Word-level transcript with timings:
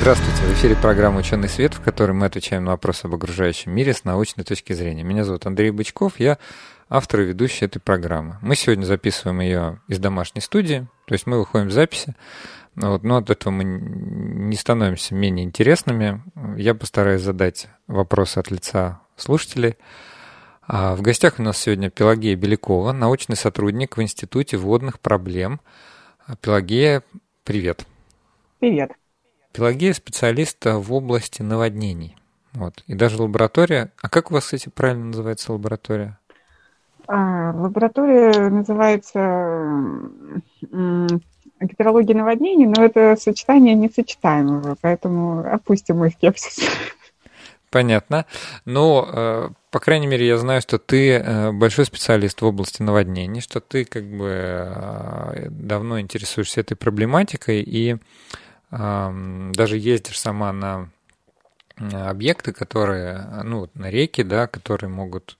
Здравствуйте, 0.00 0.42
в 0.44 0.52
эфире 0.54 0.76
программа 0.76 1.18
«Ученый 1.18 1.50
свет», 1.50 1.74
в 1.74 1.82
которой 1.82 2.12
мы 2.12 2.24
отвечаем 2.24 2.64
на 2.64 2.70
вопросы 2.70 3.04
об 3.04 3.14
окружающем 3.14 3.72
мире 3.72 3.92
с 3.92 4.04
научной 4.04 4.44
точки 4.44 4.72
зрения. 4.72 5.02
Меня 5.02 5.24
зовут 5.24 5.44
Андрей 5.44 5.72
Бычков, 5.72 6.18
я 6.18 6.38
автор 6.88 7.20
и 7.20 7.24
ведущий 7.26 7.66
этой 7.66 7.80
программы. 7.80 8.38
Мы 8.40 8.56
сегодня 8.56 8.86
записываем 8.86 9.40
ее 9.40 9.82
из 9.88 9.98
домашней 9.98 10.40
студии, 10.40 10.88
то 11.04 11.12
есть 11.12 11.26
мы 11.26 11.38
выходим 11.38 11.68
в 11.68 11.72
записи, 11.72 12.14
вот, 12.76 13.02
но 13.02 13.18
от 13.18 13.28
этого 13.28 13.52
мы 13.52 13.62
не 13.64 14.56
становимся 14.56 15.14
менее 15.14 15.44
интересными. 15.44 16.22
Я 16.56 16.74
постараюсь 16.74 17.20
задать 17.20 17.68
вопросы 17.86 18.38
от 18.38 18.50
лица 18.50 19.02
слушателей. 19.16 19.76
А 20.62 20.96
в 20.96 21.02
гостях 21.02 21.34
у 21.38 21.42
нас 21.42 21.58
сегодня 21.58 21.90
Пелагея 21.90 22.36
Белякова, 22.36 22.92
научный 22.92 23.36
сотрудник 23.36 23.98
в 23.98 24.02
Институте 24.02 24.56
водных 24.56 24.98
проблем. 24.98 25.60
Пелагея, 26.40 27.02
привет. 27.44 27.84
Привет. 28.60 28.92
Пелагея 29.52 29.92
специалист 29.92 30.64
в 30.64 30.92
области 30.92 31.42
наводнений. 31.42 32.16
Вот. 32.52 32.82
И 32.86 32.94
даже 32.94 33.20
лаборатория. 33.20 33.92
А 34.02 34.08
как 34.08 34.30
у 34.30 34.34
вас, 34.34 34.44
кстати, 34.44 34.68
правильно 34.68 35.06
называется 35.06 35.52
лаборатория? 35.52 36.18
А, 37.06 37.52
лаборатория 37.52 38.48
называется 38.50 39.90
гидрология 41.60 42.16
наводнений, 42.16 42.66
но 42.66 42.84
это 42.84 43.16
сочетание 43.20 43.74
несочетаемого, 43.74 44.76
поэтому 44.80 45.40
опустим 45.40 45.98
мой 45.98 46.10
скепсис. 46.10 46.58
Понятно. 47.70 48.26
Ну, 48.64 49.06
э, 49.06 49.48
по 49.70 49.78
крайней 49.78 50.08
мере, 50.08 50.26
я 50.26 50.38
знаю, 50.38 50.60
что 50.60 50.78
ты 50.78 51.12
э, 51.12 51.52
большой 51.52 51.84
специалист 51.84 52.40
в 52.40 52.44
области 52.44 52.82
наводнений, 52.82 53.40
что 53.40 53.60
ты 53.60 53.84
как 53.84 54.04
бы 54.04 54.28
э, 54.28 55.48
давно 55.50 56.00
интересуешься 56.00 56.62
этой 56.62 56.74
проблематикой 56.74 57.62
и 57.62 57.96
даже 58.70 59.76
ездишь 59.76 60.20
сама 60.20 60.52
на 60.52 60.90
объекты, 61.76 62.52
которые, 62.52 63.42
ну, 63.42 63.68
на 63.74 63.90
реки, 63.90 64.22
да, 64.22 64.46
которые 64.46 64.90
могут 64.90 65.36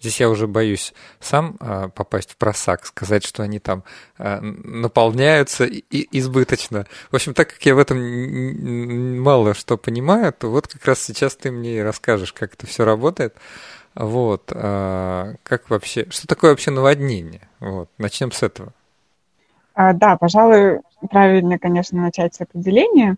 Здесь 0.00 0.20
я 0.20 0.28
уже 0.28 0.46
боюсь 0.46 0.94
сам 1.20 1.56
а, 1.60 1.88
попасть 1.88 2.32
в 2.32 2.36
просак, 2.36 2.86
сказать, 2.86 3.24
что 3.24 3.42
они 3.42 3.58
там 3.58 3.84
а, 4.18 4.40
наполняются 4.40 5.64
и 5.64 6.18
избыточно. 6.18 6.86
В 7.10 7.16
общем, 7.16 7.34
так 7.34 7.52
как 7.52 7.64
я 7.64 7.74
в 7.74 7.78
этом 7.78 9.20
мало 9.20 9.54
что 9.54 9.76
понимаю, 9.76 10.32
то 10.32 10.48
вот 10.48 10.68
как 10.68 10.84
раз 10.84 11.00
сейчас 11.00 11.36
ты 11.36 11.50
мне 11.50 11.82
расскажешь, 11.82 12.32
как 12.32 12.54
это 12.54 12.66
все 12.66 12.84
работает. 12.84 13.34
Вот, 13.94 14.50
а, 14.54 15.34
как 15.42 15.70
вообще, 15.70 16.06
что 16.10 16.26
такое 16.26 16.50
вообще 16.50 16.70
наводнение? 16.70 17.48
Вот, 17.60 17.88
начнем 17.98 18.32
с 18.32 18.42
этого. 18.42 18.72
Да, 19.74 20.16
пожалуй, 20.16 20.80
правильно, 21.10 21.58
конечно, 21.58 22.00
начать 22.00 22.34
с 22.34 22.40
определения. 22.40 23.16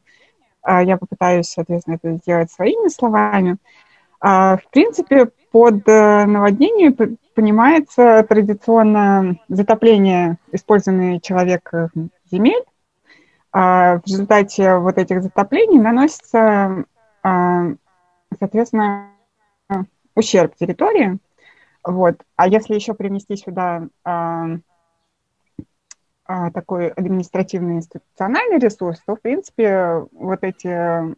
Я 0.67 0.97
попытаюсь, 0.97 1.49
соответственно, 1.49 1.97
это 1.97 2.17
сделать 2.17 2.51
своими 2.51 2.89
словами. 2.89 3.57
В 4.21 4.63
принципе, 4.71 5.31
под 5.55 5.89
э, 5.89 6.25
наводнение 6.25 6.91
понимается 7.35 8.27
традиционно 8.29 9.39
затопление 9.49 10.39
использованных 10.51 11.23
человеком 11.23 11.91
земель. 12.29 12.65
А 13.53 13.99
в 13.99 14.03
результате 14.05 14.79
вот 14.79 14.99
этих 14.99 15.23
затоплений 15.23 15.79
наносится, 15.79 16.87
а, 17.23 17.67
соответственно, 18.37 19.11
ущерб 20.17 20.57
территории. 20.57 21.19
Вот. 21.85 22.17
А 22.35 22.49
если 22.49 22.75
еще 22.75 22.95
принести 22.95 23.37
сюда 23.37 23.87
а, 24.05 24.57
такой 26.27 26.89
административный 26.89 27.77
институциональный 27.77 28.59
ресурс, 28.59 28.99
то, 29.07 29.15
в 29.15 29.21
принципе, 29.21 30.07
вот 30.13 30.43
эти 30.43 31.15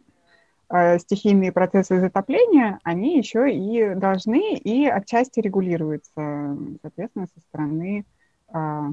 Э, 0.69 0.99
стихийные 0.99 1.53
процессы 1.53 1.97
затопления, 2.01 2.79
они 2.83 3.17
еще 3.17 3.49
и 3.49 3.95
должны 3.95 4.55
и 4.55 4.85
отчасти 4.85 5.39
регулируются, 5.39 6.57
соответственно, 6.81 7.27
со 7.33 7.39
стороны 7.47 8.03
а, 8.51 8.89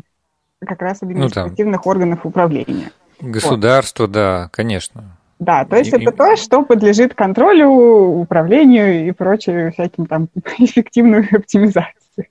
как 0.65 0.81
раз 0.81 1.03
административных 1.03 1.81
ну, 1.81 1.85
да. 1.85 1.91
органов 1.91 2.27
управления. 2.27 2.93
Государство, 3.21 4.05
вот. 4.05 4.13
да, 4.13 4.51
конечно. 4.53 5.19
Да, 5.41 5.65
то 5.65 5.75
есть 5.75 5.93
и, 5.93 5.97
это 5.97 6.13
и... 6.13 6.17
то, 6.17 6.37
что 6.37 6.63
подлежит 6.63 7.15
контролю, 7.15 7.67
управлению 7.67 9.09
и 9.09 9.11
прочей 9.11 9.73
всяким 9.73 10.07
там 10.07 10.29
эффективной 10.59 11.27
оптимизации. 11.33 12.31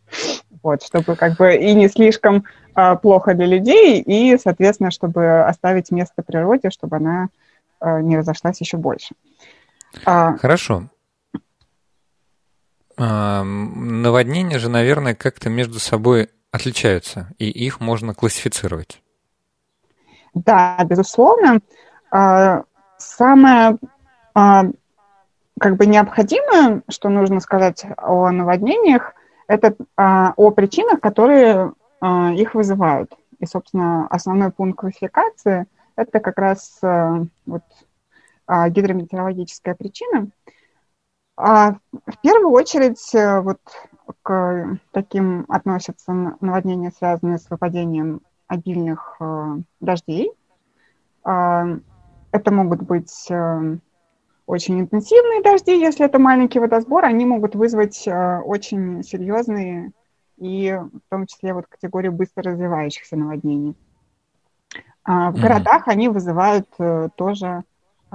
Вот, 0.64 0.82
чтобы 0.82 1.16
как 1.16 1.36
бы 1.36 1.56
и 1.56 1.74
не 1.74 1.90
слишком 1.90 2.46
а, 2.74 2.96
плохо 2.96 3.34
для 3.34 3.46
людей, 3.46 4.02
и, 4.02 4.38
соответственно, 4.38 4.92
чтобы 4.92 5.44
оставить 5.44 5.92
место 5.92 6.24
природе, 6.24 6.70
чтобы 6.70 6.98
она 6.98 7.28
а, 7.80 8.02
не 8.02 8.18
разошлась 8.18 8.62
еще 8.62 8.78
больше. 8.78 9.14
А... 10.06 10.38
Хорошо. 10.38 10.90
А, 12.98 13.44
наводнения 13.44 14.58
же, 14.58 14.70
наверное, 14.70 15.16
как-то 15.16 15.50
между 15.50 15.80
собой 15.80 16.30
отличаются, 16.52 17.28
и 17.38 17.50
их 17.50 17.80
можно 17.80 18.14
классифицировать. 18.14 19.02
Да, 20.34 20.80
безусловно. 20.86 21.60
А, 22.12 22.64
самое 22.98 23.78
а, 24.34 24.66
как 25.60 25.76
бы 25.78 25.86
необходимое, 25.86 26.82
что 26.90 27.10
нужно 27.10 27.40
сказать 27.40 27.86
о 27.98 28.32
наводнениях, 28.32 29.14
это 29.54 29.76
а, 29.96 30.34
о 30.36 30.52
причинах, 30.52 31.00
которые 31.00 31.74
их 32.36 32.54
вызывают. 32.54 33.14
И, 33.40 33.46
собственно, 33.46 34.08
основной 34.08 34.52
пункт 34.52 34.78
классификации– 34.78 35.68
это 35.96 36.20
как 36.20 36.38
раз 36.38 36.80
вот 36.82 37.64
а, 38.46 38.70
гидрометеорологическая 38.70 39.76
причина. 39.76 40.28
А 41.36 41.74
в 41.92 42.18
первую 42.22 42.50
очередь 42.50 43.14
э, 43.16 43.40
вот 43.40 43.60
к 44.22 44.78
таким 44.92 45.46
относятся 45.48 46.14
наводнения, 46.42 46.92
связанные 46.92 47.38
с 47.38 47.50
выпадением 47.50 48.22
обильных 48.48 49.16
э, 49.20 49.58
дождей. 49.80 50.32
А, 51.24 51.66
это 52.32 52.54
могут 52.54 52.82
быть 52.84 53.28
э, 53.32 53.78
очень 54.54 54.80
интенсивные 54.80 55.42
дожди, 55.42 55.78
если 55.80 56.06
это 56.06 56.20
маленький 56.20 56.60
водосбор, 56.60 57.06
они 57.06 57.26
могут 57.26 57.56
вызвать 57.56 58.08
очень 58.08 59.04
серьезные 59.04 59.92
и 60.38 60.72
в 60.72 61.10
том 61.10 61.26
числе 61.28 61.54
вот 61.54 61.68
категорию 61.68 62.12
быстро 62.12 62.44
развивающихся 62.44 63.16
наводнений. 63.16 63.76
А 65.04 65.32
в 65.32 65.40
городах 65.40 65.88
они 65.88 66.08
вызывают 66.08 66.68
тоже 67.16 67.64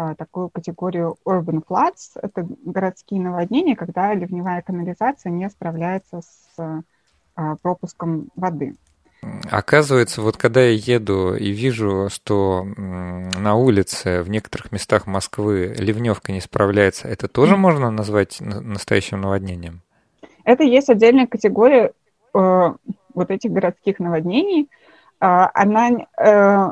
а, 0.01 0.15
такую 0.15 0.49
категорию 0.49 1.17
urban 1.27 1.61
floods. 1.69 2.17
Это 2.23 2.47
городские 2.65 3.21
наводнения, 3.21 3.75
когда 3.75 4.15
ливневая 4.15 4.63
канализация 4.63 5.33
не 5.33 5.51
справляется 5.51 6.21
с 6.21 6.85
а, 7.35 7.57
пропуском 7.57 8.29
воды. 8.37 8.77
Оказывается, 9.51 10.23
вот 10.23 10.37
когда 10.37 10.61
я 10.61 10.71
еду 10.71 11.35
и 11.35 11.51
вижу, 11.51 12.09
что 12.09 12.65
на 12.65 13.57
улице 13.57 14.23
в 14.23 14.31
некоторых 14.31 14.71
местах 14.71 15.07
Москвы 15.07 15.75
ливневка 15.77 16.31
не 16.33 16.41
справляется, 16.41 17.09
это 17.09 17.27
тоже 17.27 17.57
можно 17.57 17.91
назвать 17.91 18.41
настоящим 18.41 19.21
наводнением? 19.21 19.83
Это 20.45 20.63
есть 20.63 20.89
отдельная 20.89 21.27
категория 21.27 21.93
э, 22.35 22.73
вот 23.15 23.31
этих 23.31 23.51
городских 23.51 23.99
наводнений. 23.99 24.71
Э, 25.21 25.49
она 25.53 25.91
э, 25.91 26.69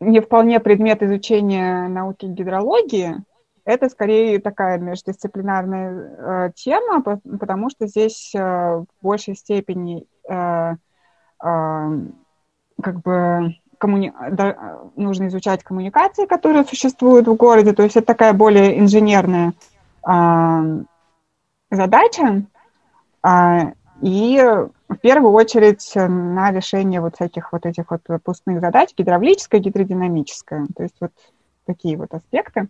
не 0.00 0.20
вполне 0.20 0.60
предмет 0.60 1.02
изучения 1.02 1.88
науки 1.88 2.26
гидрологии. 2.26 3.16
Это 3.64 3.88
скорее 3.88 4.38
такая 4.40 4.78
междисциплинарная 4.78 6.48
э, 6.48 6.52
тема, 6.54 7.02
потому 7.02 7.68
что 7.70 7.86
здесь 7.86 8.32
э, 8.34 8.38
в 8.40 8.86
большей 9.02 9.34
степени 9.34 10.06
э, 10.28 10.76
как 11.44 13.00
бы 13.02 13.54
коммуни... 13.78 14.12
да, 14.30 14.78
нужно 14.96 15.28
изучать 15.28 15.62
коммуникации, 15.62 16.26
которые 16.26 16.64
существуют 16.64 17.28
в 17.28 17.34
городе. 17.34 17.72
То 17.72 17.82
есть 17.82 17.96
это 17.96 18.06
такая 18.06 18.32
более 18.32 18.78
инженерная 18.78 19.52
э, 20.08 20.82
задача. 21.70 22.44
Э, 23.26 23.72
и 24.00 24.42
в 24.88 24.96
первую 24.96 25.32
очередь 25.32 25.92
на 25.94 26.50
решение 26.50 27.00
вот 27.00 27.16
всяких 27.16 27.52
вот 27.52 27.66
этих 27.66 27.90
вот 27.90 28.02
пустных 28.22 28.60
задач, 28.60 28.90
гидравлическая, 28.96 29.60
гидродинамическая. 29.60 30.66
То 30.74 30.82
есть 30.82 30.96
вот 31.00 31.12
такие 31.66 31.96
вот 31.96 32.12
аспекты. 32.12 32.68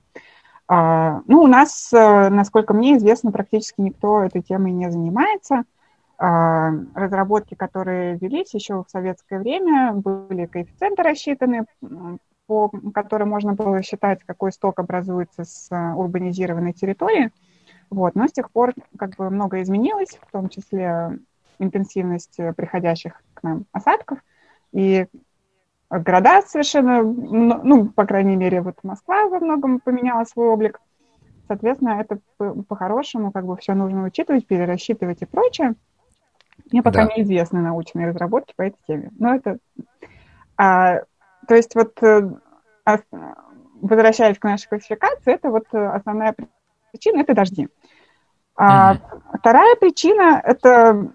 А, 0.66 1.20
ну, 1.26 1.42
у 1.42 1.46
нас, 1.46 1.90
насколько 1.92 2.72
мне 2.72 2.96
известно, 2.96 3.32
практически 3.32 3.80
никто 3.80 4.22
этой 4.22 4.42
темой 4.42 4.72
не 4.72 4.90
занимается. 4.90 5.64
А, 6.16 6.70
разработки, 6.94 7.54
которые 7.54 8.16
велись 8.16 8.54
еще 8.54 8.84
в 8.84 8.90
советское 8.90 9.38
время, 9.38 9.92
были 9.92 10.46
коэффициенты 10.46 11.02
рассчитаны, 11.02 11.66
по 12.46 12.70
которым 12.92 13.30
можно 13.30 13.54
было 13.54 13.82
считать, 13.82 14.22
какой 14.24 14.52
сток 14.52 14.78
образуется 14.78 15.44
с 15.44 15.68
урбанизированной 15.70 16.72
территории. 16.72 17.30
Вот. 17.90 18.14
Но 18.14 18.28
с 18.28 18.32
тех 18.32 18.50
пор 18.50 18.74
как 18.98 19.16
бы 19.16 19.30
многое 19.30 19.62
изменилось, 19.62 20.18
в 20.26 20.30
том 20.30 20.48
числе 20.48 21.18
интенсивность 21.58 22.38
приходящих 22.56 23.20
к 23.34 23.42
нам 23.42 23.64
осадков. 23.72 24.18
И 24.72 25.06
города 25.90 26.42
совершенно, 26.42 27.02
ну, 27.02 27.88
по 27.88 28.04
крайней 28.04 28.36
мере, 28.36 28.60
вот 28.60 28.76
Москва 28.82 29.28
во 29.28 29.40
многом 29.40 29.80
поменяла 29.80 30.24
свой 30.24 30.48
облик. 30.48 30.80
Соответственно, 31.46 32.00
это 32.00 32.18
по-хорошему 32.38 33.30
как 33.30 33.46
бы 33.46 33.56
все 33.56 33.74
нужно 33.74 34.04
учитывать, 34.04 34.46
перерасчитывать 34.46 35.22
и 35.22 35.26
прочее. 35.26 35.74
Мне 36.70 36.82
пока 36.82 37.06
да. 37.06 37.12
неизвестны 37.14 37.60
научные 37.60 38.08
разработки 38.08 38.54
по 38.56 38.62
этой 38.62 38.78
теме. 38.86 39.10
Но 39.18 39.34
это... 39.34 39.58
А, 40.56 41.00
то 41.46 41.54
есть 41.54 41.74
вот 41.74 42.02
э, 42.02 42.30
возвращаясь 43.80 44.38
к 44.38 44.44
нашей 44.44 44.68
классификации, 44.68 45.34
это 45.34 45.50
вот 45.50 45.66
основная 45.72 46.34
причина– 46.90 47.20
это 47.20 47.34
дожди. 47.34 47.68
А, 48.56 48.94
mm-hmm. 48.94 49.38
Вторая 49.38 49.76
причина– 49.76 50.40
это, 50.44 51.12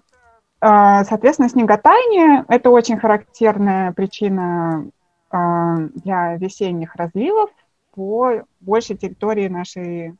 а, 0.60 1.04
соответственно, 1.04 1.48
снеготаяние. 1.48 2.44
Это 2.48 2.70
очень 2.70 2.98
характерная 2.98 3.92
причина 3.92 4.86
а, 5.30 5.76
для 5.76 6.36
весенних 6.36 6.94
разливов 6.96 7.50
по 7.92 8.44
большей 8.60 8.96
территории 8.96 9.48
нашей 9.48 10.14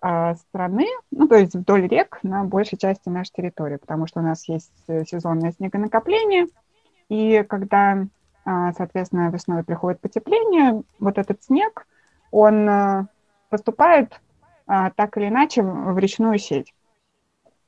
страны, 0.00 0.86
ну, 1.10 1.26
то 1.26 1.36
есть 1.36 1.54
вдоль 1.54 1.88
рек 1.88 2.20
на 2.22 2.44
большей 2.44 2.78
части 2.78 3.08
нашей 3.08 3.32
территории, 3.32 3.76
потому 3.76 4.06
что 4.06 4.20
у 4.20 4.22
нас 4.22 4.46
есть 4.48 4.72
э, 4.86 5.04
сезонное 5.04 5.52
снегонакопление, 5.52 6.46
и 7.08 7.42
когда, 7.48 8.06
а, 8.44 8.72
соответственно, 8.74 9.30
весной 9.30 9.64
приходит 9.64 10.00
потепление, 10.00 10.82
вот 11.00 11.18
этот 11.18 11.42
снег, 11.42 11.86
он 12.30 12.68
э, 12.68 13.06
поступает 13.48 14.20
а, 14.66 14.90
так 14.90 15.16
или 15.16 15.28
иначе 15.28 15.62
в 15.62 15.98
речную 15.98 16.38
сеть. 16.38 16.74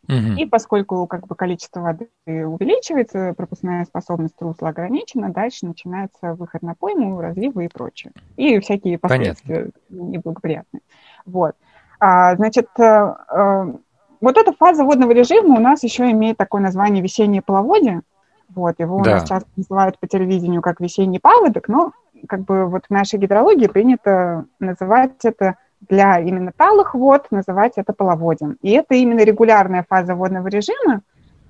Угу. 0.04 0.38
И 0.38 0.46
поскольку 0.46 1.06
как 1.06 1.26
бы 1.26 1.34
количество 1.34 1.80
воды 1.80 2.08
увеличивается, 2.26 3.32
пропускная 3.36 3.84
способность 3.84 4.40
русла 4.40 4.70
ограничена, 4.70 5.30
дальше 5.30 5.66
начинается 5.66 6.34
выход 6.34 6.62
на 6.62 6.74
пойму, 6.74 7.20
разливы 7.20 7.66
и 7.66 7.68
прочее. 7.68 8.12
И 8.36 8.58
всякие 8.60 8.98
последствия 8.98 9.70
Понятно. 9.88 10.10
неблагоприятные. 10.10 10.82
Вот. 11.26 11.54
А, 12.00 12.34
значит, 12.36 12.68
э, 12.78 12.82
э, 12.82 13.72
вот 14.20 14.36
эта 14.36 14.52
фаза 14.52 14.84
водного 14.84 15.12
режима 15.12 15.56
у 15.56 15.60
нас 15.60 15.82
еще 15.82 16.10
имеет 16.10 16.38
такое 16.38 16.62
название 16.62 17.02
весеннее 17.02 17.42
половодье. 17.42 18.02
Вот, 18.48 18.80
его 18.80 19.00
да. 19.02 19.10
у 19.10 19.14
нас 19.14 19.28
часто 19.28 19.48
называют 19.56 19.98
по 19.98 20.08
телевидению 20.08 20.62
как 20.62 20.80
весенний 20.80 21.20
паводок, 21.20 21.68
но 21.68 21.92
как 22.26 22.40
бы 22.40 22.66
вот 22.66 22.86
в 22.88 22.90
нашей 22.90 23.18
гидрологии 23.18 23.68
принято 23.68 24.46
называть 24.58 25.24
это 25.24 25.56
для 25.88 26.18
именно 26.18 26.52
талых 26.56 26.94
вод, 26.94 27.26
называть 27.30 27.74
это 27.76 27.92
половодьем. 27.92 28.58
И 28.62 28.70
это 28.70 28.94
именно 28.94 29.20
регулярная 29.20 29.84
фаза 29.88 30.14
водного 30.14 30.48
режима, 30.48 31.02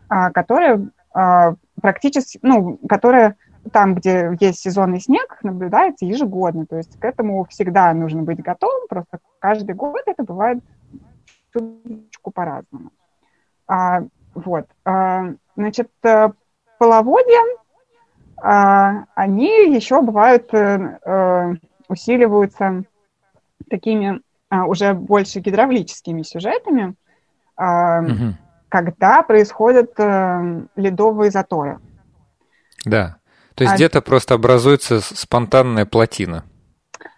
а, 0.09 0.31
которая 0.31 0.89
а, 1.13 1.55
практически, 1.81 2.39
ну, 2.43 2.79
которая 2.89 3.37
там, 3.73 3.95
где 3.95 4.37
есть 4.41 4.61
сезонный 4.61 5.01
снег, 5.01 5.39
наблюдается 5.43 6.05
ежегодно. 6.05 6.67
То 6.67 6.77
есть 6.77 6.99
к 6.99 7.05
этому 7.05 7.45
всегда 7.47 7.93
нужно 7.93 8.23
быть 8.23 8.43
готовым, 8.43 8.89
просто 8.89 9.19
каждый 9.39 9.75
год 9.75 10.03
это 10.07 10.23
бывает 10.23 10.63
чуточку 11.53 12.31
по-разному. 12.31 12.93
А, 13.67 14.03
вот. 14.35 14.67
А, 14.85 15.33
значит, 15.57 15.91
э, 16.03 16.31
половодья, 16.79 17.41
а, 18.43 19.05
они 19.15 19.75
еще 19.75 20.01
бывают, 20.03 20.53
а, 20.55 21.53
усиливаются 21.89 22.85
такими 23.69 24.21
а, 24.51 24.67
уже 24.67 24.95
больше 24.95 25.39
гидравлическими 25.41 26.23
сюжетами, 26.23 26.95
а, 27.57 28.01
угу. 28.01 28.35
когда 28.69 29.23
происходят 29.23 29.93
а, 29.99 30.63
ледовые 30.75 31.31
заторы. 31.31 31.79
Да. 32.85 33.20
То 33.61 33.65
есть 33.65 33.75
а... 33.75 33.77
где-то 33.77 34.01
просто 34.01 34.37
образуется 34.37 35.01
спонтанная 35.01 35.85
плотина. 35.85 36.45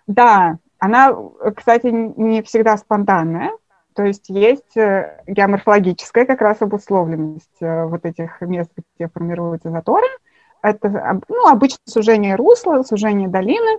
Да, 0.09 0.59
она, 0.81 1.17
кстати, 1.55 1.87
не 1.87 2.43
всегда 2.43 2.77
спонтанная. 2.77 3.53
То 3.95 4.03
есть 4.03 4.29
есть 4.29 4.77
э, 4.77 5.23
геоморфологическая 5.29 6.25
как 6.25 6.41
раз 6.41 6.61
обусловленность 6.61 7.61
э, 7.61 7.85
вот 7.85 8.05
этих 8.05 8.41
мест, 8.41 8.73
где 8.97 9.07
формируются 9.07 9.71
заторы. 9.71 10.09
Это 10.63 11.21
ну, 11.29 11.47
обычно 11.47 11.79
сужение 11.85 12.35
русла, 12.35 12.83
сужение 12.83 13.29
долины 13.29 13.79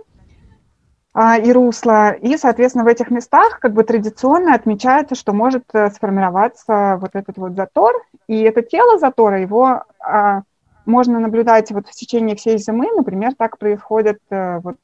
а, 1.12 1.36
и 1.36 1.52
русла. 1.52 2.12
И, 2.12 2.38
соответственно, 2.38 2.84
в 2.84 2.88
этих 2.88 3.10
местах 3.10 3.60
как 3.60 3.74
бы 3.74 3.84
традиционно 3.84 4.54
отмечается, 4.54 5.16
что 5.16 5.34
может 5.34 5.64
э, 5.74 5.90
сформироваться 5.90 6.96
вот 6.98 7.10
этот 7.12 7.36
вот 7.36 7.56
затор. 7.56 7.92
И 8.26 8.40
это 8.40 8.62
тело 8.62 8.98
затора, 8.98 9.42
его 9.42 9.82
а, 9.98 10.44
можно 10.86 11.18
наблюдать 11.20 11.70
вот 11.72 11.88
в 11.88 11.92
течение 11.92 12.36
всей 12.36 12.58
зимы, 12.58 12.86
например, 12.94 13.34
так 13.34 13.58
происходит 13.58 14.18
э, 14.30 14.60
вот, 14.60 14.76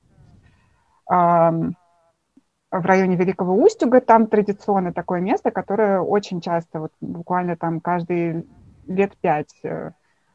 в 2.71 2.87
районе 2.87 3.17
Великого 3.17 3.55
Устюга, 3.55 4.01
там 4.01 4.29
традиционно 4.29 4.93
такое 4.93 5.21
место, 5.21 5.51
которое 5.51 6.01
очень 6.01 6.41
часто, 6.41 6.81
вот 6.81 6.93
буквально 7.01 7.57
там 7.57 7.81
каждые 7.81 8.45
лет 8.87 9.17
пять 9.21 9.55
э, 9.65 9.91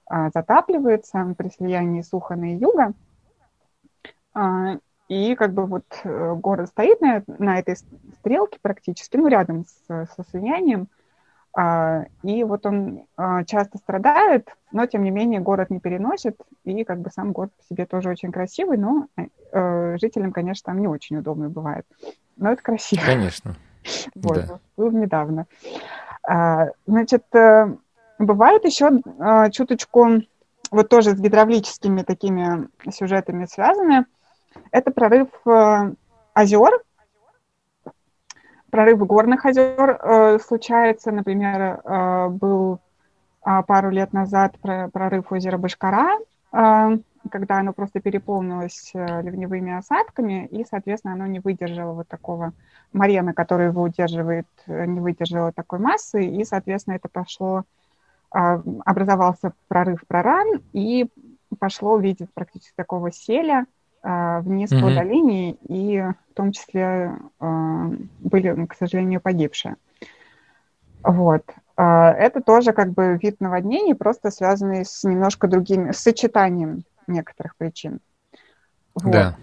а, 0.08 0.30
затапливается 0.34 1.34
при 1.38 1.50
слиянии 1.50 2.02
Сухана 2.02 2.54
и 2.54 2.58
Юга. 2.58 2.94
А, 4.34 4.78
и 5.08 5.36
как 5.36 5.54
бы 5.54 5.66
вот 5.66 5.86
э, 6.04 6.34
город 6.36 6.70
стоит 6.70 7.00
на, 7.00 7.24
на 7.28 7.60
этой 7.60 7.76
стрелке 8.20 8.60
практически, 8.62 9.18
ну, 9.18 9.28
рядом 9.28 9.66
с, 9.66 9.88
со 9.88 10.24
слиянием, 10.30 10.88
и 11.57 12.44
вот 12.44 12.66
он 12.66 13.06
а, 13.16 13.46
часто 13.46 13.78
страдает, 13.78 14.50
но 14.74 14.86
тем 14.88 15.04
не 15.04 15.12
менее 15.12 15.40
город 15.40 15.69
не 15.69 15.80
переносит, 15.80 16.38
и 16.66 16.84
как 16.84 17.00
бы 17.00 17.10
сам 17.12 17.31
город 17.31 17.54
по 17.56 17.63
себе 17.63 17.86
тоже 17.86 18.10
очень 18.10 18.34
красивый, 18.34 18.78
но 18.78 19.07
э, 19.16 19.98
жителям, 19.98 20.34
конечно, 20.34 20.74
там 20.74 20.81
не 20.81 20.88
очень 20.88 21.16
удобно 21.16 21.50
бывает. 21.50 21.86
Но 22.36 22.52
это 22.52 22.62
красиво. 22.62 23.02
Конечно. 23.06 23.56
Вот, 24.16 24.48
да. 24.48 24.60
был 24.75 24.90
недавно. 24.90 25.46
А, 26.28 26.69
значит, 26.88 27.24
э, 27.36 27.68
бывает 28.18 28.66
еще 28.66 29.02
чуточку, 29.52 30.24
вот 30.72 30.90
тоже 30.90 31.12
с 31.12 31.19
гидравлическими 31.19 32.02
такими 32.02 32.68
сюжетами 32.92 33.45
связаны, 33.45 34.06
это 34.71 34.92
прорыв 34.92 35.30
э, 35.45 35.94
озер, 36.33 36.71
прорыв 38.76 39.00
горных 39.08 39.46
озер 39.46 40.00
э, 40.02 40.38
случается. 40.40 41.10
Например, 41.10 41.80
э, 41.82 42.28
был 42.28 42.80
э, 43.46 43.64
пару 43.66 43.90
лет 43.90 44.12
назад 44.12 44.58
прорыв 44.60 45.32
озера 45.32 45.58
Башкара, 45.58 46.18
э, 46.52 46.98
когда 47.32 47.60
оно 47.60 47.72
просто 47.72 48.02
переполнилось 48.02 48.92
э, 48.94 49.22
ливневыми 49.22 49.78
осадками, 49.78 50.48
и, 50.48 50.66
соответственно, 50.70 51.14
оно 51.14 51.26
не 51.26 51.40
выдержало 51.40 51.94
вот 51.94 52.10
такого 52.10 52.52
марена, 52.92 53.34
который 53.34 53.68
его 53.68 53.82
удерживает, 53.82 54.48
э, 54.68 54.86
не 54.86 55.00
выдержало 55.00 55.54
такой 55.54 55.80
массы, 55.80 56.26
и, 56.26 56.44
соответственно, 56.44 56.96
это 56.96 57.08
пошло, 57.08 57.64
э, 58.36 58.62
образовался 58.84 59.54
прорыв 59.70 60.02
проран, 60.06 60.62
и 60.74 61.10
пошло 61.60 61.98
в 61.98 62.02
виде 62.02 62.28
практически 62.34 62.74
такого 62.76 63.10
селя, 63.10 63.68
вниз 64.06 64.71
mm-hmm. 64.71 64.81
по 64.81 64.94
долине, 64.94 65.54
и 65.68 66.00
в 66.00 66.33
том 66.35 66.52
числе 66.52 67.14
а, 67.40 67.90
были, 68.19 68.66
к 68.66 68.76
сожалению, 68.76 69.21
погибшие. 69.21 69.76
Вот. 71.04 71.44
А, 71.78 72.12
это 72.12 72.42
тоже 72.42 72.74
как 72.74 72.92
бы 72.92 73.19
вид 73.21 73.40
наводнений, 73.40 73.95
просто 73.95 74.31
связанный 74.31 74.85
с 74.85 75.04
немножко 75.04 75.47
другими, 75.47 75.92
с 75.92 75.97
сочетанием 76.00 76.83
некоторых 77.07 77.56
причин. 77.56 78.00
Вот. 78.95 79.12
Да. 79.12 79.35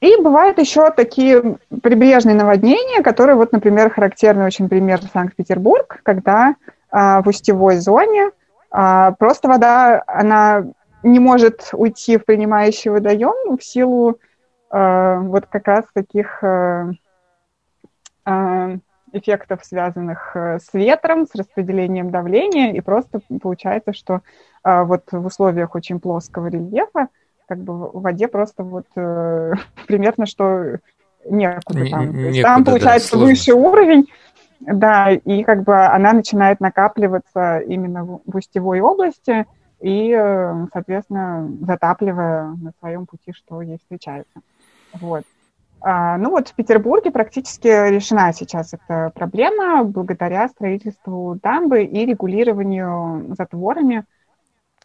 И 0.00 0.20
бывают 0.20 0.58
еще 0.58 0.90
такие 0.90 1.58
прибрежные 1.82 2.36
наводнения, 2.36 3.02
которые, 3.02 3.36
вот, 3.36 3.52
например, 3.52 3.90
характерный 3.90 4.44
очень 4.44 4.68
пример 4.68 5.00
Санкт-Петербург, 5.12 6.00
когда 6.02 6.54
а, 6.90 7.22
в 7.22 7.28
устевой 7.28 7.76
зоне 7.76 8.30
а, 8.70 9.12
просто 9.12 9.48
вода, 9.48 10.02
она 10.06 10.66
не 11.06 11.20
может 11.20 11.70
уйти 11.72 12.18
в 12.18 12.24
принимающий 12.24 12.90
водоем 12.90 13.56
в 13.56 13.64
силу 13.64 14.18
э, 14.70 15.18
вот 15.20 15.46
как 15.46 15.68
раз 15.68 15.84
таких 15.94 16.42
э, 16.42 16.92
э, 18.26 18.78
эффектов, 19.12 19.64
связанных 19.64 20.32
э, 20.34 20.58
с 20.58 20.74
ветром, 20.74 21.26
с 21.26 21.34
распределением 21.34 22.10
давления, 22.10 22.72
и 22.72 22.80
просто 22.80 23.20
получается, 23.40 23.92
что 23.92 24.20
э, 24.64 24.82
вот 24.82 25.04
в 25.12 25.24
условиях 25.24 25.74
очень 25.74 26.00
плоского 26.00 26.48
рельефа 26.48 27.08
как 27.48 27.58
бы 27.58 27.88
в 27.90 28.00
воде 28.00 28.26
просто 28.26 28.64
вот 28.64 28.86
э, 28.96 29.52
примерно 29.86 30.26
что 30.26 30.78
некуда 31.24 31.86
там. 31.90 32.12
Не, 32.12 32.22
некуда, 32.24 32.42
там 32.42 32.64
получается 32.64 33.16
да, 33.16 33.24
выше 33.24 33.54
уровень, 33.54 34.06
Да, 34.60 35.12
и 35.12 35.44
как 35.44 35.62
бы 35.62 35.84
она 35.86 36.12
начинает 36.12 36.60
накапливаться 36.60 37.58
именно 37.60 38.04
в 38.04 38.36
устевой 38.36 38.80
области 38.80 39.46
и, 39.80 40.10
э, 40.10 40.66
соответственно, 40.72 41.50
затапливая 41.62 42.56
на 42.60 42.72
своем 42.80 43.06
пути, 43.06 43.32
что 43.32 43.60
ей 43.62 43.78
встречается. 43.78 44.40
Вот. 44.94 45.24
А, 45.80 46.16
ну 46.16 46.30
вот 46.30 46.48
в 46.48 46.54
Петербурге 46.54 47.10
практически 47.10 47.68
решена 47.68 48.32
сейчас 48.32 48.72
эта 48.72 49.12
проблема 49.14 49.84
благодаря 49.84 50.48
строительству 50.48 51.38
дамбы 51.42 51.84
и 51.84 52.06
регулированию 52.06 53.34
затворами 53.36 54.04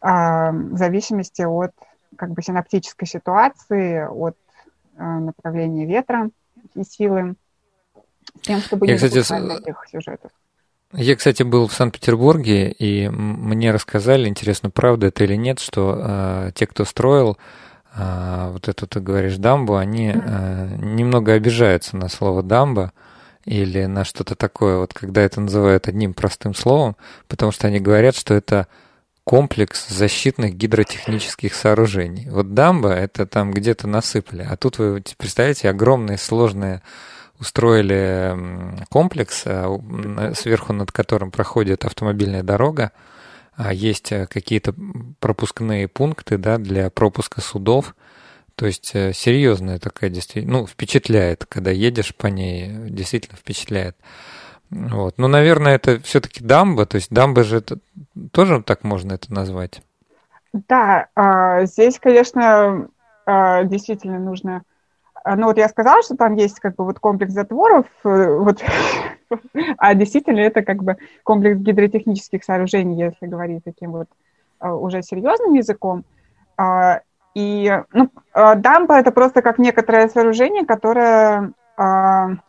а, 0.02 0.52
в 0.52 0.78
зависимости 0.78 1.44
от 1.44 1.72
как 2.18 2.32
бы 2.32 2.42
синаптической 2.42 3.08
ситуации, 3.08 4.06
от 4.06 4.36
а, 4.98 5.20
направления 5.20 5.86
ветра 5.86 6.30
и 6.76 6.84
силы, 6.84 7.36
с 8.38 8.42
тем, 8.42 8.60
чтобы 8.60 8.86
Я, 8.86 8.94
не 8.94 8.98
кстати, 8.98 9.24
этих 9.60 9.86
сюжетов. 9.90 10.32
Я, 10.94 11.16
кстати, 11.16 11.44
был 11.44 11.68
в 11.68 11.74
Санкт-Петербурге, 11.74 12.72
и 12.72 13.08
мне 13.08 13.72
рассказали, 13.72 14.28
интересно, 14.28 14.70
правда 14.70 15.08
это 15.08 15.24
или 15.24 15.36
нет, 15.36 15.60
что 15.60 15.98
э, 15.98 16.52
те, 16.54 16.68
кто 16.68 16.84
строил 16.84 17.38
э, 17.96 18.50
вот 18.52 18.68
эту, 18.68 18.88
ты 18.88 19.00
говоришь, 19.00 19.38
дамбу, 19.38 19.78
они 19.78 20.14
э, 20.14 20.76
немного 20.80 21.34
обижаются 21.34 21.96
на 21.96 22.10
слово 22.10 22.44
дамба 22.44 22.92
или 23.46 23.86
на 23.86 24.04
что-то 24.04 24.36
такое, 24.36 24.78
вот 24.78 24.94
когда 24.94 25.22
это 25.22 25.40
называют 25.40 25.88
одним 25.88 26.14
простым 26.14 26.54
словом, 26.54 26.98
потому 27.30 27.54
что 27.54 27.68
они 27.68 27.80
говорят, 27.80 28.16
что 28.16 28.34
это 28.34 28.68
комплекс 29.24 29.88
защитных 29.88 30.56
гидротехнических 30.56 31.54
сооружений. 31.54 32.28
Вот 32.30 32.54
дамба— 32.54 32.90
это 32.90 33.26
там 33.26 33.52
где-то 33.52 33.88
насыпали, 33.88 34.46
а 34.48 34.58
тут 34.58 34.78
вы 34.78 35.02
представляете 35.18 35.70
огромные 35.70 36.18
сложные 36.18 36.82
устроили 37.42 38.38
комплекс, 38.90 39.42
э, 39.46 40.34
сверху 40.36 40.74
над 40.74 40.92
которым 40.92 41.32
проходит 41.32 41.84
автомобильная 41.86 42.44
дорога, 42.44 42.92
а 43.56 43.74
есть 43.74 44.12
э, 44.12 44.28
какие-то 44.28 44.76
пропускные 45.20 45.88
пункты 45.88 46.38
да, 46.38 46.60
для 46.60 46.92
пропуска 46.92 47.42
судов. 47.42 47.96
То 48.56 48.68
есть 48.68 48.92
э, 48.94 49.12
серьезная 49.14 49.80
такая 49.80 50.12
действительно, 50.12 50.60
ну, 50.60 50.68
впечатляет, 50.68 51.46
когда 51.46 51.72
едешь 51.72 52.16
по 52.16 52.28
ней, 52.28 52.90
действительно 52.90 53.38
впечатляет. 53.38 53.98
Вот. 54.70 55.16
Ну, 55.18 55.28
наверное, 55.28 55.76
это 55.76 56.00
все-таки 56.00 56.44
дамба, 56.44 56.86
то 56.86 56.96
есть 56.96 57.12
дамба 57.12 57.44
же 57.44 57.58
это, 57.58 57.80
тоже 58.32 58.62
так 58.62 58.84
можно 58.84 59.14
это 59.14 59.34
назвать. 59.34 59.82
Да, 60.54 61.08
а, 61.16 61.66
здесь, 61.66 61.98
конечно, 62.00 62.88
а, 63.26 63.64
действительно 63.64 64.20
нужно 64.20 64.58
а, 64.58 64.71
ну 65.26 65.46
вот 65.46 65.58
я 65.58 65.70
сказала, 65.70 66.02
что 66.04 66.16
там 66.16 66.36
есть 66.36 66.60
как 66.60 66.76
бы 66.76 66.86
вот 66.86 67.00
комплекс 67.00 67.34
затворов, 67.34 67.86
э, 68.04 68.38
вот, 68.38 68.64
а 69.78 69.94
действительно 69.94 70.40
это 70.40 70.64
как 70.64 70.84
бы 70.84 70.98
комплекс 71.24 71.60
гидротехнических 71.60 72.44
сооружений, 72.44 73.06
если 73.06 73.28
говорить 73.28 73.64
таким 73.64 73.92
вот 73.92 74.08
а, 74.60 74.76
уже 74.76 75.02
серьезным 75.04 75.54
языком. 75.54 76.04
А, 76.58 77.02
и 77.34 77.82
ну, 77.94 78.10
дамба 78.34 78.96
это 78.96 79.12
просто 79.12 79.42
как 79.42 79.58
некоторое 79.58 80.10
сооружение, 80.10 80.66
которое 80.66 81.54
в 81.78 82.42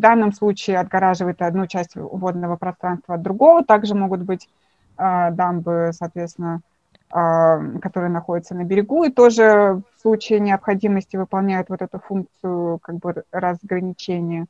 данном 0.00 0.32
случае 0.32 0.78
отгораживает 0.78 1.40
одну 1.40 1.66
часть 1.66 1.96
водного 1.96 2.56
пространства 2.56 3.14
от 3.14 3.22
другого. 3.22 3.64
Также 3.64 3.94
могут 3.94 4.20
быть 4.20 4.50
дамбы, 4.98 5.90
соответственно, 5.92 6.56
а, 6.56 6.73
которые 7.10 8.10
находятся 8.10 8.56
на 8.56 8.64
берегу, 8.64 9.04
и 9.04 9.10
тоже 9.10 9.82
в 9.96 10.00
случае 10.00 10.40
необходимости 10.40 11.16
выполняют 11.16 11.68
вот 11.68 11.80
эту 11.80 12.00
функцию 12.00 12.80
как 12.80 12.96
бы 12.96 13.22
разграничения. 13.30 14.46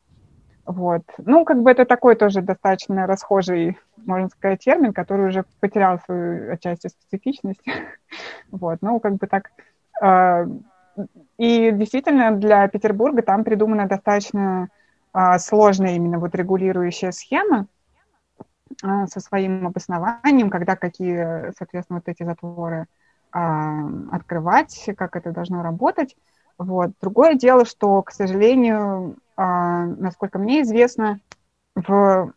Вот. 0.66 1.02
Ну, 1.18 1.44
как 1.44 1.62
бы 1.62 1.70
это 1.70 1.84
такой 1.84 2.14
тоже 2.16 2.40
достаточно 2.40 3.06
расхожий, 3.06 3.78
можно 3.96 4.28
сказать, 4.30 4.61
термин, 4.61 4.92
который 4.92 5.28
уже 5.28 5.44
потерял 5.61 6.00
свою 6.00 6.52
отчасти 6.52 6.88
специфичность. 6.88 7.64
Вот. 8.50 8.78
Ну, 8.82 9.00
как 9.00 9.16
бы 9.16 9.26
так. 9.26 9.50
А, 10.00 10.46
и 11.38 11.73
действительно 11.73 12.30
для 12.30 12.68
Петербурга 12.68 13.23
там 13.23 13.42
придумана 13.42 13.88
достаточно 13.88 14.68
а, 15.12 15.38
сложная 15.40 15.96
именно 15.96 16.20
вот 16.20 16.34
регулирующая 16.37 17.11
схема, 17.11 17.66
а, 17.66 17.66
со 18.81 19.21
своим 19.21 19.66
обоснованием, 19.66 20.50
когда 20.50 20.76
какие, 20.76 21.52
соответственно, 21.57 22.00
вот 22.04 22.09
эти 22.09 22.23
затворы 22.23 22.87
а, 23.33 23.81
открывать, 24.12 24.88
как 24.97 25.16
это 25.16 25.33
должно 25.33 25.62
работать. 25.62 26.16
Вот. 26.57 26.93
Другое 27.00 27.35
дело, 27.35 27.64
что, 27.64 28.00
к 28.02 28.12
сожалению, 28.12 29.16
а, 29.37 29.87
насколько 29.87 30.38
мне 30.38 30.62
известно, 30.62 31.21
в, 31.75 32.33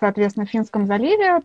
соответственно, 0.00 0.46
Финском 0.46 0.86
заливе 0.86 1.42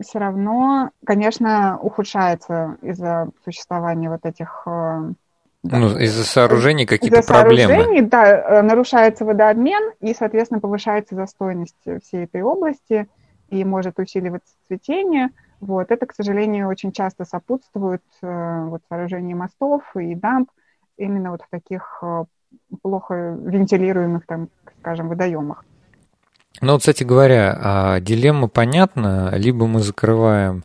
все 0.00 0.18
равно, 0.18 0.90
конечно, 1.06 1.78
ухудшается 1.80 2.76
из-за 2.82 3.30
существования 3.44 4.10
вот 4.10 4.26
этих 4.26 4.66
да. 5.62 5.76
Ну, 5.76 5.98
из-за 5.98 6.24
сооружений 6.24 6.86
какие-то 6.86 7.20
из-за 7.20 7.32
проблемы. 7.32 7.74
Сооружений, 7.74 8.02
да, 8.02 8.26
э, 8.26 8.62
нарушается 8.62 9.24
водообмен, 9.24 9.92
и, 10.00 10.14
соответственно, 10.14 10.60
повышается 10.60 11.14
застойность 11.14 11.76
всей 12.02 12.24
этой 12.24 12.42
области, 12.42 13.06
и 13.50 13.64
может 13.64 13.98
усиливаться 13.98 14.54
цветение. 14.68 15.28
Вот. 15.60 15.90
Это, 15.90 16.06
к 16.06 16.14
сожалению, 16.14 16.68
очень 16.68 16.92
часто 16.92 17.24
сопутствует 17.24 18.02
э, 18.22 18.64
вот, 18.68 18.80
сооружению 18.88 19.36
мостов 19.36 19.82
и 19.94 20.14
дамб 20.14 20.50
именно 20.96 21.32
вот 21.32 21.42
в 21.42 21.50
таких 21.50 21.98
э, 22.02 22.24
плохо 22.82 23.36
вентилируемых, 23.38 24.26
там, 24.26 24.48
скажем, 24.80 25.08
водоемах. 25.08 25.64
Ну, 26.60 26.72
вот, 26.72 26.80
кстати 26.80 27.04
говоря, 27.04 27.56
а, 27.62 28.00
дилемма 28.00 28.48
понятна. 28.48 29.32
Либо 29.34 29.66
мы 29.66 29.80
закрываем 29.80 30.64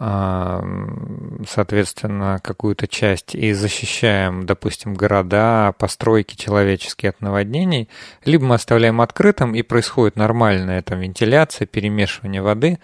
соответственно, 0.00 2.38
какую-то 2.42 2.86
часть 2.86 3.34
и 3.34 3.52
защищаем, 3.52 4.46
допустим, 4.46 4.94
города, 4.94 5.74
постройки 5.76 6.36
человеческие 6.36 7.10
от 7.10 7.20
наводнений, 7.20 7.88
либо 8.24 8.44
мы 8.44 8.54
оставляем 8.54 9.00
открытым 9.00 9.56
и 9.56 9.62
происходит 9.62 10.14
нормальная 10.14 10.82
там 10.82 11.00
вентиляция, 11.00 11.66
перемешивание 11.66 12.42
воды. 12.42 12.78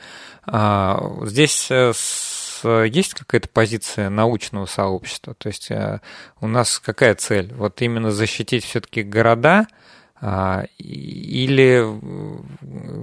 А, 0.47 1.01
здесь 1.23 1.69
э, 1.71 1.93
есть 2.65 3.15
какая-то 3.15 3.49
позиция 3.49 4.11
научного 4.11 4.67
сообщества? 4.67 5.35
То 5.35 5.47
есть 5.47 5.71
э, 5.71 6.01
у 6.41 6.49
нас 6.49 6.81
какая 6.81 7.15
цель? 7.15 7.55
Вот 7.55 7.81
именно 7.81 8.11
защитить 8.11 8.65
все-таки 8.65 9.05
города– 9.05 9.69
или, 10.79 11.85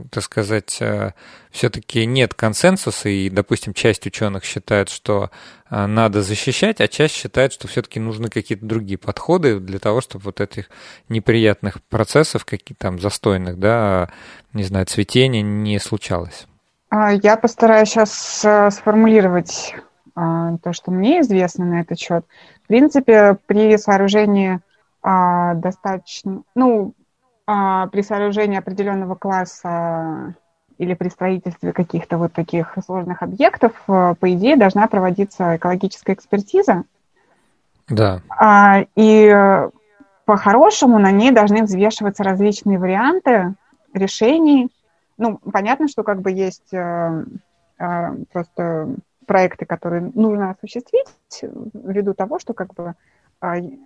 так 0.09 0.23
сказать, 0.23 0.77
э, 0.81 1.11
все-таки 1.51 2.05
нет 2.07 2.33
консенсуса, 2.33 3.09
и, 3.09 3.29
допустим, 3.29 3.75
часть 3.75 4.07
ученых 4.07 4.43
считает, 4.43 4.89
что 4.89 5.29
э, 5.69 5.85
надо 5.85 6.23
защищать, 6.23 6.81
а 6.81 6.87
часть 6.87 7.13
считает, 7.13 7.53
что 7.53 7.67
все-таки 7.67 7.99
нужны 7.99 8.29
какие-то 8.29 8.65
другие 8.65 8.97
подходы 8.97 9.59
для 9.59 9.77
того, 9.77 10.01
чтобы 10.01 10.25
вот 10.25 10.41
этих 10.41 10.69
неприятных 11.09 11.83
процессов, 11.83 12.43
каких 12.43 12.77
там 12.77 12.99
застойных, 12.99 13.59
да, 13.59 14.09
не 14.53 14.63
знаю, 14.63 14.87
цветения 14.87 15.43
не 15.43 15.77
случалось. 15.77 16.47
А, 16.89 17.13
я 17.13 17.37
постараюсь 17.37 17.89
сейчас 17.89 18.43
э, 18.43 18.71
сформулировать 18.71 19.75
то, 20.13 20.73
что 20.73 20.91
мне 20.91 21.21
известно 21.21 21.63
на 21.63 21.81
этот 21.81 21.97
счет. 21.97 22.25
В 22.65 22.67
принципе, 22.67 23.37
при 23.45 23.77
сооружении 23.77 24.59
достаточно, 25.01 26.43
ну, 26.53 26.93
а, 26.93 27.00
при 27.91 28.01
сооружении 28.01 28.57
определенного 28.57 29.15
класса 29.15 30.35
или 30.77 30.95
при 30.95 31.09
строительстве 31.09 31.73
каких-то 31.73 32.17
вот 32.17 32.33
таких 32.33 32.75
сложных 32.83 33.21
объектов, 33.21 33.73
э, 33.87 34.15
по 34.19 34.33
идее, 34.33 34.57
должна 34.57 34.87
проводиться 34.87 35.57
экологическая 35.57 36.13
экспертиза. 36.13 36.85
Да. 37.87 38.21
А, 38.29 38.85
и 38.95 39.27
э, 39.27 39.69
по-хорошему 40.25 40.97
на 40.97 41.11
ней 41.11 41.31
должны 41.31 41.63
взвешиваться 41.63 42.23
различные 42.23 42.79
варианты 42.79 43.53
решений. 43.93 44.71
Ну, 45.19 45.37
понятно, 45.51 45.87
что 45.87 46.01
как 46.01 46.21
бы 46.21 46.31
есть 46.31 46.73
э, 46.73 47.25
просто 48.31 48.95
проекты, 49.27 49.65
которые 49.65 50.11
нужно 50.15 50.49
осуществить 50.49 51.07
ввиду 51.41 52.13
того, 52.15 52.39
что 52.39 52.53
как 52.53 52.73
бы 52.73 52.87
а, 52.87 52.93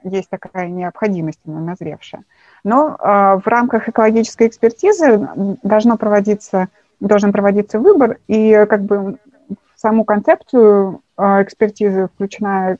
есть 0.04 0.30
такая 0.30 0.68
необходимость 0.68 1.40
назревшая. 1.46 2.24
Но 2.64 2.96
а, 3.00 3.38
в 3.38 3.48
рамках 3.48 3.88
экологической 3.90 4.48
экспертизы 4.48 5.28
должно 5.64 5.98
проводиться, 5.98 6.68
должен 7.00 7.32
проводиться 7.32 7.80
выбор, 7.80 8.18
и 8.28 8.66
как 8.70 8.84
бы 8.84 9.18
в 9.48 9.80
саму 9.80 10.04
концепцию 10.04 11.02
а, 11.18 11.42
экспертизы 11.44 12.10
включена 12.14 12.78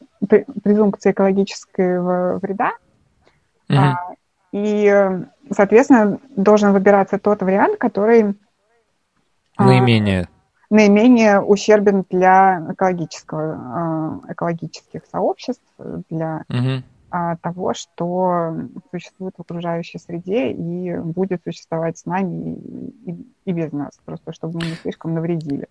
презумпция 0.64 1.12
экологического 1.12 2.40
вреда, 2.40 2.74
mm 3.70 3.96
и, 4.52 5.20
соответственно, 5.52 6.18
должен 6.38 6.72
выбираться 6.72 7.20
тот 7.20 7.42
вариант, 7.42 7.78
который 7.78 8.36
наименее 9.58 10.30
наименее 10.76 11.42
ущербен 11.42 12.06
для 12.10 12.66
экологического, 12.72 14.22
экологических 14.30 15.02
сообществ, 15.12 15.64
для 16.10 16.44
угу. 16.50 16.84
того, 17.42 17.74
что 17.74 18.56
существует 18.92 19.34
в 19.38 19.42
окружающей 19.42 19.98
среде 19.98 20.52
и 20.52 20.96
будет 20.98 21.42
существовать 21.44 21.98
с 21.98 22.06
нами 22.06 22.56
и, 23.06 23.12
и, 23.12 23.26
и 23.46 23.52
без 23.52 23.72
нас, 23.72 24.00
просто 24.06 24.34
чтобы 24.34 24.60
мы 24.60 24.68
не 24.68 24.76
слишком 24.76 25.14
навредили. 25.14 25.68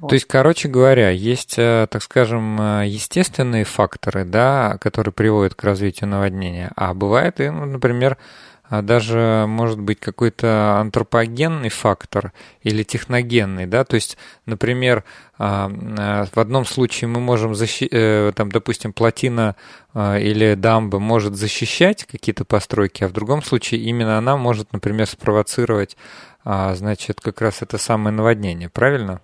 Вот. 0.00 0.08
То 0.08 0.14
есть, 0.14 0.26
короче 0.26 0.68
говоря, 0.68 1.10
есть, 1.10 1.54
э, 1.56 1.86
так 1.88 2.02
скажем, 2.02 2.60
э, 2.60 2.86
естественные 2.86 3.64
факторы, 3.64 4.24
да, 4.24 4.76
которые 4.80 5.12
приводят 5.12 5.54
к 5.54 5.62
развитию 5.62 6.10
наводнения, 6.10 6.72
а 6.74 6.94
бывает 6.94 7.40
и, 7.40 7.48
ну, 7.48 7.64
например, 7.64 8.18
а 8.68 8.82
даже 8.82 9.44
может 9.46 9.78
быть 9.78 10.00
какой-то 10.00 10.78
антропогенный 10.80 11.68
фактор 11.68 12.32
или 12.62 12.82
техногенный, 12.82 13.66
да, 13.66 13.84
то 13.84 13.94
есть, 13.94 14.16
например, 14.46 15.04
а, 15.38 15.70
а, 15.98 16.24
в 16.32 16.38
одном 16.38 16.64
случае 16.64 17.08
мы 17.08 17.20
можем 17.20 17.54
защитить, 17.54 17.90
э, 17.92 18.32
там, 18.34 18.50
допустим, 18.50 18.92
плотина 18.92 19.56
или 19.94 20.54
дамба 20.54 20.98
может 20.98 21.36
защищать 21.36 22.04
какие-то 22.04 22.44
постройки, 22.44 23.04
а 23.04 23.08
в 23.08 23.12
другом 23.12 23.42
случае 23.42 23.82
именно 23.82 24.18
она 24.18 24.36
может, 24.36 24.72
например, 24.72 25.06
спровоцировать, 25.06 25.96
значит, 26.44 27.20
как 27.20 27.40
раз 27.40 27.62
это 27.62 27.78
самое 27.78 28.12
наводнение, 28.12 28.68
правильно? 28.68 29.20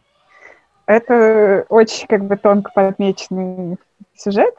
Это 0.87 1.66
очень 1.68 2.06
как 2.06 2.25
бы 2.25 2.37
тонко 2.37 2.70
подмеченный 2.73 3.78
сюжет. 4.14 4.54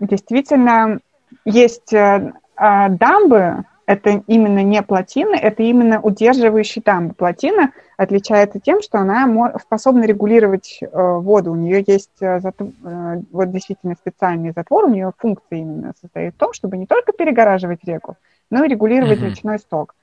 Действительно, 0.00 1.00
есть 1.44 1.92
э, 1.92 1.98
а, 1.98 2.32
дамбы 2.60 3.64
это 3.90 4.22
именно 4.28 4.62
не 4.62 4.82
плотины, 4.82 5.34
это 5.34 5.64
именно 5.64 6.00
удерживающие 6.00 6.80
дамбы. 6.80 7.12
Плотина 7.14 7.72
отличается 7.96 8.60
тем, 8.60 8.82
что 8.82 8.98
она 8.98 9.52
способна 9.60 10.04
регулировать 10.04 10.78
э, 10.80 10.86
воду. 10.92 11.50
У 11.50 11.56
нее 11.56 11.82
есть 11.84 12.12
э, 12.20 12.38
э, 12.38 13.20
вот 13.32 13.50
действительно 13.50 13.96
специальный 13.96 14.52
затвор, 14.54 14.84
у 14.84 14.90
нее 14.90 15.12
функция 15.18 15.58
именно 15.58 15.92
состоит 16.00 16.34
в 16.34 16.38
том, 16.38 16.52
чтобы 16.52 16.76
не 16.76 16.86
только 16.86 17.12
перегораживать 17.12 17.82
реку, 17.84 18.16
но 18.48 18.64
и 18.64 18.68
регулировать 18.68 19.18
mm-hmm. 19.18 19.30
речной 19.30 19.58
сток. 19.58 19.96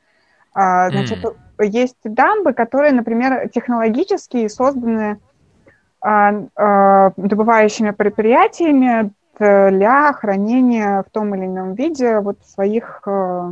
А, 0.54 0.90
значит, 0.90 1.24
mm. 1.24 1.66
есть 1.66 1.98
дамбы, 2.04 2.52
которые, 2.52 2.92
например, 2.92 3.48
технологически 3.50 4.50
созданы 4.50 5.20
а, 6.02 6.34
а, 6.56 7.14
добывающими 7.16 7.92
предприятиями 7.92 9.12
для 9.40 10.14
хранения 10.14 11.04
в 11.04 11.12
том 11.12 11.36
или 11.36 11.46
ином 11.46 11.74
виде 11.76 12.20
вот 12.20 12.38
своих 12.46 13.02
э, 13.06 13.52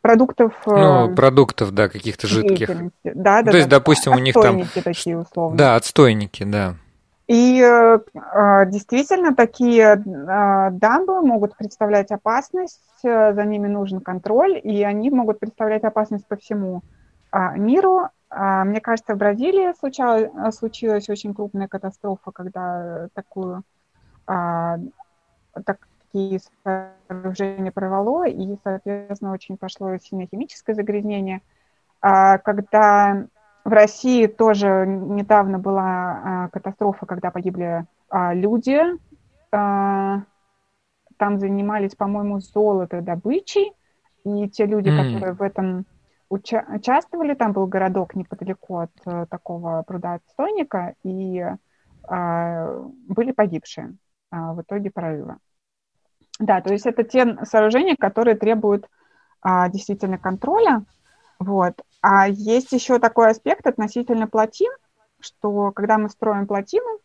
продуктов. 0.00 0.52
Э, 0.66 0.70
ну, 0.70 1.14
продуктов, 1.14 1.72
да, 1.72 1.88
каких-то 1.88 2.26
жидких. 2.26 2.70
Да, 3.04 3.42
да. 3.42 3.50
То 3.50 3.56
есть, 3.56 3.68
да, 3.68 3.78
допустим, 3.78 4.12
у 4.12 4.18
них 4.18 4.34
там... 4.34 4.62
такие 4.82 5.18
условно. 5.18 5.56
Да, 5.56 5.76
отстойники, 5.76 6.44
да. 6.44 6.74
И 7.28 7.60
э, 7.60 7.98
действительно 8.66 9.34
такие 9.34 9.96
дамбы 9.96 11.22
могут 11.22 11.56
представлять 11.56 12.10
опасность, 12.10 12.80
за 13.02 13.44
ними 13.46 13.68
нужен 13.68 14.00
контроль, 14.00 14.60
и 14.62 14.82
они 14.82 15.10
могут 15.10 15.38
представлять 15.40 15.84
опасность 15.84 16.26
по 16.26 16.36
всему 16.36 16.82
миру. 17.56 18.08
Мне 18.30 18.80
кажется, 18.80 19.14
в 19.14 19.18
Бразилии 19.18 19.72
случалось, 19.78 20.30
случилась 20.56 21.08
очень 21.08 21.34
крупная 21.34 21.68
катастрофа, 21.68 22.32
когда 22.32 23.08
такую 23.14 23.62
а, 24.32 24.78
такие 25.66 26.40
сооружения 26.64 27.70
прорвало, 27.70 28.26
и, 28.26 28.56
соответственно, 28.64 29.32
очень 29.32 29.56
пошло 29.56 29.96
сильное 29.98 30.26
химическое 30.26 30.74
загрязнение. 30.74 31.42
А, 32.00 32.38
когда 32.38 33.26
в 33.64 33.70
России 33.70 34.26
тоже 34.26 34.86
недавно 34.86 35.58
была 35.58 35.84
а, 35.84 36.48
катастрофа, 36.48 37.06
когда 37.06 37.30
погибли 37.30 37.84
а, 38.08 38.34
люди, 38.34 38.78
а, 39.52 40.22
там 41.18 41.38
занимались, 41.38 41.94
по-моему, 41.94 42.40
золотодобычей, 42.40 43.72
и 44.24 44.48
те 44.48 44.66
люди, 44.66 44.88
mm. 44.88 44.96
которые 44.96 45.32
в 45.34 45.42
этом 45.42 45.84
уча- 46.30 46.64
участвовали, 46.74 47.34
там 47.34 47.52
был 47.52 47.66
городок 47.66 48.14
неподалеку 48.14 48.78
от 48.78 48.90
а, 49.04 49.26
такого 49.26 49.82
пруда-отстойника, 49.86 50.94
и 51.04 51.44
а, 52.08 52.80
были 53.08 53.32
погибшие. 53.32 53.96
А, 54.32 54.54
в 54.54 54.62
итоге 54.62 54.90
прорыва. 54.90 55.36
Да, 56.38 56.62
то 56.62 56.72
есть 56.72 56.86
это 56.86 57.04
те 57.04 57.36
сооружения, 57.44 57.96
которые 57.96 58.34
требуют 58.34 58.88
а, 59.42 59.68
действительно 59.68 60.16
контроля. 60.16 60.84
Вот. 61.38 61.74
А 62.00 62.28
есть 62.28 62.72
еще 62.72 62.98
такой 62.98 63.30
аспект 63.30 63.66
относительно 63.66 64.26
плотин, 64.26 64.72
что 65.20 65.70
когда 65.70 65.98
мы 65.98 66.08
строим 66.08 66.46
плотины, 66.46 66.98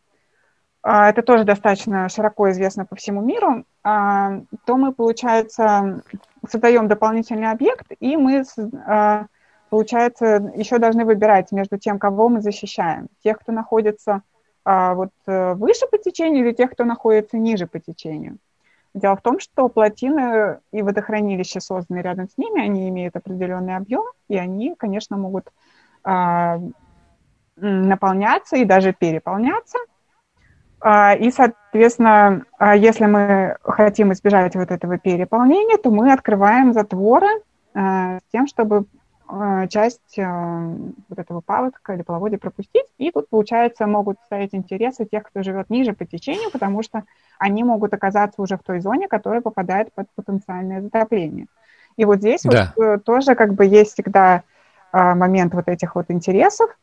а, 0.81 1.09
это 1.09 1.21
тоже 1.21 1.43
достаточно 1.43 2.07
широко 2.07 2.49
известно 2.51 2.85
по 2.85 2.95
всему 2.95 3.21
миру, 3.21 3.65
а, 3.83 4.39
то 4.65 4.77
мы, 4.77 4.93
получается, 4.93 6.01
создаем 6.47 6.87
дополнительный 6.87 7.51
объект, 7.51 7.87
и 7.99 8.15
мы, 8.15 8.45
а, 8.85 9.25
получается, 9.69 10.53
еще 10.55 10.77
должны 10.77 11.03
выбирать 11.03 11.51
между 11.51 11.77
тем, 11.77 11.99
кого 11.99 12.29
мы 12.29 12.39
защищаем. 12.39 13.09
Тех, 13.21 13.39
кто 13.39 13.51
находится 13.51 14.21
вот 14.67 15.11
э, 15.27 15.53
выше 15.53 15.87
по 15.87 15.97
течению 15.97 16.45
или 16.45 16.53
тех, 16.53 16.71
кто 16.71 16.83
находится 16.83 17.37
ниже 17.37 17.67
по 17.67 17.79
течению. 17.79 18.37
Дело 18.93 19.15
в 19.15 19.21
том, 19.21 19.39
что 19.39 19.69
плотины 19.69 20.59
и 20.71 20.81
водохранилища, 20.81 21.59
созданные 21.59 22.03
рядом 22.03 22.27
с 22.27 22.37
ними, 22.37 22.61
они 22.61 22.89
имеют 22.89 23.15
определенный 23.15 23.75
объем, 23.75 24.03
и 24.27 24.37
они, 24.37 24.75
конечно, 24.75 25.17
могут 25.17 25.51
а, 26.03 26.59
наполняться 27.55 28.57
и 28.57 28.65
даже 28.65 28.93
переполняться. 28.93 29.77
А, 30.79 31.13
и, 31.15 31.31
соответственно, 31.31 32.43
а, 32.57 32.75
если 32.75 33.05
мы 33.05 33.57
хотим 33.63 34.13
избежать 34.13 34.55
вот 34.55 34.71
этого 34.71 34.97
переполнения, 34.97 35.77
то 35.77 35.91
мы 35.91 36.11
открываем 36.11 36.73
затворы 36.73 37.27
а, 37.73 38.17
с 38.19 38.23
тем, 38.31 38.47
чтобы 38.47 38.85
часть 39.69 40.17
э, 40.17 40.23
вот 41.09 41.19
этого 41.19 41.41
паводка 41.41 41.93
или 41.93 42.01
половодья 42.01 42.37
пропустить. 42.37 42.85
И 42.97 43.11
тут, 43.11 43.29
получается, 43.29 43.85
могут 43.85 44.17
стоять 44.25 44.53
интересы 44.53 45.05
тех, 45.05 45.23
кто 45.23 45.43
живет 45.43 45.69
ниже 45.69 45.93
по 45.93 46.05
течению, 46.05 46.49
потому 46.51 46.81
что 46.81 47.03
они 47.37 47.63
могут 47.63 47.93
оказаться 47.93 48.41
уже 48.41 48.57
в 48.57 48.63
той 48.63 48.79
зоне, 48.79 49.07
которая 49.07 49.41
попадает 49.41 49.91
под 49.93 50.07
потенциальное 50.15 50.81
затопление. 50.81 51.47
И 51.97 52.05
вот 52.05 52.19
здесь 52.19 52.43
да. 52.43 52.73
вот 52.75 52.83
э, 52.83 52.99
тоже 52.99 53.35
как 53.35 53.53
бы 53.53 53.65
есть 53.65 53.93
всегда 53.93 54.43
момент 54.93 55.53
вот 55.53 55.67
этих 55.67 55.95
вот 55.95 56.05
интересов. 56.07 56.75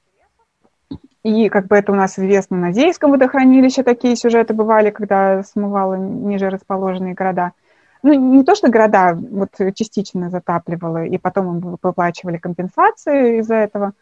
И 1.22 1.48
как 1.48 1.66
бы 1.66 1.76
это 1.76 1.90
у 1.90 1.94
нас 1.94 2.18
известно 2.18 2.58
на 2.58 2.72
Зейском 2.72 3.10
водохранилище 3.10 3.82
такие 3.82 4.14
сюжеты 4.14 4.52
бывали, 4.52 4.90
когда 4.90 5.42
смывало 5.42 5.94
ниже 5.94 6.50
расположенные 6.50 7.14
города– 7.14 7.52
ну, 8.04 8.12
не 8.12 8.44
то, 8.44 8.54
что 8.54 8.68
города 8.68 9.14
вот 9.14 9.48
частично 9.74 10.28
затапливало, 10.28 11.06
и 11.06 11.16
потом 11.16 11.56
им 11.56 11.78
выплачивали 11.80 12.36
компенсации 12.36 13.38
из-за 13.38 13.54
этого. 13.54 13.92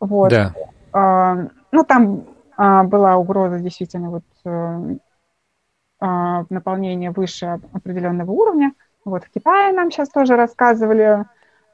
Вот. 0.00 0.30
Да. 0.30 0.52
А, 0.92 1.36
ну, 1.70 1.84
там 1.84 2.24
а, 2.56 2.82
была 2.82 3.16
угроза 3.16 3.60
действительно 3.60 4.10
вот 4.10 4.24
э, 4.44 4.96
а, 6.00 6.44
наполнения 6.50 7.12
выше 7.12 7.60
определенного 7.72 8.32
уровня. 8.32 8.72
Вот 9.04 9.22
в 9.22 9.30
Китае 9.30 9.72
нам 9.72 9.92
сейчас 9.92 10.08
тоже 10.08 10.34
рассказывали, 10.34 11.24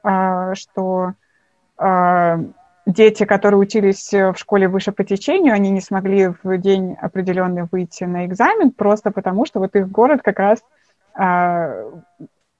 а, 0.03 0.53
что 0.53 1.13
а, 1.77 2.41
дети, 2.85 3.25
которые 3.25 3.59
учились 3.59 4.13
в 4.13 4.35
школе 4.35 4.67
выше 4.67 4.91
по 4.91 5.03
течению, 5.03 5.55
они 5.55 5.71
не 5.71 5.81
смогли 5.81 6.31
в 6.43 6.57
день 6.59 6.95
определенный 7.01 7.63
выйти 7.71 8.03
на 8.03 8.27
экзамен, 8.27 8.69
просто 8.69 9.09
потому 9.09 9.47
что 9.47 9.59
вот 9.59 9.75
их 9.75 9.89
город 9.89 10.21
как 10.23 10.37
раз 10.37 10.59
а, 10.59 10.80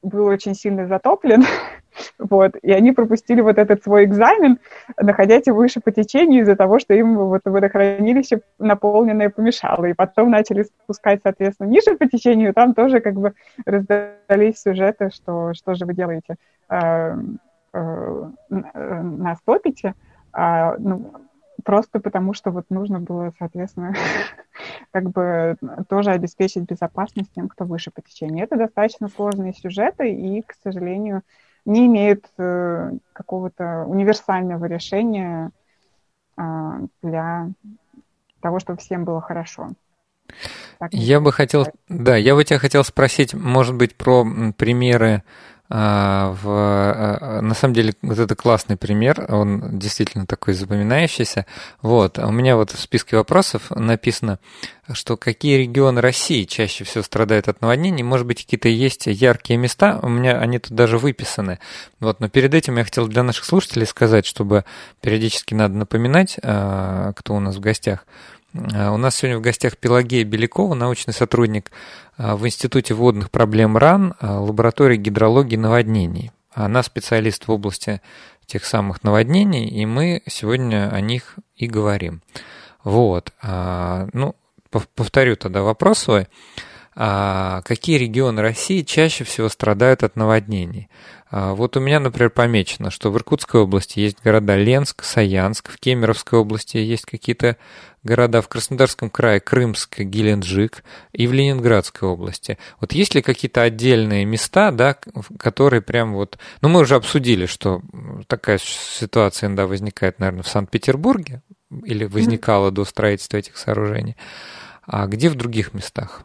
был 0.03 0.25
очень 0.25 0.55
сильно 0.55 0.87
затоплен, 0.87 1.43
вот, 2.19 2.55
и 2.61 2.71
они 2.71 2.91
пропустили 2.91 3.41
вот 3.41 3.57
этот 3.57 3.83
свой 3.83 4.05
экзамен, 4.05 4.59
находясь 4.99 5.47
выше 5.47 5.79
по 5.79 5.91
течению 5.91 6.41
из-за 6.41 6.55
того, 6.55 6.79
что 6.79 6.93
им 6.93 7.17
вот 7.17 7.41
водохранилище 7.45 8.41
наполненное 8.59 9.29
помешало, 9.29 9.85
и 9.85 9.93
потом 9.93 10.31
начали 10.31 10.63
спускать, 10.63 11.21
соответственно, 11.23 11.67
ниже 11.67 11.95
по 11.97 12.07
течению, 12.07 12.53
там 12.53 12.73
тоже 12.73 12.99
как 12.99 13.15
бы 13.15 13.33
раздались 13.65 14.61
сюжеты, 14.61 15.09
что 15.11 15.53
что 15.53 15.75
же 15.75 15.85
вы 15.85 15.93
делаете, 15.93 16.35
а, 16.67 17.17
а, 17.73 18.29
нас 18.53 19.37
топите, 19.45 19.93
а, 20.33 20.75
ну, 20.79 21.11
просто 21.61 21.99
потому 21.99 22.33
что 22.33 22.51
вот 22.51 22.65
нужно 22.69 22.99
было, 22.99 23.33
соответственно, 23.39 23.93
как 24.91 25.09
бы 25.11 25.55
тоже 25.89 26.11
обеспечить 26.11 26.63
безопасность 26.63 27.31
тем, 27.33 27.47
кто 27.49 27.65
выше 27.65 27.91
по 27.91 28.01
течению. 28.01 28.43
Это 28.43 28.57
достаточно 28.57 29.07
сложные 29.07 29.53
сюжеты 29.53 30.11
и, 30.11 30.41
к 30.41 30.53
сожалению, 30.63 31.21
не 31.65 31.85
имеют 31.87 32.25
э, 32.37 32.91
какого-то 33.13 33.85
универсального 33.87 34.65
решения 34.65 35.51
э, 36.37 36.41
для 37.03 37.49
того, 38.41 38.59
чтобы 38.59 38.79
всем 38.79 39.05
было 39.05 39.21
хорошо. 39.21 39.69
Так, 40.79 40.93
я 40.93 41.19
бы 41.19 41.31
хотел, 41.31 41.67
да, 41.89 42.15
я 42.15 42.35
бы 42.35 42.43
тебя 42.43 42.57
хотел 42.57 42.83
спросить, 42.83 43.33
может 43.33 43.75
быть, 43.75 43.95
про 43.95 44.25
примеры 44.57 45.23
в, 45.73 46.49
а, 46.49 47.39
на 47.41 47.53
самом 47.53 47.73
деле, 47.73 47.93
вот 48.01 48.19
это 48.19 48.35
классный 48.35 48.75
пример, 48.75 49.25
он 49.29 49.79
действительно 49.79 50.25
такой 50.25 50.53
запоминающийся. 50.53 51.45
Вот, 51.81 52.19
у 52.19 52.29
меня 52.29 52.57
вот 52.57 52.71
в 52.71 52.79
списке 52.79 53.15
вопросов 53.15 53.69
написано, 53.69 54.39
что 54.91 55.15
какие 55.15 55.59
регионы 55.59 56.01
России 56.01 56.43
чаще 56.43 56.83
всего 56.83 57.03
страдают 57.05 57.47
от 57.47 57.61
наводнений. 57.61 58.03
Может 58.03 58.27
быть, 58.27 58.43
какие-то 58.43 58.67
есть 58.67 59.07
яркие 59.07 59.57
места, 59.57 59.97
у 60.03 60.09
меня 60.09 60.39
они 60.39 60.59
тут 60.59 60.73
даже 60.73 60.97
выписаны. 60.97 61.59
Вот, 62.01 62.19
но 62.19 62.27
перед 62.27 62.53
этим 62.53 62.77
я 62.77 62.83
хотел 62.83 63.07
для 63.07 63.23
наших 63.23 63.45
слушателей 63.45 63.85
сказать, 63.85 64.25
чтобы 64.25 64.65
периодически 64.99 65.53
надо 65.53 65.75
напоминать, 65.75 66.37
а, 66.43 67.13
кто 67.13 67.33
у 67.35 67.39
нас 67.39 67.55
в 67.55 67.61
гостях. 67.61 68.05
А, 68.53 68.91
у 68.91 68.97
нас 68.97 69.15
сегодня 69.15 69.37
в 69.37 69.41
гостях 69.41 69.77
Пелагея 69.77 70.25
Белякова, 70.25 70.73
научный 70.73 71.13
сотрудник 71.13 71.71
а, 72.17 72.35
в 72.35 72.45
Институте 72.45 72.93
водных 72.93 73.31
проблем 73.31 73.77
РАН, 73.77 74.15
лаборатории 74.21 74.97
гидрологии 74.97 75.55
наводнений. 75.55 76.31
Она 76.53 76.83
специалист 76.83 77.47
в 77.47 77.51
области 77.51 78.01
тех 78.45 78.65
самых 78.65 79.03
наводнений, 79.03 79.67
и 79.67 79.85
мы 79.85 80.21
сегодня 80.27 80.89
о 80.91 80.99
них 80.99 81.35
и 81.55 81.67
говорим. 81.67 82.21
Вот. 82.83 83.31
Ну, 83.41 84.35
повторю 84.95 85.37
тогда 85.37 85.61
вопрос 85.61 85.99
свой. 85.99 86.27
Какие 86.93 87.97
регионы 87.97 88.41
России 88.41 88.81
чаще 88.81 89.23
всего 89.23 89.47
страдают 89.47 90.03
от 90.03 90.17
наводнений? 90.17 90.89
А, 91.31 91.53
вот 91.53 91.77
у 91.77 91.79
меня, 91.79 92.01
например, 92.01 92.29
помечено, 92.29 92.91
что 92.91 93.09
в 93.09 93.15
Иркутской 93.15 93.61
области 93.61 93.99
есть 93.99 94.17
города 94.21 94.57
Ленск, 94.57 95.03
Саянск, 95.03 95.71
в 95.71 95.79
Кемеровской 95.79 96.37
области 96.37 96.75
есть 96.75 97.05
какие-то 97.05 97.55
города, 98.03 98.41
в 98.41 98.49
Краснодарском 98.49 99.09
крае 99.09 99.39
Крымск, 99.39 99.99
Геленджик 99.99 100.83
и 101.13 101.27
в 101.27 101.33
Ленинградской 101.33 102.09
области. 102.09 102.57
Вот 102.81 102.91
есть 102.91 103.15
ли 103.15 103.21
какие-то 103.21 103.61
отдельные 103.61 104.25
места, 104.25 104.71
да, 104.71 104.97
которые 105.39 105.81
прям 105.81 106.13
вот... 106.13 106.37
Ну, 106.61 106.67
мы 106.67 106.81
уже 106.81 106.95
обсудили, 106.95 107.45
что 107.45 107.81
такая 108.27 108.59
ситуация 108.61 109.47
иногда 109.47 109.67
возникает, 109.67 110.19
наверное, 110.19 110.43
в 110.43 110.49
Санкт-Петербурге 110.49 111.41
или 111.85 112.03
возникала 112.03 112.69
mm-hmm. 112.69 112.73
до 112.73 112.85
строительства 112.85 113.37
этих 113.37 113.55
сооружений. 113.55 114.17
А 114.85 115.07
где 115.07 115.29
в 115.29 115.35
других 115.35 115.73
местах? 115.73 116.23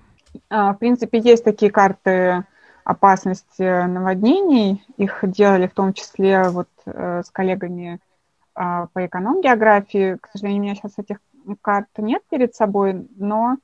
А, 0.51 0.73
в 0.73 0.79
принципе, 0.79 1.21
есть 1.21 1.45
такие 1.45 1.71
карты 1.71 2.45
опасности 2.87 3.87
наводнений. 3.87 4.87
Их 4.97 5.19
делали 5.23 5.67
в 5.67 5.75
том 5.75 5.93
числе 5.93 6.49
вот 6.51 6.69
э, 6.87 7.23
с 7.25 7.31
коллегами 7.31 7.99
а, 8.55 8.87
по 8.93 9.05
эконом-географии. 9.05 10.17
К 10.21 10.29
сожалению, 10.29 10.61
у 10.61 10.65
меня 10.67 10.75
сейчас 10.77 10.93
этих 10.97 11.19
карт 11.63 11.89
нет 11.99 12.23
перед 12.31 12.55
собой, 12.55 13.09
но 13.17 13.57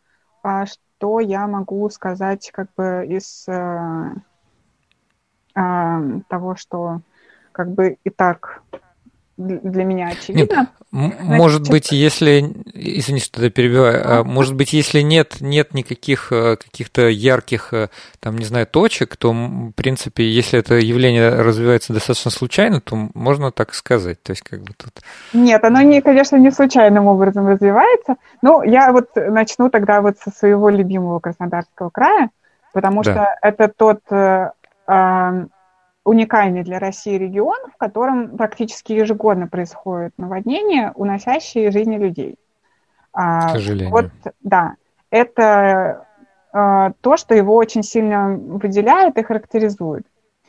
а, 0.43 0.67
что 0.67 1.21
я 1.21 1.47
могу 1.47 1.89
сказать 1.91 2.51
как 2.53 2.75
бы 2.77 3.07
из 3.09 3.47
э, 3.47 4.11
а, 5.55 6.03
того, 6.29 6.57
что 6.57 7.01
как 7.53 7.71
бы 7.71 7.99
и 8.03 8.11
так 8.11 8.65
для 9.43 9.85
меня 9.85 10.09
очевидно. 10.09 10.69
Нет, 10.91 11.15
может 11.21 11.71
быть, 11.71 11.91
если, 11.91 12.53
извини, 12.75 13.21
что 13.21 13.43
я 13.43 13.51
перебиваю, 13.51 14.03
а, 14.05 14.25
может 14.25 14.55
быть, 14.55 14.73
если 14.73 15.01
нет, 15.01 15.41
нет 15.41 15.73
никаких 15.73 16.31
э, 16.33 16.57
каких-то 16.57 17.09
ярких, 17.09 17.73
э, 17.73 17.89
там, 18.21 18.37
не 18.37 18.45
знаю, 18.45 18.67
точек, 18.67 19.17
то, 19.17 19.33
в 19.33 19.73
принципе, 19.73 20.31
если 20.31 20.59
это 20.59 20.75
явление 20.75 21.31
развивается 21.31 21.95
достаточно 21.95 22.31
случайно, 22.31 22.81
то 22.81 23.09
можно 23.15 23.51
так 23.51 23.73
сказать. 23.75 24.23
То 24.23 24.33
есть, 24.33 24.43
как 24.43 24.61
бы 24.61 24.73
тут... 24.77 25.01
Нет, 25.33 25.65
оно, 25.65 25.81
не, 25.81 26.03
конечно, 26.03 26.37
не 26.37 26.51
случайным 26.51 27.07
образом 27.07 27.47
развивается. 27.47 28.17
Ну, 28.43 28.63
я 28.63 28.93
вот 28.93 29.09
начну 29.15 29.71
тогда 29.71 30.03
вот 30.03 30.19
со 30.19 30.31
своего 30.31 30.69
любимого 30.69 31.21
Краснодарского 31.21 31.89
края, 31.89 32.29
потому 32.75 33.03
да. 33.03 33.13
что 33.13 33.29
это 33.41 33.69
тот 33.69 34.01
э, 34.11 34.51
уникальный 36.05 36.63
для 36.63 36.79
России 36.79 37.17
регион, 37.17 37.59
в 37.73 37.77
котором 37.77 38.37
практически 38.37 38.93
ежегодно 38.93 39.47
происходят 39.47 40.13
наводнения, 40.19 40.93
уносящие 40.95 41.71
жизни 41.71 41.97
людей. 41.97 42.37
А, 43.13 43.49
К 43.49 43.51
сожалению. 43.53 43.91
Вот, 43.91 44.11
да, 44.41 44.75
это 45.11 46.07
э, 46.53 46.93
то, 47.01 47.17
что 47.17 47.35
его 47.35 47.55
очень 47.55 47.83
сильно 47.83 48.31
выделяет 48.31 49.19
и 49.19 49.23
характеризует. 49.23 50.05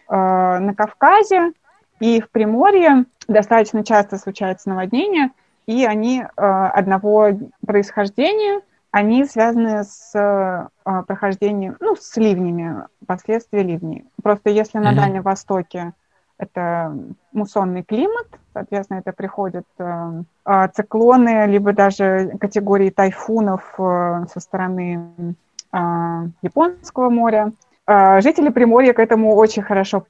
Э, 0.10 0.60
на 0.60 0.74
Кавказе 0.74 1.52
и 2.00 2.20
в 2.22 2.30
Приморье 2.30 3.06
достаточно 3.28 3.84
часто 3.84 4.18
случаются 4.18 4.70
наводнения, 4.70 5.32
и 5.66 5.86
они 5.86 6.24
одного 6.36 7.30
происхождения– 7.66 8.62
они 8.94 9.26
связаны 9.26 9.84
с 9.84 10.12
э, 10.14 10.68
прохождением, 11.08 11.78
ну, 11.80 11.96
с 11.96 12.16
ливнями, 12.16 12.84
последствия 13.08 13.64
ливней. 13.64 14.06
Просто 14.22 14.52
если 14.52 14.78
на 14.78 14.92
mm-hmm. 14.92 14.96
Дальнем 14.96 15.22
Востоке 15.24 15.94
это 16.38 16.96
муссонный 17.32 17.82
климат, 17.82 18.28
соответственно, 18.54 19.00
это 19.00 19.12
приходят 19.12 19.66
э, 19.80 20.22
э, 20.46 20.68
циклоны, 20.76 21.48
либо 21.48 21.74
даже 21.74 22.38
категории 22.40 22.92
тайфунов 22.92 23.64
э, 23.80 24.26
со 24.32 24.40
стороны 24.40 25.36
э, 25.72 25.78
Японского 26.44 27.10
моря. 27.10 27.52
Жители 27.88 28.50
Приморья 28.50 28.94
к 28.94 29.00
этому 29.00 29.36
очень 29.36 29.64
хорошо, 29.64 30.06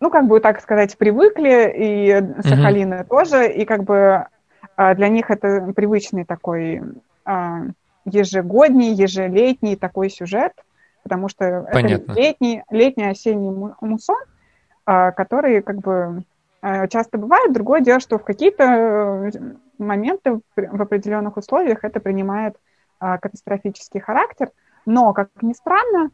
ну, 0.00 0.08
как 0.10 0.26
бы 0.26 0.40
так 0.40 0.60
сказать, 0.60 0.96
привыкли, 0.96 1.72
и 1.76 2.42
Сахалина 2.42 2.94
mm-hmm. 2.94 3.08
тоже, 3.08 3.52
и 3.52 3.64
как 3.66 3.84
бы 3.84 4.26
для 4.76 5.08
них 5.08 5.30
это 5.30 5.72
привычный 5.76 6.24
такой 6.24 6.82
ежегодний, 8.04 8.92
ежелетний 8.92 9.76
такой 9.76 10.10
сюжет, 10.10 10.52
потому 11.02 11.28
что 11.28 11.66
Понятно. 11.72 12.12
это 12.12 12.20
летний, 12.20 12.62
летний 12.70 13.08
осенний 13.08 13.50
мусон, 13.80 14.18
а, 14.84 15.12
который 15.12 15.62
как 15.62 15.76
бы 15.78 16.24
а, 16.60 16.88
часто 16.88 17.18
бывает. 17.18 17.52
Другое 17.52 17.80
дело, 17.80 18.00
что 18.00 18.18
в 18.18 18.24
какие-то 18.24 18.64
э, 18.64 19.30
моменты 19.78 20.40
в 20.56 20.82
определенных 20.82 21.36
условиях 21.36 21.84
это 21.84 22.00
принимает 22.00 22.56
а, 22.98 23.18
катастрофический 23.18 24.00
характер. 24.00 24.50
Но, 24.84 25.12
как 25.12 25.28
ни 25.42 25.52
странно, 25.52 26.10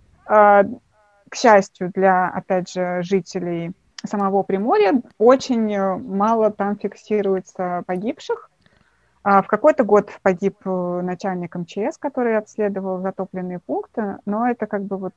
к 1.29 1.35
счастью 1.35 1.91
для, 1.95 2.29
опять 2.29 2.71
же, 2.71 3.01
жителей 3.03 3.73
самого 4.05 4.43
Приморья, 4.43 5.03
очень 5.19 5.75
э, 5.75 5.97
мало 5.97 6.51
там 6.51 6.77
фиксируется 6.77 7.83
погибших. 7.87 8.48
А 9.31 9.43
в 9.43 9.47
какой-то 9.47 9.85
год 9.85 10.09
погиб 10.23 10.57
э, 10.65 11.01
начальник 11.03 11.55
МЧС, 11.55 11.99
который 11.99 12.39
обследовал 12.39 13.03
затопленные 13.03 13.59
пункты, 13.59 14.17
но 14.25 14.49
это 14.49 14.67
как 14.67 14.85
бы 14.85 14.97
вот 14.97 15.13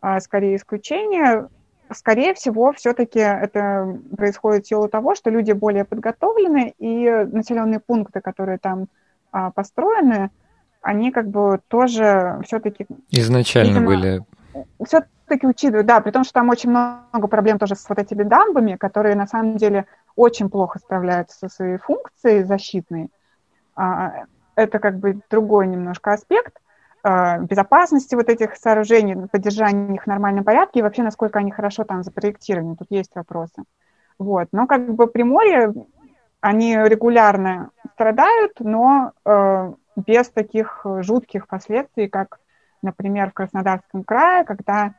а, 0.00 0.18
скорее 0.18 0.56
исключение. 0.56 1.46
Скорее 1.92 2.34
всего, 2.34 2.72
все-таки 2.72 3.20
это 3.20 3.96
происходит 4.16 4.64
в 4.64 4.68
силу 4.68 4.88
того, 4.88 5.14
что 5.14 5.30
люди 5.30 5.52
более 5.52 5.84
подготовлены, 5.84 6.74
и 6.80 7.08
населенные 7.30 7.78
пункты, 7.78 8.20
которые 8.20 8.58
там 8.58 8.88
а, 9.30 9.52
построены, 9.52 10.30
они 10.82 11.12
как 11.12 11.28
бы 11.28 11.60
тоже 11.68 12.40
все-таки... 12.44 12.88
Изначально 13.10 13.68
видимо, 13.68 13.86
были... 13.86 14.24
Все-таки 14.84 15.46
учитывают, 15.46 15.86
да, 15.86 16.00
при 16.00 16.10
том, 16.10 16.24
что 16.24 16.32
там 16.32 16.48
очень 16.48 16.70
много 16.70 17.28
проблем 17.28 17.60
тоже 17.60 17.76
с 17.76 17.88
вот 17.88 18.00
этими 18.00 18.24
дамбами, 18.24 18.74
которые 18.74 19.14
на 19.14 19.28
самом 19.28 19.56
деле 19.56 19.86
очень 20.16 20.50
плохо 20.50 20.80
справляются 20.80 21.38
со 21.38 21.48
своей 21.48 21.76
функцией 21.76 22.42
защитной. 22.42 23.08
А, 23.74 24.24
это 24.54 24.78
как 24.78 24.98
бы 24.98 25.20
другой 25.30 25.66
немножко 25.66 26.12
аспект 26.12 26.58
а, 27.02 27.38
безопасности 27.38 28.14
вот 28.14 28.28
этих 28.28 28.56
сооружений, 28.56 29.28
поддержания 29.28 29.94
их 29.94 30.04
в 30.04 30.06
нормальном 30.06 30.44
порядке 30.44 30.80
и 30.80 30.82
вообще, 30.82 31.02
насколько 31.02 31.38
они 31.38 31.50
хорошо 31.50 31.84
там 31.84 32.02
запроектированы. 32.02 32.76
Тут 32.76 32.88
есть 32.90 33.14
вопросы. 33.14 33.64
Вот. 34.18 34.48
Но 34.52 34.66
как 34.66 34.94
бы 34.94 35.06
Приморье, 35.06 35.72
они 36.40 36.76
регулярно 36.76 37.70
страдают, 37.94 38.52
но 38.60 39.12
э, 39.24 39.72
без 39.96 40.28
таких 40.28 40.84
жутких 41.00 41.46
последствий, 41.48 42.08
как, 42.08 42.38
например, 42.82 43.30
в 43.30 43.34
Краснодарском 43.34 44.04
крае, 44.04 44.44
когда, 44.44 44.94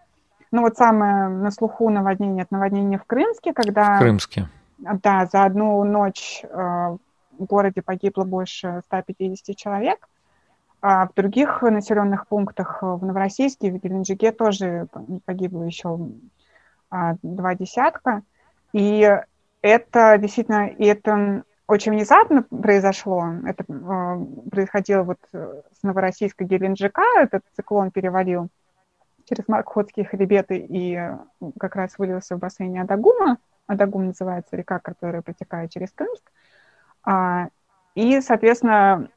ну 0.52 0.62
вот 0.62 0.78
самое 0.78 1.28
на 1.28 1.52
слуху 1.52 1.90
наводнение, 1.90 2.44
это 2.44 2.56
наводнение 2.56 2.98
в 2.98 3.06
Крымске, 3.06 3.54
когда... 3.54 3.98
В 3.98 4.00
Крымске. 4.00 4.48
Да, 4.80 5.28
за 5.32 5.44
одну 5.44 5.84
ночь 5.84 6.44
э, 6.44 6.98
городе 7.46 7.82
погибло 7.82 8.24
больше 8.24 8.82
150 8.88 9.56
человек. 9.56 10.08
А 10.82 11.08
в 11.08 11.14
других 11.14 11.62
населенных 11.62 12.28
пунктах 12.28 12.82
в 12.82 13.06
Новороссийске, 13.06 13.72
в 13.72 13.78
Геленджике 13.78 14.32
тоже 14.32 14.88
погибло 15.26 15.64
еще 15.64 16.00
а, 16.90 17.16
два 17.22 17.54
десятка. 17.54 18.24
И 18.74 19.20
это 19.62 20.18
действительно, 20.18 20.68
и 20.68 20.86
это 20.86 21.44
очень 21.68 21.92
внезапно 21.94 22.44
произошло. 22.44 23.26
Это 23.46 23.64
э, 23.64 24.50
происходило 24.50 25.04
вот 25.04 25.20
с 25.32 25.84
Новороссийска 25.84 26.44
Геленджика. 26.44 27.04
Этот 27.18 27.44
циклон 27.56 27.92
перевалил 27.92 28.50
через 29.26 29.48
Маркхотские 29.48 30.06
хребеты 30.06 30.58
и 30.58 31.00
как 31.60 31.76
раз 31.76 31.98
вылился 31.98 32.36
в 32.36 32.40
бассейне 32.40 32.82
Адагума. 32.82 33.38
Адагум 33.68 34.08
называется 34.08 34.58
река, 34.58 34.80
которая 34.80 35.22
протекает 35.22 35.72
через 35.72 35.92
Крымск. 35.92 36.30
А, 37.04 37.48
и, 37.96 38.22
соответственно, 38.22 39.10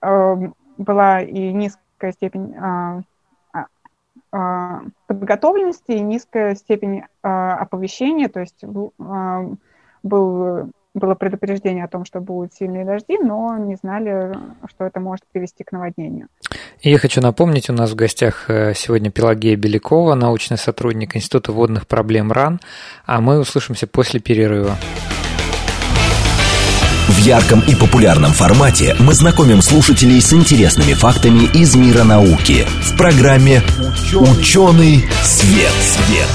эм, 0.00 0.54
была 0.78 1.20
и 1.20 1.52
низкая 1.52 2.12
степень 2.12 2.54
а, 2.56 3.00
а, 4.32 4.82
подготовленности, 5.06 5.92
и 5.92 6.00
низкая 6.00 6.54
степень 6.54 7.02
оповещения, 7.22 8.28
то 8.28 8.40
есть 8.40 8.64
был, 8.64 8.92
было 10.94 11.14
предупреждение 11.14 11.84
о 11.84 11.88
том, 11.88 12.04
что 12.04 12.20
будут 12.20 12.54
сильные 12.54 12.84
дожди, 12.84 13.18
но 13.18 13.56
не 13.56 13.76
знали, 13.76 14.36
что 14.68 14.84
это 14.84 15.00
может 15.00 15.24
привести 15.32 15.64
к 15.64 15.72
наводнению. 15.72 16.28
И 16.80 16.90
я 16.90 16.98
хочу 16.98 17.20
напомнить, 17.20 17.70
у 17.70 17.72
нас 17.72 17.92
в 17.92 17.94
гостях 17.94 18.50
э, 18.50 18.74
сегодня 18.74 19.10
Пелагея 19.10 19.56
Белякова, 19.56 20.14
научный 20.14 20.58
сотрудник 20.58 21.16
Института 21.16 21.52
водных 21.52 21.86
проблем 21.86 22.32
РАН, 22.32 22.60
а 23.06 23.20
мы 23.20 23.38
услышимся 23.38 23.86
после 23.86 24.20
перерыва. 24.20 24.76
В 27.12 27.18
ярком 27.18 27.60
и 27.68 27.74
популярном 27.74 28.32
формате 28.32 28.96
мы 28.98 29.12
знакомим 29.12 29.60
слушателей 29.60 30.20
с 30.22 30.32
интересными 30.32 30.94
фактами 30.94 31.44
из 31.54 31.76
мира 31.76 32.04
науки 32.04 32.64
в 32.80 32.96
программе 32.96 33.62
«Ученый 34.14 35.04
свет». 35.22 35.72
свет. 35.72 36.28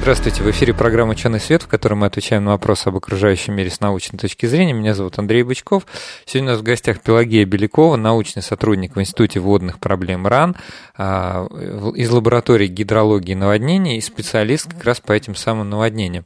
Здравствуйте, 0.00 0.42
в 0.42 0.50
эфире 0.50 0.72
программа 0.72 1.12
«Ученый 1.12 1.40
свет», 1.40 1.62
в 1.62 1.66
которой 1.66 1.94
мы 1.94 2.06
отвечаем 2.06 2.44
на 2.44 2.52
вопросы 2.52 2.88
об 2.88 2.96
окружающем 2.96 3.54
мире 3.54 3.70
с 3.70 3.80
научной 3.80 4.18
точки 4.18 4.46
зрения. 4.46 4.72
Меня 4.72 4.94
зовут 4.94 5.18
Андрей 5.18 5.42
Бычков. 5.42 5.86
Сегодня 6.24 6.50
у 6.50 6.52
нас 6.52 6.60
в 6.60 6.64
гостях 6.64 7.00
Пелагея 7.00 7.44
Белякова, 7.44 7.96
научный 7.96 8.42
сотрудник 8.42 8.96
в 8.96 9.00
Институте 9.00 9.40
водных 9.40 9.78
проблем 9.78 10.26
РАН, 10.26 10.56
а, 10.96 11.46
из 11.94 12.10
лаборатории 12.10 12.66
гидрологии 12.66 13.32
и 13.32 13.34
наводнений 13.34 13.98
и 13.98 14.00
специалист 14.00 14.72
как 14.72 14.84
раз 14.84 15.00
по 15.00 15.12
этим 15.12 15.34
самым 15.34 15.68
наводнениям. 15.68 16.24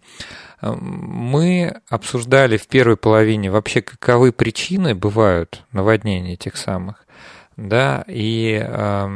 Мы 0.72 1.80
обсуждали 1.88 2.56
в 2.56 2.66
первой 2.66 2.96
половине 2.96 3.50
вообще, 3.50 3.82
каковы 3.82 4.32
причины 4.32 4.94
бывают 4.94 5.64
наводнений 5.72 6.34
этих 6.34 6.56
самых, 6.56 7.06
да, 7.56 8.04
и 8.06 8.60
э, 8.62 9.06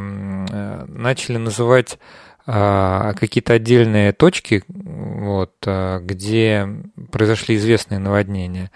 начали 0.88 1.38
называть 1.38 1.98
а, 2.50 3.12
какие-то 3.12 3.52
отдельные 3.52 4.12
точки, 4.12 4.64
вот, 4.68 5.52
а, 5.66 5.98
где 6.00 6.66
произошли 7.12 7.56
известные 7.56 7.98
наводнения. 7.98 8.70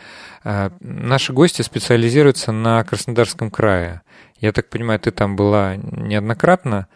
А, 0.44 0.72
наши 0.80 1.32
гости 1.32 1.62
специализируются 1.62 2.52
на 2.52 2.84
Краснодарском 2.84 3.50
крае. 3.50 4.02
Я 4.40 4.52
так 4.52 4.68
понимаю, 4.68 5.00
ты 5.00 5.10
там 5.10 5.36
была 5.36 5.76
неоднократно 5.76 6.86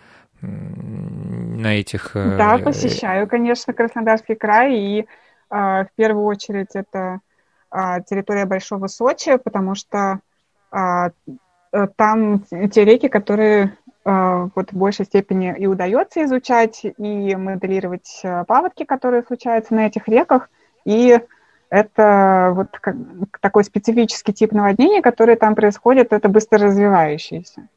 на 0.42 1.80
этих... 1.80 2.10
Э, 2.12 2.36
да, 2.36 2.58
посещаю, 2.58 3.26
конечно, 3.26 3.72
Краснодарский 3.72 4.34
край, 4.34 4.78
и 4.78 5.06
в 5.50 5.88
первую 5.96 6.24
очередь 6.26 6.74
это 6.74 7.20
территория 7.70 8.46
Большого 8.46 8.86
Сочи, 8.86 9.36
потому 9.36 9.74
что 9.74 10.20
э, 10.72 11.10
там 11.96 12.40
те 12.70 12.84
реки, 12.84 13.08
которые 13.08 13.76
вот 14.04 14.70
в 14.70 14.76
большей 14.76 15.04
степени 15.04 15.52
и 15.58 15.66
удается 15.66 16.24
изучать, 16.24 16.84
и 16.84 17.36
моделировать 17.36 18.22
паводки, 18.46 18.84
которые 18.84 19.24
случаются 19.24 19.74
на 19.74 19.86
этих 19.86 20.06
реках, 20.06 20.48
и 20.84 21.20
это 21.70 22.52
вот 22.54 22.68
такой 23.40 23.64
специфический 23.64 24.32
тип 24.32 24.52
наводнения, 24.52 25.02
который 25.02 25.34
там 25.34 25.54
происходит, 25.54 26.12
это 26.12 26.28
быстро 26.28 26.58
развивающиеся. 26.58 27.68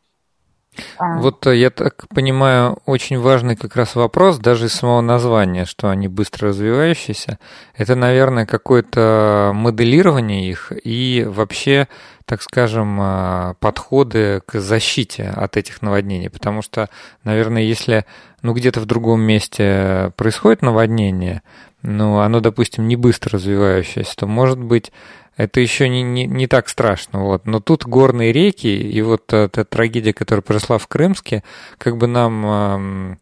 А. 0.98 1.18
Вот 1.18 1.46
э, 1.48 1.58
я 1.58 1.70
так 1.70 2.08
понимаю, 2.10 2.78
очень 2.86 3.20
важный 3.20 3.56
как 3.56 3.76
раз 3.76 3.96
вопрос, 3.96 4.38
даже 4.38 4.68
из 4.68 4.74
самого 4.74 5.02
названия, 5.02 5.66
что 5.66 5.90
они 5.90 6.08
быстро 6.08 6.50
развивающиеся, 6.50 7.40
это, 7.76 7.96
наверное, 7.96 8.46
какое-то 8.46 9.52
моделирование 9.54 10.50
их 10.50 10.72
и 10.84 11.26
вообще 11.28 11.88
так 12.30 12.44
скажем, 12.44 13.00
а, 13.02 13.56
подходы 13.60 14.44
к 14.46 14.60
защите 14.60 15.34
от 15.36 15.58
этих 15.58 15.82
наводнений. 15.82 16.30
Потому 16.30 16.62
что, 16.62 16.88
наверное, 17.24 17.64
если 17.64 18.06
ну, 18.44 18.54
где-то 18.54 18.82
в 18.82 18.86
другом 18.86 19.22
месте 19.22 20.14
происходит 20.16 20.62
наводнение, 20.62 21.42
ну, 21.82 22.20
оно, 22.20 22.40
допустим, 22.40 22.88
не 22.88 22.96
быстро 22.96 23.32
развивающееся, 23.32 24.16
то, 24.16 24.28
может 24.28 24.60
быть, 24.60 24.92
это 25.40 25.62
еще 25.62 25.88
не, 25.88 26.04
не, 26.04 26.26
не 26.28 26.48
так 26.48 26.68
страшно. 26.68 27.24
Вот. 27.24 27.46
Но 27.46 27.62
тут 27.62 27.86
горные 27.86 28.34
реки, 28.34 28.68
и 28.68 29.02
вот 29.02 29.32
эта 29.32 29.64
трагедия, 29.64 30.12
которая 30.12 30.42
произошла 30.42 30.78
в 30.78 30.88
Крымске, 30.88 31.44
как 31.78 31.96
бы 31.96 32.08
нам, 32.08 33.18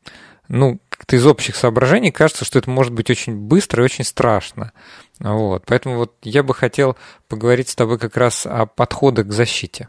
ну, 0.47 0.79
как-то 0.89 1.15
из 1.15 1.27
общих 1.27 1.55
соображений 1.55 2.09
кажется, 2.09 2.43
что 2.43 2.57
это 2.57 2.71
может 2.71 2.91
быть 2.91 3.11
очень 3.11 3.35
быстро 3.35 3.83
и 3.83 3.85
очень 3.85 4.03
страшно. 4.03 4.71
Вот. 5.19 5.65
Поэтому 5.67 5.97
вот 5.97 6.13
я 6.23 6.41
бы 6.41 6.55
хотел 6.55 6.97
поговорить 7.29 7.69
с 7.69 7.75
тобой 7.75 7.99
как 7.99 8.17
раз 8.17 8.47
о 8.47 8.65
подходах 8.65 9.27
к 9.27 9.31
защите. 9.31 9.87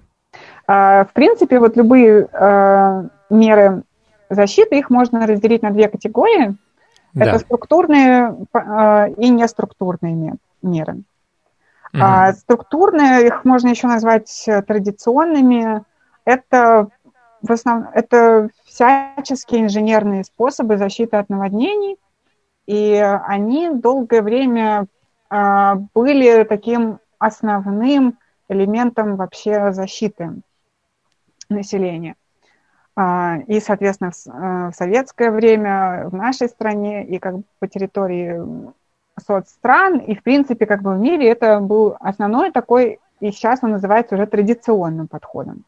А, 0.67 1.07
в 1.07 1.15
принципе, 1.15 1.59
вот 1.59 1.79
любые 1.79 2.29
э, 2.31 3.09
меры 3.31 3.85
защиты, 4.29 4.79
их 4.79 4.91
можно 4.91 5.27
разделить 5.27 5.63
на 5.63 5.71
две 5.71 5.89
категории. 5.89 6.57
Да. 7.15 7.25
Это 7.25 7.39
структурные 7.39 8.37
э, 8.53 9.13
и 9.17 9.31
неструктурные 9.31 10.35
меры. 10.61 10.97
А, 11.95 12.33
структурные, 12.33 13.27
их 13.27 13.45
можно 13.45 13.69
еще 13.69 13.87
назвать 13.87 14.49
традиционными. 14.67 15.83
Это 16.25 16.89
в 17.43 17.53
основном 17.53 17.91
это 17.95 18.51
всяческие 18.65 19.63
инженерные 19.63 20.25
способы 20.25 20.77
защиты 20.77 21.17
от 21.17 21.29
наводнений, 21.29 21.97
и 22.67 22.95
они 23.27 23.71
долгое 23.71 24.23
время 24.23 24.87
а, 25.31 25.77
были 25.95 26.45
таким 26.45 26.99
основным 27.19 28.19
элементом 28.49 29.17
вообще 29.17 29.73
защиты 29.73 30.43
населения. 31.49 32.17
А, 32.97 33.39
и, 33.47 33.61
соответственно, 33.61 34.11
в 34.71 34.75
советское 34.75 35.31
время 35.31 36.09
в 36.09 36.15
нашей 36.15 36.49
стране 36.49 37.07
и 37.07 37.19
как 37.19 37.39
бы 37.39 37.43
по 37.61 37.69
территории 37.69 38.43
соцстран, 39.19 39.99
и, 39.99 40.15
в 40.15 40.23
принципе, 40.23 40.67
как 40.67 40.83
бы 40.83 40.95
в 40.95 40.99
мире 40.99 41.29
это 41.29 41.61
был 41.61 41.97
основной 42.01 42.51
такой, 42.51 42.99
и 43.21 43.31
сейчас 43.31 43.61
он 43.63 43.73
называется 43.73 44.15
уже 44.15 44.27
традиционным 44.27 45.09
подходом. 45.09 45.65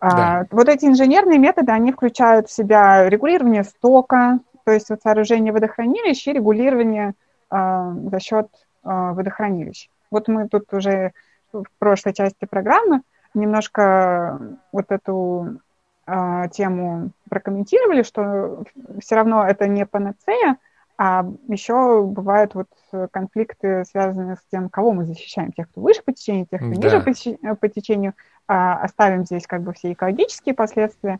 А, 0.00 0.10
да. 0.16 0.46
Вот 0.50 0.68
эти 0.68 0.86
инженерные 0.86 1.38
методы, 1.38 1.72
они 1.72 1.92
включают 1.92 2.48
в 2.48 2.52
себя 2.52 3.08
регулирование 3.08 3.64
стока, 3.64 4.40
то 4.64 4.72
есть 4.72 4.90
вот 4.90 5.00
сооружение 5.02 5.52
водохранилищ 5.52 6.26
и 6.26 6.32
регулирование 6.32 7.14
за 7.50 8.20
счет 8.20 8.48
а, 8.82 9.12
водохранилищ. 9.12 9.88
Вот 10.10 10.28
мы 10.28 10.48
тут 10.48 10.72
уже 10.72 11.12
в 11.52 11.64
прошлой 11.78 12.14
части 12.14 12.44
программы 12.46 13.02
немножко 13.34 14.38
вот 14.72 14.86
эту 14.90 15.60
а, 16.06 16.48
тему 16.48 17.10
прокомментировали, 17.30 18.02
что 18.02 18.64
все 19.00 19.14
равно 19.14 19.46
это 19.46 19.68
не 19.68 19.86
панацея, 19.86 20.56
а 21.04 21.26
еще 21.48 22.04
бывают 22.04 22.54
вот 22.54 22.68
конфликты, 23.10 23.84
связанные 23.84 24.36
с 24.36 24.44
тем, 24.52 24.68
кого 24.68 24.92
мы 24.92 25.04
защищаем, 25.04 25.50
тех, 25.50 25.68
кто 25.68 25.80
выше 25.80 26.00
по 26.04 26.12
течению, 26.12 26.46
тех, 26.46 26.60
кто 26.60 26.70
да. 26.70 26.76
ниже 26.76 27.56
по 27.56 27.68
течению. 27.68 28.14
А, 28.46 28.80
оставим 28.80 29.24
здесь 29.24 29.48
как 29.48 29.62
бы 29.62 29.72
все 29.72 29.94
экологические 29.94 30.54
последствия, 30.54 31.18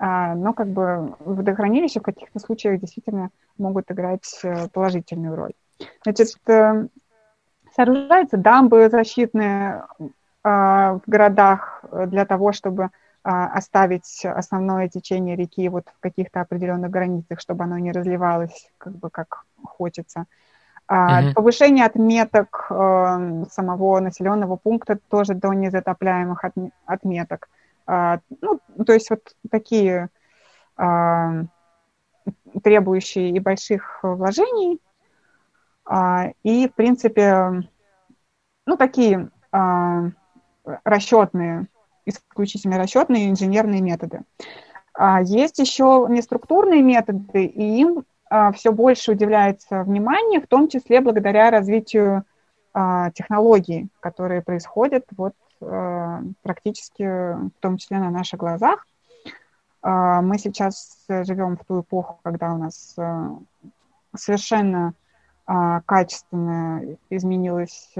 а, 0.00 0.34
но 0.34 0.52
как 0.52 0.66
бы 0.66 1.14
водохранилища 1.20 2.00
в 2.00 2.02
каких-то 2.02 2.40
случаях 2.40 2.80
действительно 2.80 3.30
могут 3.56 3.88
играть 3.92 4.40
э, 4.42 4.66
положительную 4.72 5.36
роль. 5.36 5.52
Значит, 6.02 6.36
э, 6.48 6.88
сооружаются 7.76 8.36
дамбы 8.36 8.88
защитные 8.88 9.84
а, 10.42 10.94
в 10.94 11.02
городах 11.08 11.84
для 12.06 12.24
того, 12.26 12.50
чтобы 12.50 12.90
оставить 13.22 14.24
основное 14.24 14.88
течение 14.88 15.36
реки 15.36 15.68
вот 15.68 15.86
в 15.94 16.00
каких-то 16.00 16.40
определенных 16.40 16.90
границах, 16.90 17.40
чтобы 17.40 17.64
оно 17.64 17.78
не 17.78 17.92
разливалось 17.92 18.70
как 18.78 18.94
бы 18.94 19.10
как 19.10 19.44
хочется. 19.62 20.24
Mm-hmm. 20.88 21.34
Повышение 21.34 21.84
отметок 21.84 22.66
э, 22.70 23.44
самого 23.50 24.00
населенного 24.00 24.56
пункта 24.56 24.98
тоже 25.08 25.34
до 25.34 25.52
незатопляемых 25.52 26.44
отметок. 26.86 27.48
Ну, 27.86 28.60
то 28.86 28.92
есть 28.92 29.10
вот 29.10 29.34
такие 29.50 30.08
требующие 32.62 33.30
и 33.30 33.40
больших 33.40 34.00
вложений, 34.02 34.80
а, 35.84 36.28
и, 36.42 36.68
в 36.68 36.74
принципе, 36.74 37.68
ну, 38.66 38.76
такие 38.76 39.30
а, 39.50 40.10
расчетные, 40.84 41.66
исключительно 42.10 42.78
расчетные 42.78 43.30
инженерные 43.30 43.80
методы. 43.80 44.22
А, 44.94 45.22
есть 45.22 45.58
еще 45.58 46.06
неструктурные 46.08 46.82
методы, 46.82 47.44
и 47.44 47.80
им 47.80 48.04
все 48.54 48.70
больше 48.70 49.10
уделяется 49.10 49.82
внимание, 49.82 50.40
в 50.40 50.46
том 50.46 50.68
числе 50.68 51.00
благодаря 51.00 51.50
развитию 51.50 52.24
технологий, 53.12 53.88
которые 53.98 54.40
происходят 54.40 55.04
вот 55.16 55.34
практически 56.40 57.02
в 57.02 57.50
том 57.58 57.76
числе 57.76 57.98
на 57.98 58.10
наших 58.10 58.38
глазах. 58.38 58.86
Мы 59.82 60.38
сейчас 60.38 61.06
живем 61.08 61.56
в 61.56 61.64
ту 61.64 61.80
эпоху, 61.80 62.20
когда 62.22 62.54
у 62.54 62.58
нас 62.58 62.94
совершенно 64.14 64.94
а, 65.52 65.80
качественно 65.80 66.96
изменилось, 67.10 67.92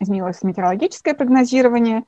изменилось 0.00 0.42
метеорологическое 0.42 1.12
прогнозирование, 1.12 2.04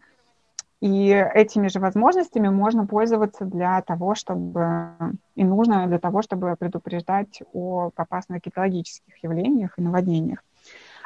и 0.82 1.10
этими 1.10 1.68
же 1.68 1.78
возможностями 1.78 2.48
можно 2.48 2.86
пользоваться 2.86 3.44
для 3.44 3.80
того, 3.82 4.16
чтобы 4.16 4.96
и 5.36 5.44
нужно 5.44 5.86
для 5.86 6.00
того, 6.00 6.22
чтобы 6.22 6.56
предупреждать 6.58 7.40
о 7.52 7.92
опасных 7.94 8.42
гидрологических 8.42 9.14
явлениях 9.22 9.74
и 9.78 9.82
наводнениях. 9.82 10.42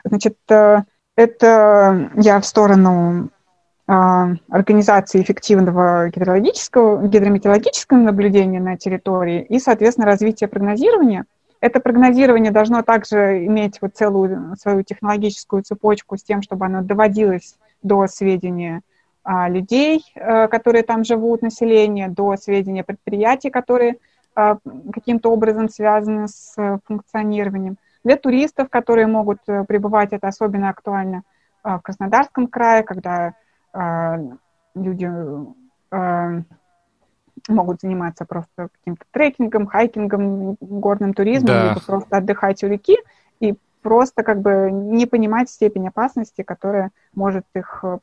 Значит, 0.03 0.39
э, 0.49 0.83
это 1.15 2.11
я 2.15 2.41
в 2.41 2.47
сторону 2.47 3.29
организации 3.87 5.23
эффективного 5.23 6.09
гидрологического, 6.09 7.07
гидрометеорологического 7.07 7.99
наблюдения 7.99 8.59
на 8.59 8.77
территории 8.77 9.43
и, 9.43 9.61
соответственно, 9.61 10.07
развития 10.07 10.49
прогнозирования. 10.49 11.27
Это 11.61 11.79
прогнозирование 11.81 12.51
должно 12.51 12.83
также 12.83 13.45
иметь 13.47 13.81
вот 13.81 13.95
целую 13.95 14.57
свою 14.57 14.83
технологическую 14.83 15.63
цепочку 15.63 16.17
с 16.17 16.25
тем, 16.25 16.43
чтобы 16.43 16.67
оно 16.67 16.83
доводилось 16.83 17.57
до 17.83 18.07
сведения 18.09 18.83
людей, 19.49 20.05
а, 20.15 20.49
которые 20.49 20.83
там 20.85 21.05
живут, 21.05 21.43
населения, 21.43 22.09
до 22.09 22.37
сведения 22.37 22.85
предприятий, 22.85 23.51
которые 23.51 23.99
а, 24.35 24.59
каким-то 24.93 25.33
образом 25.33 25.69
связаны 25.69 26.29
с 26.29 26.55
функционированием. 26.87 27.77
Для 28.05 28.17
туристов, 28.17 28.69
которые 28.71 29.09
могут 29.09 29.39
э, 29.49 29.65
пребывать, 29.65 30.13
это 30.13 30.29
особенно 30.29 30.71
актуально 30.71 31.23
в 31.65 31.81
Краснодарском 31.81 32.47
крае, 32.47 32.85
когда 32.85 33.35
люди 34.77 35.11
могут 37.49 37.81
заниматься 37.81 38.25
просто 38.25 38.69
каким-то 38.79 39.05
трекингом, 39.11 39.67
хайкингом, 39.67 40.57
горным 40.61 41.15
туризмом, 41.15 41.49
да. 41.49 41.69
либо 41.71 41.81
просто 41.81 42.17
отдыхать 42.17 42.63
у 42.63 42.69
реки 42.69 42.97
и 43.41 43.57
просто 43.83 44.23
как 44.23 44.41
бы 44.41 44.71
не 44.71 45.07
понимать 45.07 45.51
степень 45.51 45.89
опасности, 45.89 46.43
которая 46.43 46.91
может 47.15 47.45
их 47.55 47.81
э, 47.83 47.99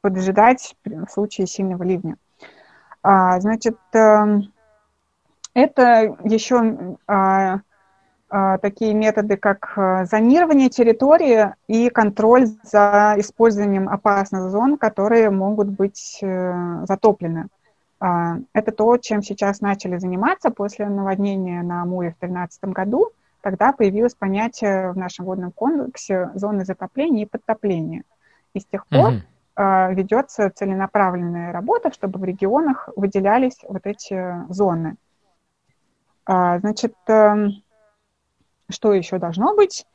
поджидать 0.00 0.74
в 0.84 1.08
случае 1.08 1.46
сильного 1.46 1.82
ливня. 1.82 2.16
А, 3.02 3.40
значит, 3.40 3.78
эм, 3.92 4.52
это 5.54 6.16
еще 6.24 6.96
а, 7.06 7.60
а, 8.28 8.58
такие 8.58 8.94
методы, 8.94 9.36
как 9.36 9.72
э, 9.76 10.04
зонирование 10.04 10.68
территории 10.68 11.52
и 11.66 11.90
контроль 11.90 12.46
за 12.62 13.14
использованием 13.18 13.88
опасных 13.88 14.50
зон, 14.50 14.78
которые 14.78 15.30
могут 15.30 15.68
быть 15.68 16.20
э, 16.22 16.84
затоплены. 16.86 17.48
Это 17.98 18.72
то, 18.72 18.96
чем 18.96 19.22
сейчас 19.22 19.60
начали 19.60 19.98
заниматься 19.98 20.48
после 20.50 20.88
наводнения 20.88 21.62
на 21.62 21.82
Амуре 21.82 22.12
в 22.12 22.20
2013 22.20 22.64
году. 22.64 23.10
Тогда 23.42 23.72
появилось 23.72 24.14
понятие 24.14 24.92
в 24.92 24.96
нашем 24.96 25.26
водном 25.26 25.52
комплексе 25.52 26.30
зоны 26.34 26.64
затопления 26.64 27.24
и 27.24 27.28
подтопления. 27.28 28.04
И 28.54 28.60
с 28.60 28.64
тех 28.64 28.86
пор 28.86 29.08
угу. 29.08 29.20
Ведется 29.56 30.50
целенаправленная 30.54 31.52
работа, 31.52 31.92
чтобы 31.92 32.18
в 32.18 32.24
регионах 32.24 32.88
выделялись 32.96 33.58
вот 33.68 33.82
эти 33.84 34.36
зоны. 34.48 34.96
А, 36.24 36.58
значит, 36.60 36.94
эм, 37.08 37.62
что 38.70 38.92
еще 38.92 39.18
должно 39.18 39.54
быть? 39.54 39.86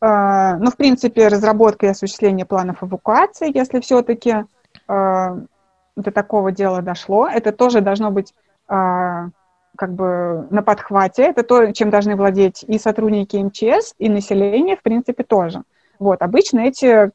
Ну, 0.00 0.70
в 0.70 0.76
принципе, 0.76 1.28
разработка 1.28 1.86
и 1.86 1.90
осуществление 1.90 2.44
планов 2.44 2.82
эвакуации, 2.82 3.56
если 3.56 3.80
все-таки 3.80 4.44
до 4.86 6.10
такого 6.12 6.52
дела 6.52 6.82
дошло. 6.82 7.26
Это 7.26 7.52
тоже 7.52 7.80
должно 7.80 8.10
быть 8.10 8.34
как 8.66 9.94
бы 9.94 10.46
на 10.50 10.62
подхвате. 10.62 11.22
Это 11.22 11.42
то, 11.42 11.72
чем 11.72 11.88
должны 11.90 12.16
владеть 12.16 12.64
и 12.64 12.78
сотрудники 12.78 13.36
МЧС, 13.36 13.94
и 13.98 14.10
население, 14.10 14.76
в 14.76 14.82
принципе, 14.82 15.22
тоже. 15.24 15.62
Вот, 15.98 16.20
обычно 16.22 16.60
эти 16.60 17.10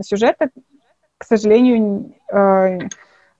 сюжеты, 0.00 0.50
к 1.22 1.24
сожалению, 1.24 2.12
э, 2.32 2.78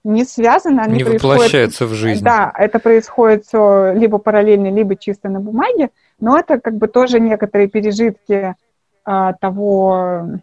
не 0.05 0.23
связаны. 0.23 0.79
Они 0.79 0.97
не 0.97 1.03
воплощаются 1.03 1.85
в 1.85 1.93
жизнь. 1.93 2.23
Да, 2.23 2.51
это 2.57 2.79
происходит 2.79 3.45
все 3.45 3.91
либо 3.93 4.19
параллельно, 4.19 4.71
либо 4.71 4.95
чисто 4.95 5.27
на 5.27 5.41
бумаге, 5.41 5.89
но 6.19 6.39
это 6.39 6.59
как 6.59 6.75
бы 6.75 6.87
тоже 6.87 7.19
некоторые 7.19 7.67
пережитки 7.67 8.55
а, 9.03 9.33
того 9.33 10.39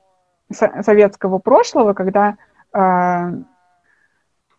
советского 0.50 1.38
прошлого, 1.38 1.94
когда 1.94 2.36
а, 2.72 3.32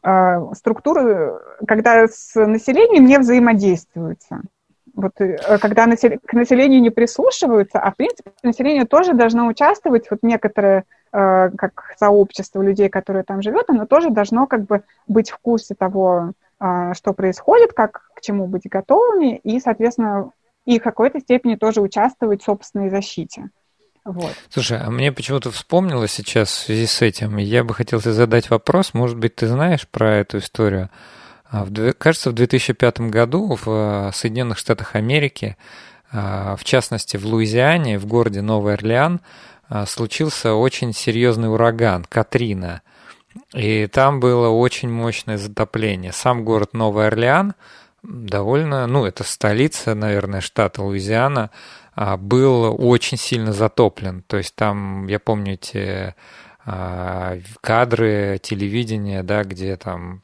а, 0.01 0.53
структуры, 0.55 1.33
когда 1.67 2.07
с 2.07 2.33
населением 2.35 3.05
не 3.05 3.19
взаимодействуются. 3.19 4.41
Вот, 4.93 5.13
э, 5.19 5.57
когда 5.59 5.85
к 5.85 6.33
населению 6.33 6.81
не 6.81 6.89
прислушиваются, 6.89 7.79
а 7.79 7.91
в 7.91 7.95
принципе 7.95 8.31
население 8.43 8.85
тоже 8.85 9.13
должно 9.13 9.47
участвовать, 9.47 10.09
вот 10.11 10.19
некоторое, 10.21 10.79
э, 10.79 10.83
как 11.11 11.93
сообщество 11.97 12.61
людей, 12.61 12.89
которые 12.89 13.23
там 13.23 13.41
живет, 13.41 13.69
оно 13.69 13.85
тоже 13.85 14.09
должно 14.09 14.47
как 14.47 14.65
бы 14.65 14.83
быть 15.07 15.29
в 15.29 15.37
курсе 15.37 15.75
того, 15.75 16.33
а, 16.63 16.93
что 16.93 17.13
происходит, 17.13 17.73
как 17.73 18.03
к 18.13 18.21
чему 18.21 18.45
быть 18.45 18.69
готовыми, 18.69 19.37
и, 19.37 19.59
соответственно, 19.59 20.29
и 20.63 20.79
в 20.79 20.83
какой-то 20.83 21.19
степени 21.19 21.55
тоже 21.55 21.81
участвовать 21.81 22.43
в 22.43 22.45
собственной 22.45 22.91
защите. 22.91 23.49
Вот. 24.05 24.31
Слушай, 24.49 24.77
а 24.79 24.91
мне 24.91 25.11
почему-то 25.11 25.49
вспомнилось 25.49 26.11
сейчас 26.11 26.49
в 26.49 26.65
связи 26.65 26.85
с 26.85 27.01
этим, 27.01 27.37
я 27.37 27.63
бы 27.63 27.73
хотел 27.73 27.99
тебе 27.99 28.13
задать 28.13 28.51
вопрос, 28.51 28.93
может 28.93 29.17
быть, 29.17 29.37
ты 29.37 29.47
знаешь 29.47 29.87
про 29.87 30.17
эту 30.17 30.37
историю. 30.37 30.91
А, 31.49 31.65
в, 31.65 31.93
кажется, 31.93 32.29
в 32.29 32.33
2005 32.33 33.01
году 33.09 33.55
в 33.55 33.63
а, 33.67 34.11
Соединенных 34.13 34.59
Штатах 34.59 34.95
Америки, 34.95 35.57
в 36.13 36.59
частности 36.65 37.15
в 37.15 37.25
Луизиане, 37.25 37.97
в 37.97 38.05
городе 38.05 38.41
Новый 38.41 38.73
Орлеан, 38.73 39.21
случился 39.87 40.53
очень 40.53 40.93
серьезный 40.93 41.49
ураган 41.49 42.05
Катрина. 42.05 42.81
И 43.53 43.87
там 43.87 44.19
было 44.19 44.49
очень 44.49 44.89
мощное 44.89 45.37
затопление. 45.37 46.11
Сам 46.11 46.43
город 46.43 46.73
Новый 46.73 47.07
Орлеан 47.07 47.53
довольно, 48.03 48.87
ну, 48.87 49.05
это 49.05 49.23
столица, 49.23 49.93
наверное, 49.95 50.41
штата 50.41 50.81
Луизиана, 50.81 51.51
а, 51.95 52.17
был 52.17 52.75
очень 52.79 53.17
сильно 53.17 53.53
затоплен. 53.53 54.23
То 54.23 54.37
есть 54.37 54.55
там, 54.55 55.07
я 55.07 55.19
помню 55.19 55.53
эти 55.53 56.15
а, 56.65 57.37
кадры 57.61 58.39
телевидения, 58.41 59.23
да, 59.23 59.43
где 59.43 59.75
там, 59.77 60.21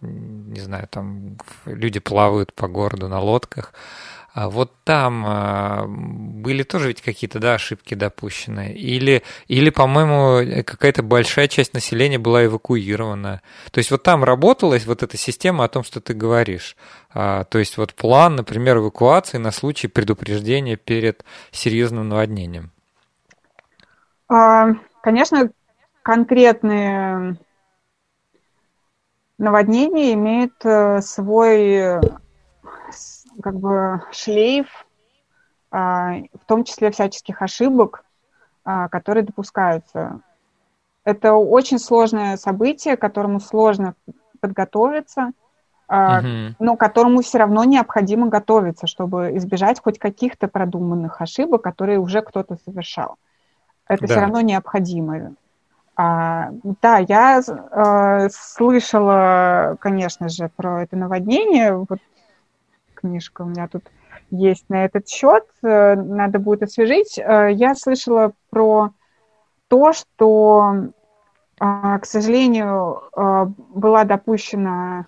не 0.00 0.60
знаю, 0.60 0.88
там 0.88 1.36
люди 1.64 2.00
плавают 2.00 2.52
по 2.54 2.68
городу 2.68 3.08
на 3.08 3.20
лодках, 3.20 3.72
а 3.72 3.76
вот 4.34 4.72
там 4.84 5.24
а, 5.26 5.86
были 5.88 6.62
тоже 6.62 6.88
ведь 6.88 7.02
какие-то 7.02 7.40
да, 7.40 7.54
ошибки 7.54 7.94
допущены. 7.94 8.72
Или, 8.72 9.22
или 9.48 9.70
по-моему, 9.70 10.62
какая-то 10.64 11.02
большая 11.02 11.48
часть 11.48 11.74
населения 11.74 12.18
была 12.18 12.44
эвакуирована. 12.44 13.42
То 13.72 13.78
есть 13.78 13.90
вот 13.90 14.02
там 14.02 14.22
работалась 14.22 14.86
вот 14.86 15.02
эта 15.02 15.16
система 15.16 15.64
о 15.64 15.68
том, 15.68 15.82
что 15.82 16.00
ты 16.00 16.14
говоришь. 16.14 16.76
А, 17.12 17.44
то 17.44 17.58
есть 17.58 17.76
вот 17.76 17.94
план, 17.94 18.36
например, 18.36 18.78
эвакуации 18.78 19.38
на 19.38 19.50
случай 19.50 19.88
предупреждения 19.88 20.76
перед 20.76 21.24
серьезным 21.50 22.08
наводнением. 22.08 22.70
Конечно, 25.02 25.50
конкретные 26.02 27.36
наводнения 29.38 30.12
имеют 30.12 30.54
э, 30.64 31.00
свой 31.00 31.98
как 33.40 33.58
бы 33.58 34.02
шлейф, 34.12 34.86
а, 35.70 36.14
в 36.34 36.44
том 36.46 36.64
числе 36.64 36.90
всяческих 36.90 37.42
ошибок, 37.42 38.04
а, 38.64 38.88
которые 38.88 39.24
допускаются. 39.24 40.20
Это 41.04 41.34
очень 41.34 41.78
сложное 41.78 42.36
событие, 42.36 42.96
к 42.96 43.00
которому 43.00 43.40
сложно 43.40 43.94
подготовиться, 44.40 45.32
uh 45.88 46.52
но 46.60 46.76
к 46.76 46.80
которому 46.80 47.20
все 47.20 47.38
равно 47.38 47.64
необходимо 47.64 48.28
готовиться, 48.28 48.86
чтобы 48.86 49.36
избежать 49.36 49.80
хоть 49.82 49.98
каких-то 49.98 50.46
продуманных 50.46 51.20
ошибок, 51.20 51.62
которые 51.62 51.98
уже 51.98 52.22
кто-то 52.22 52.58
совершал. 52.64 53.16
Это 53.88 54.06
да. 54.06 54.14
все 54.14 54.20
равно 54.20 54.40
необходимо. 54.40 55.34
А, 55.96 56.50
да, 56.80 56.98
я 56.98 57.40
э, 57.40 58.28
слышала, 58.30 59.76
конечно 59.80 60.28
же, 60.28 60.48
про 60.54 60.84
это 60.84 60.96
наводнение. 60.96 61.74
Вот 61.74 61.98
книжка 63.00 63.42
у 63.42 63.46
меня 63.46 63.68
тут 63.68 63.84
есть 64.30 64.68
на 64.68 64.84
этот 64.84 65.08
счет, 65.08 65.44
э, 65.62 65.94
надо 65.96 66.38
будет 66.38 66.62
освежить. 66.62 67.18
Э, 67.18 67.50
я 67.52 67.74
слышала 67.74 68.32
про 68.50 68.90
то, 69.68 69.92
что, 69.92 70.74
э, 71.60 71.98
к 71.98 72.04
сожалению, 72.04 73.02
была 73.74 74.04
допущена 74.04 75.06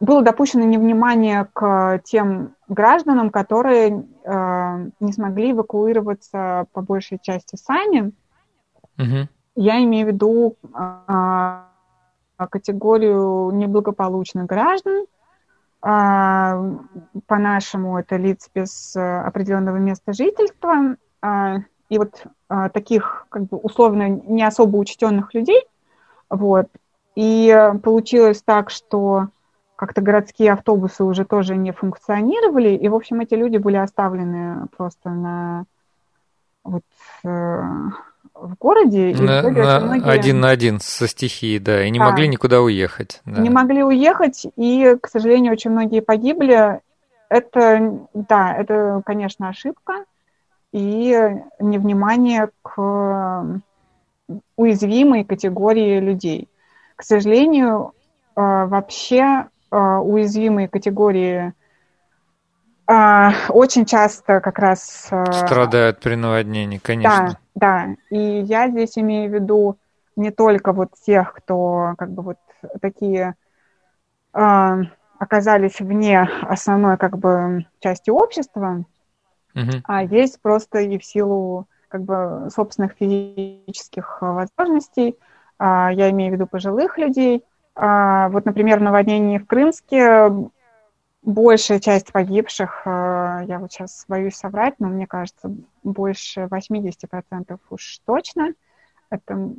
было 0.00 0.22
допущено 0.22 0.64
невнимание 0.64 1.48
к 1.52 2.00
тем 2.04 2.54
гражданам, 2.68 3.30
которые 3.30 3.90
не 5.00 5.12
смогли 5.12 5.52
эвакуироваться 5.52 6.66
по 6.72 6.82
большей 6.82 7.18
части 7.20 7.56
сами. 7.56 8.12
Угу. 8.98 9.28
Я 9.54 9.82
имею 9.82 10.06
в 10.06 10.10
виду 10.10 10.56
категорию 12.36 13.50
неблагополучных 13.52 14.46
граждан, 14.46 15.04
а, 15.04 15.17
по-нашему 15.80 17.98
это 17.98 18.16
лиц 18.16 18.50
без 18.54 18.96
э, 18.96 19.20
определенного 19.20 19.76
места 19.76 20.12
жительства, 20.12 20.96
а, 21.22 21.58
и 21.88 21.98
вот 21.98 22.24
а, 22.48 22.68
таких 22.68 23.26
как 23.28 23.44
бы 23.44 23.58
условно 23.58 24.08
не 24.08 24.42
особо 24.42 24.76
учтенных 24.76 25.34
людей, 25.34 25.62
вот, 26.28 26.66
и 27.14 27.72
получилось 27.82 28.42
так, 28.42 28.70
что 28.70 29.28
как-то 29.76 30.00
городские 30.00 30.52
автобусы 30.52 31.04
уже 31.04 31.24
тоже 31.24 31.56
не 31.56 31.72
функционировали, 31.72 32.70
и, 32.70 32.88
в 32.88 32.94
общем, 32.94 33.20
эти 33.20 33.34
люди 33.34 33.58
были 33.58 33.76
оставлены 33.76 34.66
просто 34.76 35.10
на 35.10 35.64
вот, 36.64 36.82
э, 37.24 37.62
в 38.40 38.54
городе. 38.58 39.10
И 39.10 39.14
на, 39.14 39.42
на 39.42 39.80
многие... 39.80 40.04
Один 40.04 40.40
на 40.40 40.50
один 40.50 40.80
со 40.80 41.08
стихией, 41.08 41.58
да, 41.58 41.84
и 41.84 41.90
не 41.90 41.98
да. 41.98 42.06
могли 42.06 42.28
никуда 42.28 42.60
уехать. 42.60 43.20
Да. 43.24 43.40
Не 43.40 43.50
могли 43.50 43.82
уехать, 43.82 44.46
и, 44.56 44.96
к 45.00 45.08
сожалению, 45.08 45.52
очень 45.52 45.70
многие 45.70 46.00
погибли. 46.00 46.80
Это, 47.28 47.98
да, 48.14 48.54
это, 48.54 49.02
конечно, 49.04 49.48
ошибка 49.48 50.04
и 50.72 51.14
невнимание 51.60 52.48
к 52.62 53.60
уязвимой 54.56 55.24
категории 55.24 56.00
людей. 56.00 56.48
К 56.96 57.02
сожалению, 57.02 57.92
э, 58.36 58.40
вообще 58.40 59.46
э, 59.70 59.76
уязвимые 59.76 60.68
категории 60.68 61.52
очень 62.88 63.84
часто 63.84 64.40
как 64.40 64.58
раз... 64.58 65.10
Страдают 65.30 66.00
при 66.00 66.14
наводнении, 66.14 66.78
конечно. 66.78 67.38
Да, 67.54 67.86
да. 67.86 68.16
И 68.16 68.40
я 68.40 68.68
здесь 68.68 68.96
имею 68.96 69.30
в 69.30 69.34
виду 69.34 69.76
не 70.16 70.30
только 70.30 70.72
вот 70.72 70.92
тех, 71.04 71.34
кто 71.34 71.94
как 71.98 72.10
бы 72.10 72.22
вот 72.22 72.38
такие 72.80 73.34
оказались 74.32 75.80
вне 75.80 76.28
основной 76.42 76.96
как 76.96 77.18
бы 77.18 77.66
части 77.80 78.10
общества, 78.10 78.84
угу. 79.54 79.70
а 79.84 80.04
есть 80.04 80.40
просто 80.40 80.78
и 80.80 80.98
в 80.98 81.04
силу 81.04 81.66
как 81.88 82.02
бы 82.02 82.48
собственных 82.54 82.92
физических 82.92 84.18
возможностей. 84.20 85.16
А, 85.58 85.90
я 85.92 86.10
имею 86.10 86.30
в 86.30 86.34
виду 86.34 86.46
пожилых 86.46 86.98
людей. 86.98 87.44
А, 87.74 88.28
вот, 88.28 88.44
например, 88.44 88.78
в 88.78 88.82
наводнении 88.82 89.38
в 89.38 89.46
Крымске 89.46 90.30
большая 91.28 91.78
часть 91.78 92.10
погибших, 92.12 92.82
а, 92.84 93.42
я 93.46 93.58
вот 93.58 93.70
сейчас 93.72 94.04
боюсь 94.08 94.34
соврать, 94.36 94.74
но 94.78 94.88
мне 94.88 95.06
кажется, 95.06 95.54
больше 95.84 96.48
80% 96.50 97.58
уж 97.70 98.00
точно. 98.04 98.54
Это 99.10 99.50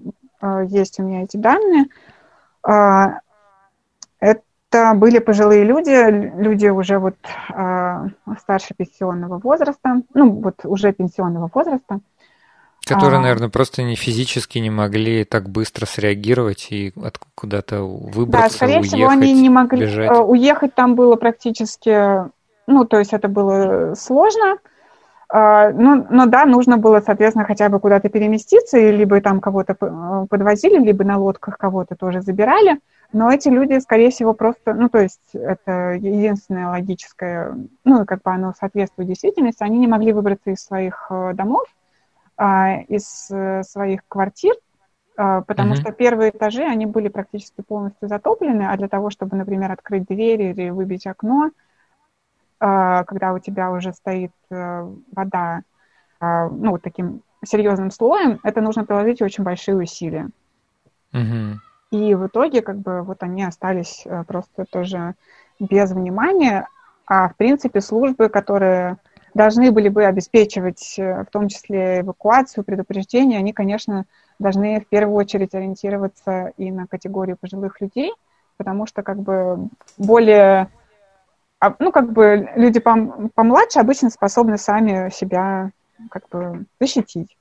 есть 0.67 0.99
у 0.99 1.03
меня 1.03 1.23
эти 1.23 1.37
данные. 1.37 1.85
Это 4.19 4.93
были 4.93 5.19
пожилые 5.19 5.63
люди, 5.63 5.89
люди 6.39 6.67
уже 6.67 6.99
вот 6.99 7.15
старше 8.39 8.75
пенсионного 8.75 9.39
возраста, 9.39 10.03
ну 10.13 10.31
вот 10.33 10.65
уже 10.65 10.93
пенсионного 10.93 11.49
возраста, 11.51 11.99
Которые, 12.89 13.19
а... 13.19 13.21
наверное, 13.21 13.49
просто 13.49 13.83
не 13.83 13.95
физически 13.95 14.57
не 14.59 14.69
могли 14.69 15.23
так 15.23 15.49
быстро 15.49 15.85
среагировать 15.85 16.67
и 16.71 16.93
куда-то 17.35 17.83
выбраться, 17.83 18.49
Да, 18.49 18.49
скорее 18.49 18.79
уехать, 18.79 18.91
всего, 18.91 19.09
они 19.09 19.33
не 19.33 19.49
могли 19.49 19.81
бежать. 19.81 20.11
Э, 20.11 20.19
уехать 20.19 20.75
там 20.75 20.95
было 20.95 21.15
практически, 21.15 22.29
ну, 22.67 22.85
то 22.85 22.99
есть 22.99 23.13
это 23.13 23.27
было 23.27 23.93
сложно. 23.95 24.57
А, 25.31 25.71
но, 25.71 26.07
но 26.09 26.25
да, 26.25 26.45
нужно 26.45 26.77
было, 26.77 27.01
соответственно, 27.05 27.45
хотя 27.45 27.69
бы 27.69 27.79
куда-то 27.79 28.09
переместиться, 28.09 28.79
и 28.79 28.91
либо 28.91 29.21
там 29.21 29.39
кого-то 29.39 29.77
э, 29.79 30.25
подвозили, 30.27 30.83
либо 30.83 31.03
на 31.03 31.19
лодках 31.19 31.57
кого-то 31.57 31.95
тоже 31.95 32.21
забирали. 32.21 32.79
Но 33.13 33.31
эти 33.31 33.49
люди, 33.49 33.79
скорее 33.79 34.09
всего, 34.09 34.33
просто, 34.33 34.73
ну, 34.73 34.89
то 34.89 34.99
есть 34.99 35.33
это 35.33 35.93
единственное 35.93 36.69
логическое, 36.69 37.55
ну, 37.83 38.05
как 38.05 38.23
бы 38.23 38.31
оно 38.31 38.53
соответствует 38.59 39.07
действительности, 39.07 39.63
они 39.63 39.77
не 39.77 39.87
могли 39.87 40.13
выбраться 40.13 40.49
из 40.49 40.63
своих 40.63 41.07
э, 41.11 41.33
домов, 41.35 41.67
из 42.87 43.29
э, 43.31 43.63
своих 43.63 44.01
квартир, 44.07 44.55
а, 45.17 45.41
потому 45.41 45.73
mm-hmm. 45.73 45.81
что 45.81 45.91
первые 45.91 46.31
этажи, 46.31 46.63
они 46.63 46.85
были 46.85 47.09
практически 47.09 47.61
полностью 47.61 48.07
затоплены, 48.07 48.63
а 48.63 48.77
для 48.77 48.87
того, 48.87 49.09
чтобы, 49.09 49.35
например, 49.35 49.71
открыть 49.71 50.05
дверь 50.05 50.41
или 50.41 50.69
выбить 50.69 51.05
окно, 51.05 51.51
а, 52.61 53.03
когда 53.03 53.33
у 53.33 53.39
тебя 53.39 53.71
уже 53.71 53.91
стоит 53.93 54.31
э, 54.49 54.89
вода, 55.11 55.61
ну, 56.21 56.71
вот 56.71 56.81
таким 56.81 57.21
серьезным 57.45 57.91
слоем, 57.91 58.41
это 58.43 58.59
нужно 58.59 58.83
приложить 58.83 59.21
очень 59.21 59.45
большие 59.45 59.77
усилия. 59.77 60.29
Mm-hmm. 61.13 61.53
И 61.91 62.13
в 62.13 62.27
итоге, 62.27 62.61
как 62.61 62.77
бы, 62.77 63.01
вот 63.01 63.23
они 63.23 63.43
остались 63.43 64.03
э, 64.05 64.23
просто 64.25 64.65
тоже 64.65 65.15
без 65.59 65.91
внимания, 65.91 66.67
а 67.05 67.29
в 67.29 67.35
принципе 67.35 67.81
службы, 67.81 68.29
которые 68.29 68.97
должны 69.39 69.71
были 69.71 69.87
бы 69.87 70.03
обеспечивать 70.03 70.95
э, 70.97 71.23
в 71.23 71.27
том 71.31 71.47
числе 71.47 72.01
эвакуацию, 72.01 72.65
предупреждение, 72.65 73.39
они, 73.39 73.53
конечно, 73.53 74.05
должны 74.37 74.81
в 74.81 74.87
первую 74.87 75.15
очередь 75.15 75.55
ориентироваться 75.55 76.51
и 76.57 76.69
на 76.71 76.87
категорию 76.87 77.37
пожилых 77.37 77.79
людей, 77.79 78.11
потому 78.57 78.85
что 78.85 79.01
как 79.01 79.17
бы 79.17 79.69
более, 79.97 80.67
а, 81.61 81.73
ну 81.79 81.93
как 81.93 82.11
бы 82.11 82.49
люди 82.57 82.81
помладше 82.81 83.79
обычно 83.79 84.09
способны 84.09 84.57
сами 84.57 85.09
себя 85.09 85.71
как 86.11 86.27
бы 86.27 86.65
защитить 86.81 87.37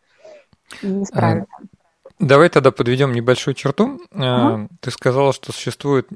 и 0.83 1.05
справиться. 1.05 1.57
Давай 2.21 2.49
тогда 2.49 2.71
подведем 2.71 3.13
небольшую 3.13 3.55
черту. 3.55 4.01
Угу. 4.13 4.69
Ты 4.81 4.91
сказала, 4.93 5.33
что 5.33 5.53
существуют 5.53 6.09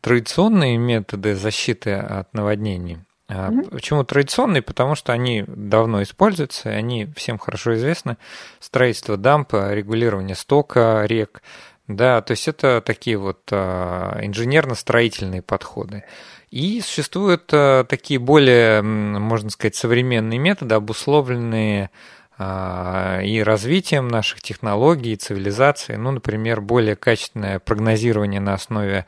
традиционные 0.00 0.78
методы 0.78 1.34
защиты 1.34 1.92
от 1.92 2.32
наводнений. 2.32 2.98
Mm-hmm. 3.28 3.70
Почему 3.70 4.04
традиционные? 4.04 4.62
Потому 4.62 4.94
что 4.94 5.12
они 5.12 5.44
давно 5.46 6.02
используются, 6.02 6.70
они 6.70 7.06
всем 7.16 7.38
хорошо 7.38 7.74
известны. 7.74 8.16
Строительство 8.58 9.16
дампа, 9.16 9.74
регулирование 9.74 10.34
стока 10.34 11.06
рек, 11.06 11.42
да, 11.88 12.20
то 12.20 12.32
есть 12.32 12.46
это 12.46 12.82
такие 12.84 13.16
вот 13.16 13.40
а, 13.50 14.18
инженерно-строительные 14.22 15.40
подходы. 15.40 16.04
И 16.50 16.82
существуют 16.82 17.50
а, 17.52 17.84
такие 17.84 18.20
более, 18.20 18.82
можно 18.82 19.48
сказать, 19.48 19.74
современные 19.74 20.38
методы, 20.38 20.74
обусловленные 20.74 21.90
и 22.38 23.42
развитием 23.44 24.06
наших 24.06 24.40
технологий, 24.42 25.16
цивилизации, 25.16 25.96
ну, 25.96 26.12
например, 26.12 26.60
более 26.60 26.94
качественное 26.94 27.58
прогнозирование 27.58 28.40
на 28.40 28.54
основе 28.54 29.06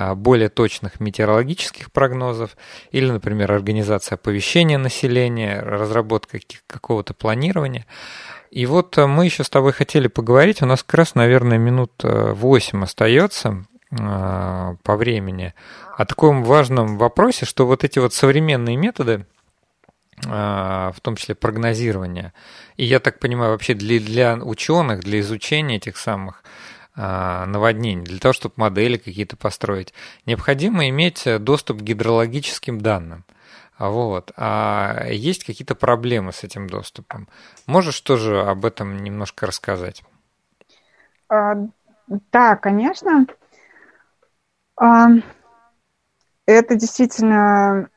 а, 0.00 0.14
более 0.14 0.48
точных 0.48 0.98
метеорологических 0.98 1.92
прогнозов, 1.92 2.56
или, 2.90 3.10
например, 3.10 3.52
организация 3.52 4.16
оповещения 4.16 4.78
населения, 4.78 5.60
разработка 5.60 6.38
какого-то 6.66 7.12
планирования. 7.12 7.84
И 8.50 8.64
вот 8.64 8.96
э, 8.96 9.06
мы 9.06 9.26
еще 9.26 9.44
с 9.44 9.50
тобой 9.50 9.72
хотели 9.74 10.08
поговорить, 10.08 10.62
у 10.62 10.66
нас 10.66 10.82
как 10.82 10.94
раз, 10.94 11.14
наверное, 11.14 11.58
минут 11.58 11.92
8 12.02 12.80
э, 12.80 12.82
остается 12.84 13.66
а, 13.98 14.76
по 14.84 14.96
времени, 14.96 15.52
о 15.98 16.06
таком 16.06 16.44
важном 16.44 16.96
вопросе, 16.96 17.44
что 17.44 17.66
вот 17.66 17.84
эти 17.84 17.98
вот 17.98 18.14
современные 18.14 18.76
методы, 18.76 19.26
а, 19.26 19.39
в 20.22 20.96
том 21.02 21.16
числе 21.16 21.34
прогнозирования, 21.34 22.34
и 22.76 22.84
я 22.84 23.00
так 23.00 23.18
понимаю, 23.18 23.52
вообще 23.52 23.74
для, 23.74 23.98
для 24.00 24.34
ученых, 24.36 25.00
для 25.00 25.20
изучения 25.20 25.76
этих 25.76 25.96
самых 25.96 26.42
а, 26.96 27.46
наводнений, 27.46 28.04
для 28.04 28.18
того, 28.18 28.32
чтобы 28.32 28.54
модели 28.56 28.98
какие-то 28.98 29.36
построить, 29.36 29.94
необходимо 30.26 30.88
иметь 30.88 31.26
доступ 31.40 31.78
к 31.78 31.82
гидрологическим 31.82 32.80
данным. 32.80 33.24
Вот. 33.78 34.32
А 34.36 35.06
есть 35.08 35.44
какие-то 35.44 35.74
проблемы 35.74 36.32
с 36.32 36.44
этим 36.44 36.68
доступом? 36.68 37.28
Можешь 37.66 37.98
тоже 38.02 38.42
об 38.42 38.66
этом 38.66 38.98
немножко 38.98 39.46
рассказать? 39.46 40.02
А, 41.30 41.54
да, 42.30 42.56
конечно. 42.56 43.26
А, 44.76 45.06
это 46.44 46.74
действительно 46.74 47.88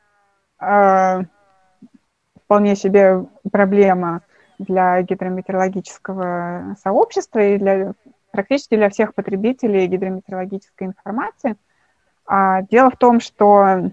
вполне 2.44 2.76
себе 2.76 3.24
проблема 3.50 4.22
для 4.58 5.02
гидрометеорологического 5.02 6.76
сообщества 6.82 7.40
и 7.40 7.58
для 7.58 7.94
практически 8.30 8.76
для 8.76 8.90
всех 8.90 9.14
потребителей 9.14 9.86
гидрометеорологической 9.86 10.88
информации. 10.88 11.56
А, 12.26 12.62
дело 12.62 12.90
в 12.90 12.96
том, 12.96 13.20
что 13.20 13.92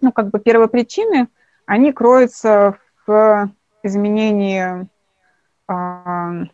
ну, 0.00 0.12
как 0.12 0.28
бы 0.28 0.40
первопричины, 0.40 1.28
они 1.64 1.92
кроются 1.92 2.76
в 3.06 3.50
изменении 3.82 4.86
а, 5.66 6.44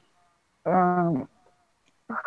а, 0.65 1.13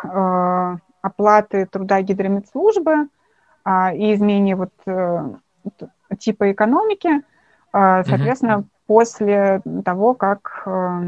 а, 0.02 0.76
оплаты 1.00 1.66
труда 1.66 2.02
гидрометслужбы 2.02 3.08
а, 3.64 3.94
и 3.94 4.14
изменении 4.14 4.54
вот, 4.54 4.72
а, 4.86 5.36
типа 6.18 6.52
экономики. 6.52 7.22
А, 7.72 8.04
соответственно. 8.04 8.64
После 8.86 9.62
того, 9.84 10.14
как 10.14 10.62
а, 10.66 11.02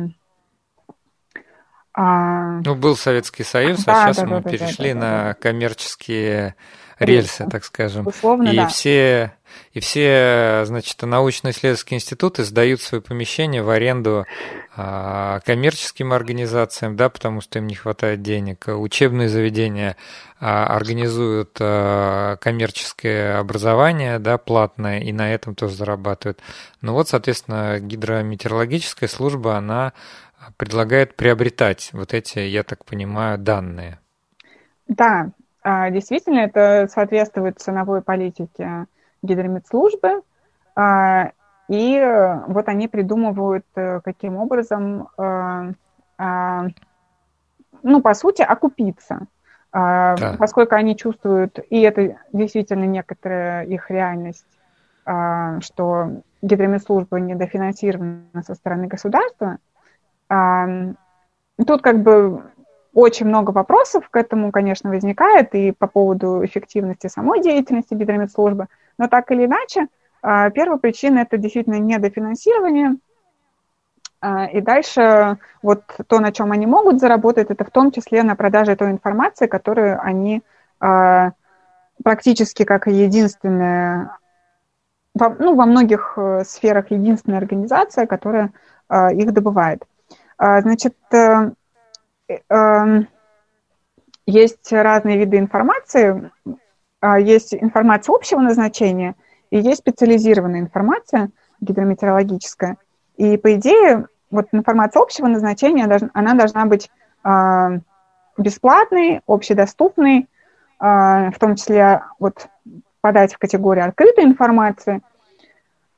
а... 1.95 2.61
Ну, 2.65 2.75
был 2.75 2.97
Советский 2.97 3.43
Союз, 3.43 3.83
а 3.83 3.87
да, 3.87 4.05
а 4.05 4.07
сейчас 4.07 4.17
да, 4.19 4.27
мы 4.27 4.41
да, 4.41 4.51
перешли 4.51 4.95
на 4.95 5.35
коммерческие 5.35 6.55
рельсы, 6.99 7.47
так 7.51 7.65
скажем. 7.65 8.07
Условно, 8.07 8.49
и 8.49 8.57
да. 8.57 8.67
все 8.67 9.33
и 9.73 9.81
все, 9.81 10.63
значит, 10.65 11.01
научно-исследовательские 11.03 11.97
институты 11.99 12.45
сдают 12.45 12.81
свои 12.81 13.01
помещения 13.01 13.63
в 13.63 13.71
аренду 13.71 14.27
а, 14.77 15.41
коммерческим 15.41 16.13
организациям, 16.13 16.97
да, 16.97 17.09
потому 17.09 17.41
что 17.41 17.59
им 17.59 17.67
не 17.67 17.75
хватает 17.75 18.23
денег. 18.23 18.67
Учебные 18.69 19.29
заведения 19.29 19.97
а, 20.41 20.67
организуют 20.67 21.57
а, 21.61 22.37
коммерческое 22.37 23.39
образование, 23.39 24.19
да, 24.19 24.39
платное, 24.39 25.01
и 25.01 25.13
на 25.13 25.33
этом 25.33 25.55
тоже 25.55 25.75
зарабатывают. 25.75 26.41
Ну 26.81 26.93
вот, 26.95 27.09
соответственно, 27.09 27.79
гидрометеорологическая 27.81 29.09
служба, 29.09 29.57
она 29.57 29.93
предлагает 30.57 31.17
приобретать 31.17 31.91
вот 31.93 32.15
эти, 32.15 32.39
я 32.39 32.63
так 32.63 32.85
понимаю, 32.85 33.39
данные. 33.39 33.99
Да, 34.87 35.31
действительно, 35.65 36.41
это 36.41 36.89
соответствует 36.91 37.61
ценовой 37.61 38.03
политике 38.03 38.87
гидромедслужбы. 39.23 40.23
А, 40.75 41.33
и 41.69 42.01
вот 42.47 42.69
они 42.69 42.89
придумывают, 42.89 43.67
э, 43.75 44.01
каким 44.03 44.37
образом, 44.37 45.09
э, 45.19 45.73
а, 46.19 46.67
ну, 47.83 48.01
по 48.01 48.15
сути, 48.15 48.43
окупиться. 48.43 49.27
Да. 49.71 50.37
Поскольку 50.39 50.77
они 50.77 50.97
чувствуют, 50.97 51.59
и 51.69 51.83
это 51.83 52.17
действительно 52.33 52.85
некоторая 52.85 53.65
их 53.67 53.91
реальность, 53.91 54.47
что 55.05 56.23
гидромедслужба 56.41 57.21
недофинансирована 57.21 58.43
со 58.47 58.55
стороны 58.55 58.87
государства, 58.87 59.59
тут 61.67 61.83
как 61.83 62.03
бы 62.03 62.43
очень 62.95 63.27
много 63.27 63.51
вопросов 63.51 64.09
к 64.09 64.17
этому, 64.17 64.51
конечно, 64.51 64.91
возникает 64.91 65.55
и 65.55 65.73
по 65.73 65.87
поводу 65.87 66.45
эффективности 66.45 67.07
самой 67.07 67.43
деятельности 67.43 67.95
гидромедслужбы, 67.95 68.67
но 68.99 69.09
так 69.09 69.31
или 69.31 69.45
иначе, 69.45 69.89
а, 70.23 70.51
первая 70.51 70.79
причина– 70.79 71.19
это 71.21 71.37
действительно 71.37 71.79
недофинансирование, 71.79 72.97
а, 74.21 74.47
и 74.47 74.61
дальше 74.61 75.39
вот 75.63 75.85
то, 76.07 76.19
на 76.19 76.33
чем 76.33 76.51
они 76.51 76.67
могут 76.67 76.99
заработать, 76.99 77.51
это 77.51 77.65
в 77.65 77.71
том 77.71 77.93
числе 77.93 78.23
на 78.23 78.35
продаже 78.35 78.75
той 78.75 78.91
информации, 78.91 79.47
которую 79.47 80.01
они 80.03 80.43
а, 80.81 81.33
практически 82.03 82.65
как 82.65 82.87
единственная, 82.87 84.19
ну, 85.15 85.55
во 85.57 85.67
многих 85.67 86.15
э, 86.17 86.45
сферах 86.45 86.93
единственная 86.93 87.39
организация, 87.39 88.07
которая 88.07 88.53
их 88.89 89.33
добывает. 89.33 89.85
Значит, 90.39 90.95
э, 91.13 91.51
есть 94.27 94.71
разные 94.73 95.17
виды 95.17 95.39
информации. 95.39 96.31
А, 97.01 97.19
есть 97.19 97.55
информация 97.55 98.15
общего 98.15 98.41
назначения 98.41 99.15
и 99.51 99.59
есть 99.59 99.81
специализированная 99.81 100.61
информация 100.61 101.31
гидрометеорологическая. 101.61 102.77
И, 103.17 103.37
по 103.37 103.55
идее, 103.55 104.07
вот 104.31 104.49
информация 104.53 105.01
общего 105.01 105.27
назначения, 105.27 105.89
она 106.13 106.35
должна 106.35 106.67
быть 106.67 106.91
а, 107.23 107.79
бесплатной, 108.37 109.23
общедоступной, 109.27 110.29
а, 110.79 111.31
в 111.31 111.39
том 111.39 111.57
числе 111.57 112.03
вот 112.19 112.49
подать 113.01 113.35
в 113.35 113.39
категорию 113.39 113.87
открытой 113.87 114.25
информации. 114.25 115.01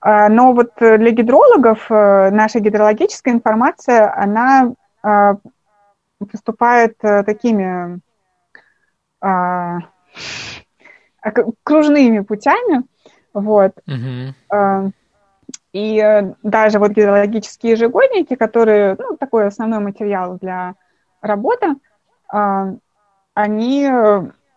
Но 0.03 0.55
вот 0.55 0.73
для 0.79 1.11
гидрологов 1.11 1.91
э, 1.91 2.31
наша 2.31 2.59
гидрологическая 2.59 3.35
информация, 3.35 4.11
она 4.17 4.73
поступает 6.27 6.97
э, 7.03 7.23
такими 7.25 8.01
а, 9.21 9.79
кружными 11.65 12.21
путями, 12.21 12.85
вот. 13.35 13.73
Uh-huh. 13.87 14.93
И 15.73 16.01
э, 16.01 16.35
даже 16.43 16.79
вот 16.79 16.91
гидрологические 16.93 17.73
ежегодники, 17.73 18.35
которые, 18.35 18.97
ну, 18.99 19.17
такой 19.17 19.47
основной 19.47 19.79
материал 19.79 20.39
для 20.39 20.75
работы, 21.21 21.77
а, 22.29 22.75
они 23.35 23.89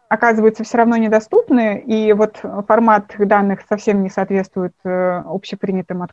оказываются 0.09 0.63
все 0.63 0.77
равно 0.77 0.97
недоступны, 0.97 1.79
и 1.79 2.13
вот 2.13 2.41
формат 2.67 3.13
данных 3.17 3.61
совсем 3.67 4.03
не 4.03 4.09
соответствует 4.09 4.75
общепринятым 4.83 6.07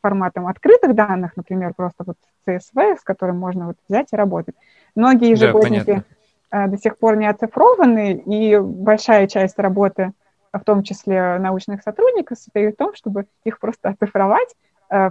форматом 0.00 0.46
открытых 0.46 0.94
данных, 0.94 1.36
например, 1.36 1.72
просто 1.74 2.04
вот 2.06 2.16
CSV, 2.46 2.98
с 2.98 3.02
которым 3.02 3.38
можно 3.38 3.68
вот 3.68 3.76
взять 3.88 4.08
и 4.12 4.16
работать. 4.16 4.54
Многие 4.94 5.34
да, 5.36 6.66
до 6.66 6.76
сих 6.76 6.98
пор 6.98 7.16
не 7.16 7.26
оцифрованы, 7.26 8.12
и 8.26 8.58
большая 8.58 9.26
часть 9.26 9.58
работы, 9.58 10.12
в 10.52 10.64
том 10.64 10.82
числе 10.82 11.38
научных 11.38 11.82
сотрудников, 11.82 12.38
состоит 12.38 12.74
в 12.74 12.78
том, 12.78 12.94
чтобы 12.94 13.26
их 13.44 13.58
просто 13.58 13.88
оцифровать. 13.90 14.48
Э, 14.90 15.10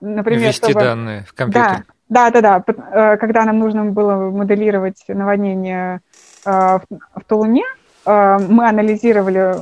например, 0.00 0.48
Ввести 0.48 0.70
чтобы... 0.70 0.84
данные 0.84 1.24
в 1.24 1.32
компьютер. 1.32 1.84
Да, 2.08 2.30
да, 2.30 2.40
да, 2.40 2.62
да. 2.66 2.74
Э, 2.92 3.16
когда 3.16 3.44
нам 3.44 3.58
нужно 3.58 3.86
было 3.86 4.30
моделировать 4.30 5.02
наводнение 5.08 6.00
э, 6.44 6.50
в 6.50 7.24
Тулуне, 7.26 7.64
мы 8.06 8.68
анализировали 8.68 9.56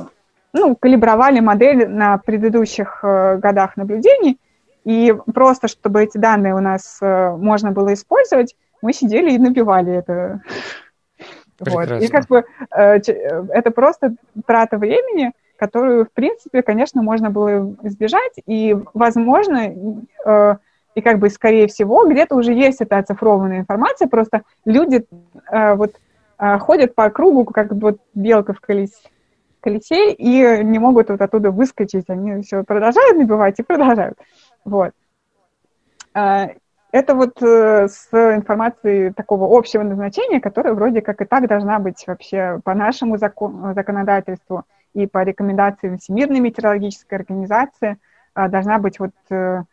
ну, 0.51 0.75
калибровали 0.75 1.39
модель 1.39 1.87
на 1.87 2.17
предыдущих 2.17 2.99
годах 3.01 3.77
наблюдений 3.77 4.37
и 4.83 5.13
просто, 5.33 5.67
чтобы 5.67 6.03
эти 6.03 6.17
данные 6.17 6.55
у 6.55 6.59
нас 6.59 6.97
э, 7.01 7.31
можно 7.31 7.71
было 7.71 7.93
использовать, 7.93 8.55
мы 8.81 8.93
сидели 8.93 9.31
и 9.31 9.37
набивали 9.37 9.93
это. 9.93 10.41
Вот. 11.59 11.89
И 12.01 12.07
как 12.07 12.27
бы 12.27 12.43
э, 12.75 12.97
э, 12.97 13.45
это 13.49 13.71
просто 13.71 14.15
трата 14.45 14.77
времени, 14.77 15.31
которую, 15.55 16.05
в 16.05 16.11
принципе, 16.11 16.61
конечно, 16.61 17.01
можно 17.01 17.29
было 17.29 17.75
избежать, 17.83 18.33
и, 18.45 18.75
возможно, 18.93 19.73
и 20.95 21.01
как 21.01 21.19
бы, 21.19 21.29
скорее 21.29 21.67
всего, 21.67 22.05
где-то 22.05 22.35
уже 22.35 22.51
есть 22.51 22.81
эта 22.81 22.97
оцифрованная 22.97 23.59
информация, 23.59 24.09
просто 24.09 24.41
люди 24.65 25.05
вот 25.47 25.95
ходят 26.37 26.95
по 26.95 27.09
кругу, 27.09 27.45
как 27.45 27.71
вот 27.71 27.99
белка 28.13 28.53
в 28.53 28.59
колесе, 28.59 29.09
колесе 29.61 30.11
и 30.11 30.63
не 30.63 30.79
могут 30.79 31.09
вот 31.09 31.21
оттуда 31.21 31.49
выскочить, 31.51 32.09
они 32.09 32.43
все 32.43 32.63
продолжают 32.63 33.17
набивать 33.17 33.59
и 33.59 33.63
продолжают. 33.63 34.17
Вот. 34.65 34.93
А, 36.13 36.49
это 36.93 37.15
вот 37.15 37.41
э, 37.41 37.87
с 37.87 38.07
информацией 38.13 39.11
такого 39.11 39.57
общего 39.57 39.81
назначения, 39.81 40.39
которая 40.39 40.75
вроде 40.75 41.01
как 41.01 41.21
и 41.21 41.25
так 41.25 41.47
должна 41.47 41.79
быть 41.79 42.03
вообще 42.05 42.61
по 42.63 42.75
нашему 42.75 43.17
закон, 43.17 43.73
законодательству 43.73 44.63
и 44.93 45.07
по 45.07 45.23
рекомендациям 45.23 45.97
Всемирной 45.97 46.39
метеорологической 46.39 47.17
организации 47.17 47.97
а, 48.35 48.47
должна 48.47 48.77
быть 48.77 48.99
вот 48.99 49.13
э, 49.31 49.63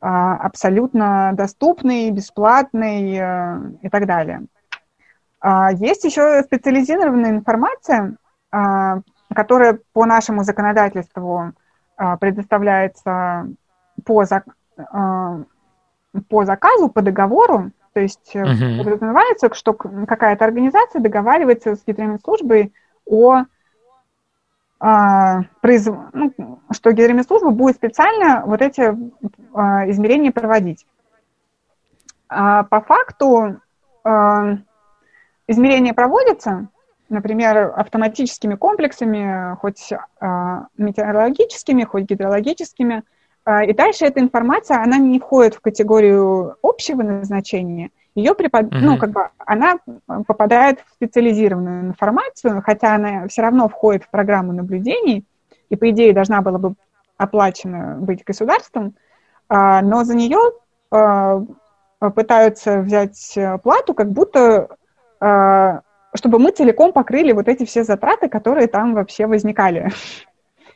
а, 0.00 0.36
абсолютно 0.38 1.30
доступной, 1.34 2.10
бесплатной 2.10 3.16
э, 3.16 3.58
и 3.82 3.88
так 3.88 4.06
далее. 4.06 4.42
Есть 5.72 6.04
еще 6.04 6.42
специализированная 6.42 7.30
информация, 7.30 8.16
которая 9.34 9.78
по 9.94 10.04
нашему 10.04 10.44
законодательству 10.44 11.54
предоставляется 11.96 13.48
по, 14.04 14.24
а, 14.76 15.40
по 16.28 16.44
заказу, 16.44 16.88
по 16.88 17.02
договору, 17.02 17.70
то 17.92 18.00
есть 18.00 18.34
uh-huh. 18.34 18.78
подразумевается, 18.78 19.52
что 19.54 19.74
какая-то 19.74 20.44
организация 20.44 21.00
договаривается 21.00 21.76
с 21.76 21.84
гидромедслужбой 21.84 22.72
о 23.04 23.44
а, 24.78 25.42
произ... 25.60 25.86
ну, 26.12 26.60
что 26.70 26.92
гидромедслужба 26.92 27.50
будет 27.50 27.76
специально 27.76 28.42
вот 28.46 28.62
эти 28.62 28.96
а, 29.52 29.88
измерения 29.90 30.32
проводить. 30.32 30.86
А 32.28 32.62
по 32.62 32.80
факту 32.80 33.60
а, 34.04 34.56
измерения 35.46 35.92
проводятся, 35.92 36.68
например, 37.08 37.74
автоматическими 37.76 38.54
комплексами, 38.54 39.56
хоть 39.56 39.92
а, 40.20 40.66
метеорологическими, 40.78 41.84
хоть 41.84 42.04
гидрологическими, 42.04 43.02
и 43.66 43.72
дальше 43.72 44.04
эта 44.04 44.20
информация, 44.20 44.82
она 44.82 44.98
не 44.98 45.18
входит 45.18 45.54
в 45.54 45.60
категорию 45.60 46.56
общего 46.62 47.02
назначения, 47.02 47.90
ее 48.14 48.34
препод... 48.34 48.66
mm-hmm. 48.66 48.80
ну, 48.80 48.98
как 48.98 49.10
бы 49.10 49.28
она 49.38 49.78
попадает 50.26 50.80
в 50.80 50.92
специализированную 50.94 51.86
информацию, 51.86 52.62
хотя 52.64 52.94
она 52.94 53.28
все 53.28 53.42
равно 53.42 53.68
входит 53.68 54.04
в 54.04 54.10
программу 54.10 54.52
наблюдений, 54.52 55.24
и, 55.68 55.76
по 55.76 55.90
идее, 55.90 56.12
должна 56.12 56.42
была 56.42 56.58
бы 56.58 56.74
оплачена 57.16 57.96
быть 58.00 58.24
государством, 58.24 58.94
а, 59.48 59.82
но 59.82 60.04
за 60.04 60.16
нее 60.16 60.38
а, 60.90 61.42
пытаются 62.14 62.80
взять 62.80 63.38
плату, 63.62 63.94
как 63.94 64.10
будто 64.10 64.68
чтобы 66.14 66.38
мы 66.38 66.50
целиком 66.50 66.92
покрыли 66.92 67.32
вот 67.32 67.46
эти 67.46 67.64
все 67.64 67.84
затраты, 67.84 68.28
которые 68.28 68.66
там 68.66 68.94
вообще 68.94 69.26
возникали. 69.26 69.90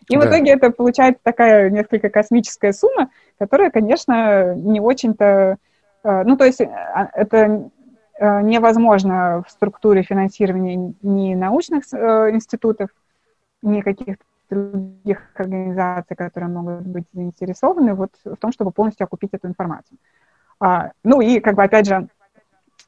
И 0.09 0.17
да. 0.17 0.21
в 0.21 0.29
итоге 0.29 0.53
это 0.53 0.71
получается 0.71 1.21
такая 1.23 1.71
несколько 1.71 2.11
космическая 2.11 2.73
сумма, 2.73 3.11
которая, 3.39 3.71
конечно, 3.71 4.55
не 4.55 4.81
очень-то... 4.81 5.57
Э, 6.03 6.23
ну, 6.25 6.37
то 6.37 6.45
есть 6.45 6.61
э, 6.61 6.67
а, 6.67 7.09
это 7.15 7.71
э, 8.19 8.43
невозможно 8.43 9.43
в 9.47 9.51
структуре 9.51 10.03
финансирования 10.03 10.95
ни 11.03 11.35
научных 11.35 11.85
институтов, 11.85 12.91
ни 13.63 13.81
каких-то 13.81 14.23
других 14.51 15.23
организаций, 15.35 16.17
которые 16.17 16.51
могут 16.51 16.87
быть 16.87 17.05
заинтересованы 17.13 17.95
вот 17.95 18.11
в 18.25 18.37
том, 18.37 18.53
чтобы 18.53 18.73
полностью 18.73 19.05
окупить 19.05 19.31
эту 19.33 19.49
информацию. 19.49 19.99
А, 20.61 20.93
ну 21.03 21.21
и, 21.21 21.41
как 21.41 21.55
бы, 21.55 21.65
опять 21.65 21.87
же, 21.87 22.09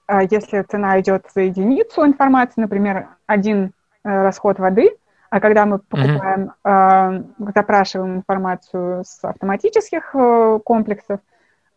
а, 0.07 0.23
если 0.23 0.63
цена 0.63 1.01
идет 1.01 1.27
за 1.35 1.43
единицу 1.43 2.05
информации, 2.05 2.61
например, 2.61 3.09
один 3.27 3.73
расход 4.05 4.59
воды– 4.59 4.91
а 5.31 5.41
когда 5.41 5.67
мы 5.67 5.79
покупаем, 5.79 6.53
mm-hmm. 6.65 7.53
запрашиваем 7.55 8.17
информацию 8.17 9.05
с 9.05 9.25
автоматических 9.25 10.15
э, 10.15 10.61
комплексов, 10.65 11.21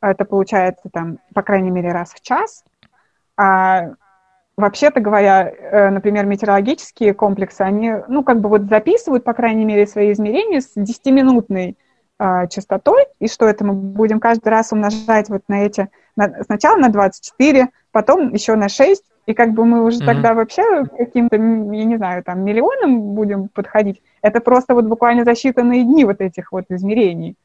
это 0.02 0.26
получается 0.26 0.90
там, 0.92 1.20
по 1.34 1.42
крайней 1.42 1.72
мере, 1.72 1.92
раз 1.92 2.12
в 2.12 2.22
час. 2.22 2.64
А 3.38 3.92
вообще-то 4.58 5.00
говоря, 5.00 5.50
э, 5.50 5.90
например, 5.90 6.26
метеорологические 6.26 7.14
комплексы, 7.14 7.62
они, 7.62 7.94
ну, 8.08 8.24
как 8.24 8.40
бы 8.40 8.50
вот 8.50 8.64
записывают, 8.64 9.24
по 9.24 9.34
крайней 9.34 9.66
мере, 9.66 9.88
свои 9.88 10.12
измерения 10.12 10.62
с 10.62 10.76
10-минутной 10.78 11.72
э, 11.72 11.76
частотой, 12.50 13.06
и 13.20 13.28
что 13.28 13.48
это 13.48 13.64
мы 13.64 13.74
будем 13.74 14.20
каждый 14.20 14.50
раз 14.50 14.74
умножать 14.74 15.30
вот 15.30 15.44
на 15.48 15.66
эти, 15.66 15.88
на, 16.16 16.44
сначала 16.44 16.78
на 16.78 16.90
24, 16.90 17.70
потом 17.92 18.34
еще 18.34 18.56
на 18.56 18.68
6, 18.68 19.04
и 19.26 19.34
как 19.34 19.54
бы 19.54 19.64
мы 19.64 19.86
уже 19.86 20.00
mm-hmm. 20.00 20.06
тогда 20.06 20.34
вообще 20.34 20.84
каким-то, 20.86 21.36
я 21.36 21.86
не 21.86 21.98
знаю, 21.98 22.24
там, 22.24 22.44
миллионам 22.44 23.14
будем 23.14 23.48
подходить. 23.48 24.02
Это 24.22 24.42
просто 24.42 24.74
вот 24.74 24.86
буквально 24.86 25.24
за 25.24 25.32
считанные 25.32 25.84
дни 25.84 26.04
вот 26.04 26.20
этих 26.20 26.52
вот 26.52 26.66
измерений. 26.70 27.36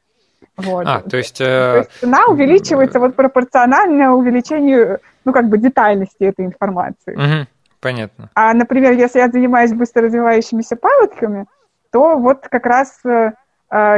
Вот. 0.57 0.85
А, 0.87 1.01
то 1.01 1.17
есть... 1.17 1.39
Э... 1.41 1.45
То 1.45 1.77
есть 1.77 1.91
цена 1.99 2.25
увеличивается 2.27 2.99
вот 2.99 3.15
пропорционально 3.15 4.15
увеличению, 4.15 4.99
ну, 5.25 5.31
как 5.31 5.47
бы 5.47 5.57
детальности 5.57 6.23
этой 6.23 6.45
информации. 6.45 7.13
Угу, 7.13 7.47
понятно. 7.81 8.29
А, 8.33 8.53
например, 8.53 8.93
если 8.93 9.19
я 9.19 9.29
занимаюсь 9.29 9.73
быстро 9.73 10.03
развивающимися 10.03 10.75
паводками, 10.75 11.45
то 11.91 12.17
вот 12.17 12.47
как 12.49 12.65
раз 12.65 12.99
э, 13.05 13.33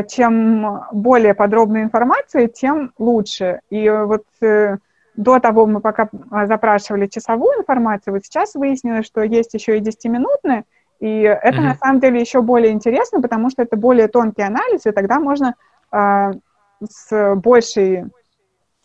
чем 0.07 0.81
более 0.91 1.33
подробная 1.33 1.83
информация, 1.83 2.47
тем 2.47 2.93
лучше. 2.97 3.59
И 3.69 3.89
вот 3.89 4.23
э, 4.41 4.77
до 5.15 5.39
того 5.39 5.65
мы 5.65 5.81
пока 5.81 6.09
запрашивали 6.45 7.07
часовую 7.07 7.59
информацию, 7.59 8.13
вот 8.13 8.23
сейчас 8.23 8.55
выяснилось, 8.55 9.05
что 9.05 9.21
есть 9.21 9.53
еще 9.53 9.77
и 9.77 9.81
10-минутная, 9.81 10.63
и 10.99 11.21
это 11.21 11.57
mm-hmm. 11.57 11.61
на 11.61 11.75
самом 11.75 11.99
деле 11.99 12.19
еще 12.19 12.41
более 12.41 12.71
интересно, 12.71 13.21
потому 13.21 13.49
что 13.49 13.61
это 13.61 13.77
более 13.77 14.07
тонкий 14.07 14.41
анализ, 14.41 14.85
и 14.85 14.91
тогда 14.91 15.19
можно 15.19 15.55
э, 15.91 16.31
с 16.87 17.35
большей 17.35 18.05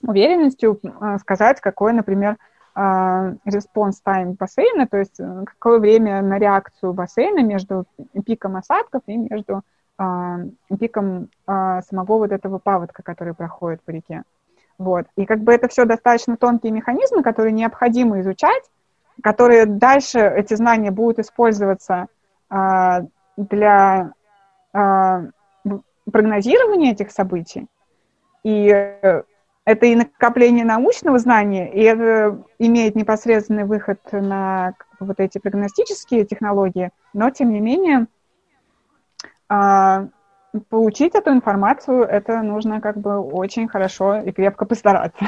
уверенностью 0.03 0.79
э, 0.83 1.19
сказать, 1.21 1.61
какой, 1.61 1.93
например, 1.93 2.37
response 2.75 3.99
э, 4.05 4.11
time 4.11 4.37
бассейна, 4.39 4.87
то 4.87 4.97
есть 4.97 5.21
э, 5.21 5.45
какое 5.45 5.79
время 5.79 6.23
на 6.23 6.39
реакцию 6.39 6.95
бассейна 6.95 7.43
между 7.43 7.85
пиком 8.25 8.57
осадков 8.57 9.03
и 9.07 9.17
между 9.17 9.63
пиком 10.79 11.29
самого 11.47 12.19
вот 12.19 12.33
этого 12.33 12.59
паводка, 12.59 13.03
который 13.03 13.35
проходит 13.35 13.83
по 13.83 13.91
реке. 13.91 14.23
Вот. 14.79 15.07
И 15.17 15.27
как 15.27 15.41
бы 15.41 15.53
это 15.53 15.69
все 15.69 15.85
достаточно 15.85 16.37
тонкие 16.37 16.73
механизмы, 16.73 17.23
которые 17.23 17.53
необходимо 17.53 18.21
изучать, 18.21 18.65
которые 19.23 19.67
дальше, 19.67 20.19
эти 20.19 20.55
знания 20.55 20.91
будут 20.91 21.19
использоваться 21.21 22.07
для 23.37 24.13
прогнозирования 26.11 26.93
этих 26.93 27.11
событий. 27.11 27.69
И 28.43 28.69
э, 28.69 29.23
это 29.65 29.87
и 29.87 29.95
накопление 29.95 30.65
научного 30.65 31.19
знания, 31.19 31.73
и 31.73 31.81
это 31.83 32.43
имеет 32.59 32.97
непосредственный 32.97 33.65
выход 33.65 34.01
на 34.11 34.75
вот 34.99 35.21
эти 35.21 35.39
прогностические 35.39 36.25
технологии, 36.25 36.91
но 37.13 37.31
тем 37.31 37.53
не 37.53 37.61
менее 37.61 38.07
а, 39.53 40.09
получить 40.71 41.15
эту 41.15 41.31
информацию, 41.31 42.05
это 42.05 42.43
нужно 42.43 42.81
как 42.81 42.97
бы 42.97 43.21
очень 43.21 43.69
хорошо 43.69 44.17
и 44.17 44.33
крепко 44.33 44.65
постараться. 44.65 45.27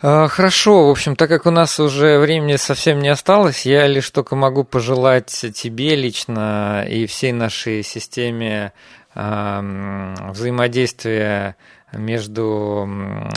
А, 0.00 0.26
хорошо, 0.28 0.86
в 0.86 0.90
общем, 0.90 1.16
так 1.16 1.28
как 1.28 1.44
у 1.44 1.50
нас 1.50 1.78
уже 1.78 2.18
времени 2.18 2.56
совсем 2.56 3.00
не 3.00 3.08
осталось, 3.08 3.66
я 3.66 3.86
лишь 3.86 4.08
только 4.10 4.36
могу 4.36 4.64
пожелать 4.64 5.44
тебе 5.54 5.96
лично 5.96 6.86
и 6.88 7.04
всей 7.06 7.32
нашей 7.32 7.82
системе 7.82 8.72
взаимодействия 9.14 11.56
между 11.92 12.88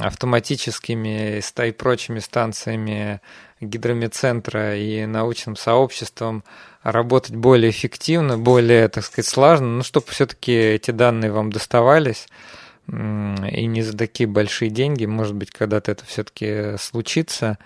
автоматическими 0.01 1.39
и 1.39 1.71
прочими 1.71 2.17
станциями 2.17 3.21
гидрометцентра 3.61 4.75
и 4.75 5.05
научным 5.05 5.55
сообществом 5.55 6.43
работать 6.91 7.35
более 7.35 7.69
эффективно, 7.69 8.37
более, 8.37 8.87
так 8.87 9.03
сказать, 9.03 9.27
слаженно, 9.27 9.77
ну, 9.77 9.83
чтобы 9.83 10.07
все-таки 10.07 10.53
эти 10.53 10.91
данные 10.91 11.31
вам 11.31 11.51
доставались 11.51 12.27
и 12.87 13.65
не 13.65 13.81
за 13.81 13.97
такие 13.97 14.29
большие 14.29 14.69
деньги, 14.69 15.05
может 15.05 15.35
быть, 15.35 15.51
когда-то 15.51 15.91
это 15.91 16.05
все-таки 16.05 16.77
случится. 16.79 17.57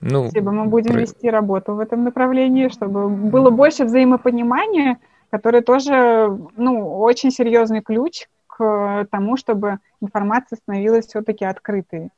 Ну, 0.00 0.28
Спасибо, 0.30 0.52
мы 0.52 0.66
будем 0.66 0.92
про... 0.92 1.00
вести 1.00 1.28
работу 1.28 1.74
в 1.74 1.80
этом 1.80 2.04
направлении, 2.04 2.68
чтобы 2.68 3.08
было 3.08 3.50
больше 3.50 3.84
взаимопонимания, 3.84 4.98
которое 5.30 5.62
тоже, 5.62 6.38
ну, 6.56 6.98
очень 6.98 7.32
серьезный 7.32 7.82
ключ 7.82 8.28
к 8.46 9.06
тому, 9.10 9.36
чтобы 9.36 9.78
информация 10.00 10.56
становилась 10.56 11.06
все-таки 11.06 11.44
открытой. 11.44 12.10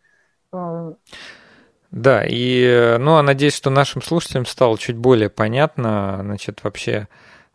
Да, 1.92 2.24
и, 2.26 2.96
ну, 2.98 3.16
а 3.16 3.22
надеюсь, 3.22 3.54
что 3.54 3.68
нашим 3.68 4.00
слушателям 4.00 4.46
стало 4.46 4.78
чуть 4.78 4.96
более 4.96 5.28
понятно, 5.28 6.20
значит, 6.22 6.64
вообще, 6.64 7.06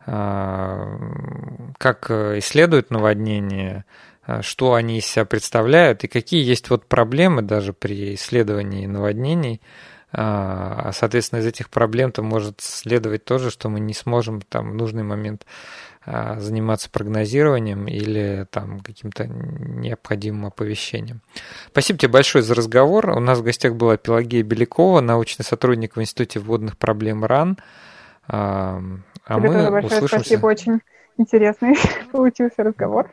а, 0.06 0.96
как 1.76 2.08
исследуют 2.08 2.92
наводнение, 2.92 3.84
а, 4.24 4.40
что 4.42 4.74
они 4.74 4.98
из 4.98 5.06
себя 5.06 5.24
представляют 5.24 6.04
и 6.04 6.08
какие 6.08 6.44
есть 6.44 6.70
вот 6.70 6.86
проблемы 6.86 7.42
даже 7.42 7.72
при 7.72 8.14
исследовании 8.14 8.86
наводнений. 8.86 9.60
Соответственно, 10.10 11.40
из 11.40 11.46
этих 11.46 11.68
проблем-то 11.68 12.22
может 12.22 12.62
следовать 12.62 13.26
тоже, 13.26 13.50
что 13.50 13.68
мы 13.68 13.78
не 13.78 13.92
сможем 13.92 14.40
там 14.40 14.70
в 14.70 14.74
нужный 14.74 15.02
момент 15.02 15.44
заниматься 16.38 16.90
прогнозированием 16.90 17.86
или 17.86 18.46
там 18.50 18.80
каким-то 18.80 19.26
необходимым 19.26 20.46
оповещением. 20.46 21.20
Спасибо 21.68 21.98
тебе 21.98 22.12
большое 22.12 22.42
за 22.42 22.54
разговор. 22.54 23.10
У 23.10 23.20
нас 23.20 23.38
в 23.38 23.42
гостях 23.42 23.74
была 23.74 23.96
Пелагея 23.96 24.42
Белякова, 24.42 25.00
научный 25.00 25.44
сотрудник 25.44 25.96
в 25.96 26.00
Институте 26.00 26.40
водных 26.40 26.78
проблем 26.78 27.24
РАН. 27.24 27.58
А, 28.26 28.82
а 29.24 29.38
мы 29.38 29.70
большое 29.70 30.02
услышимся... 30.02 30.18
спасибо, 30.20 30.46
очень 30.46 30.80
интересный 31.16 31.76
получился 32.12 32.62
разговор. 32.62 33.10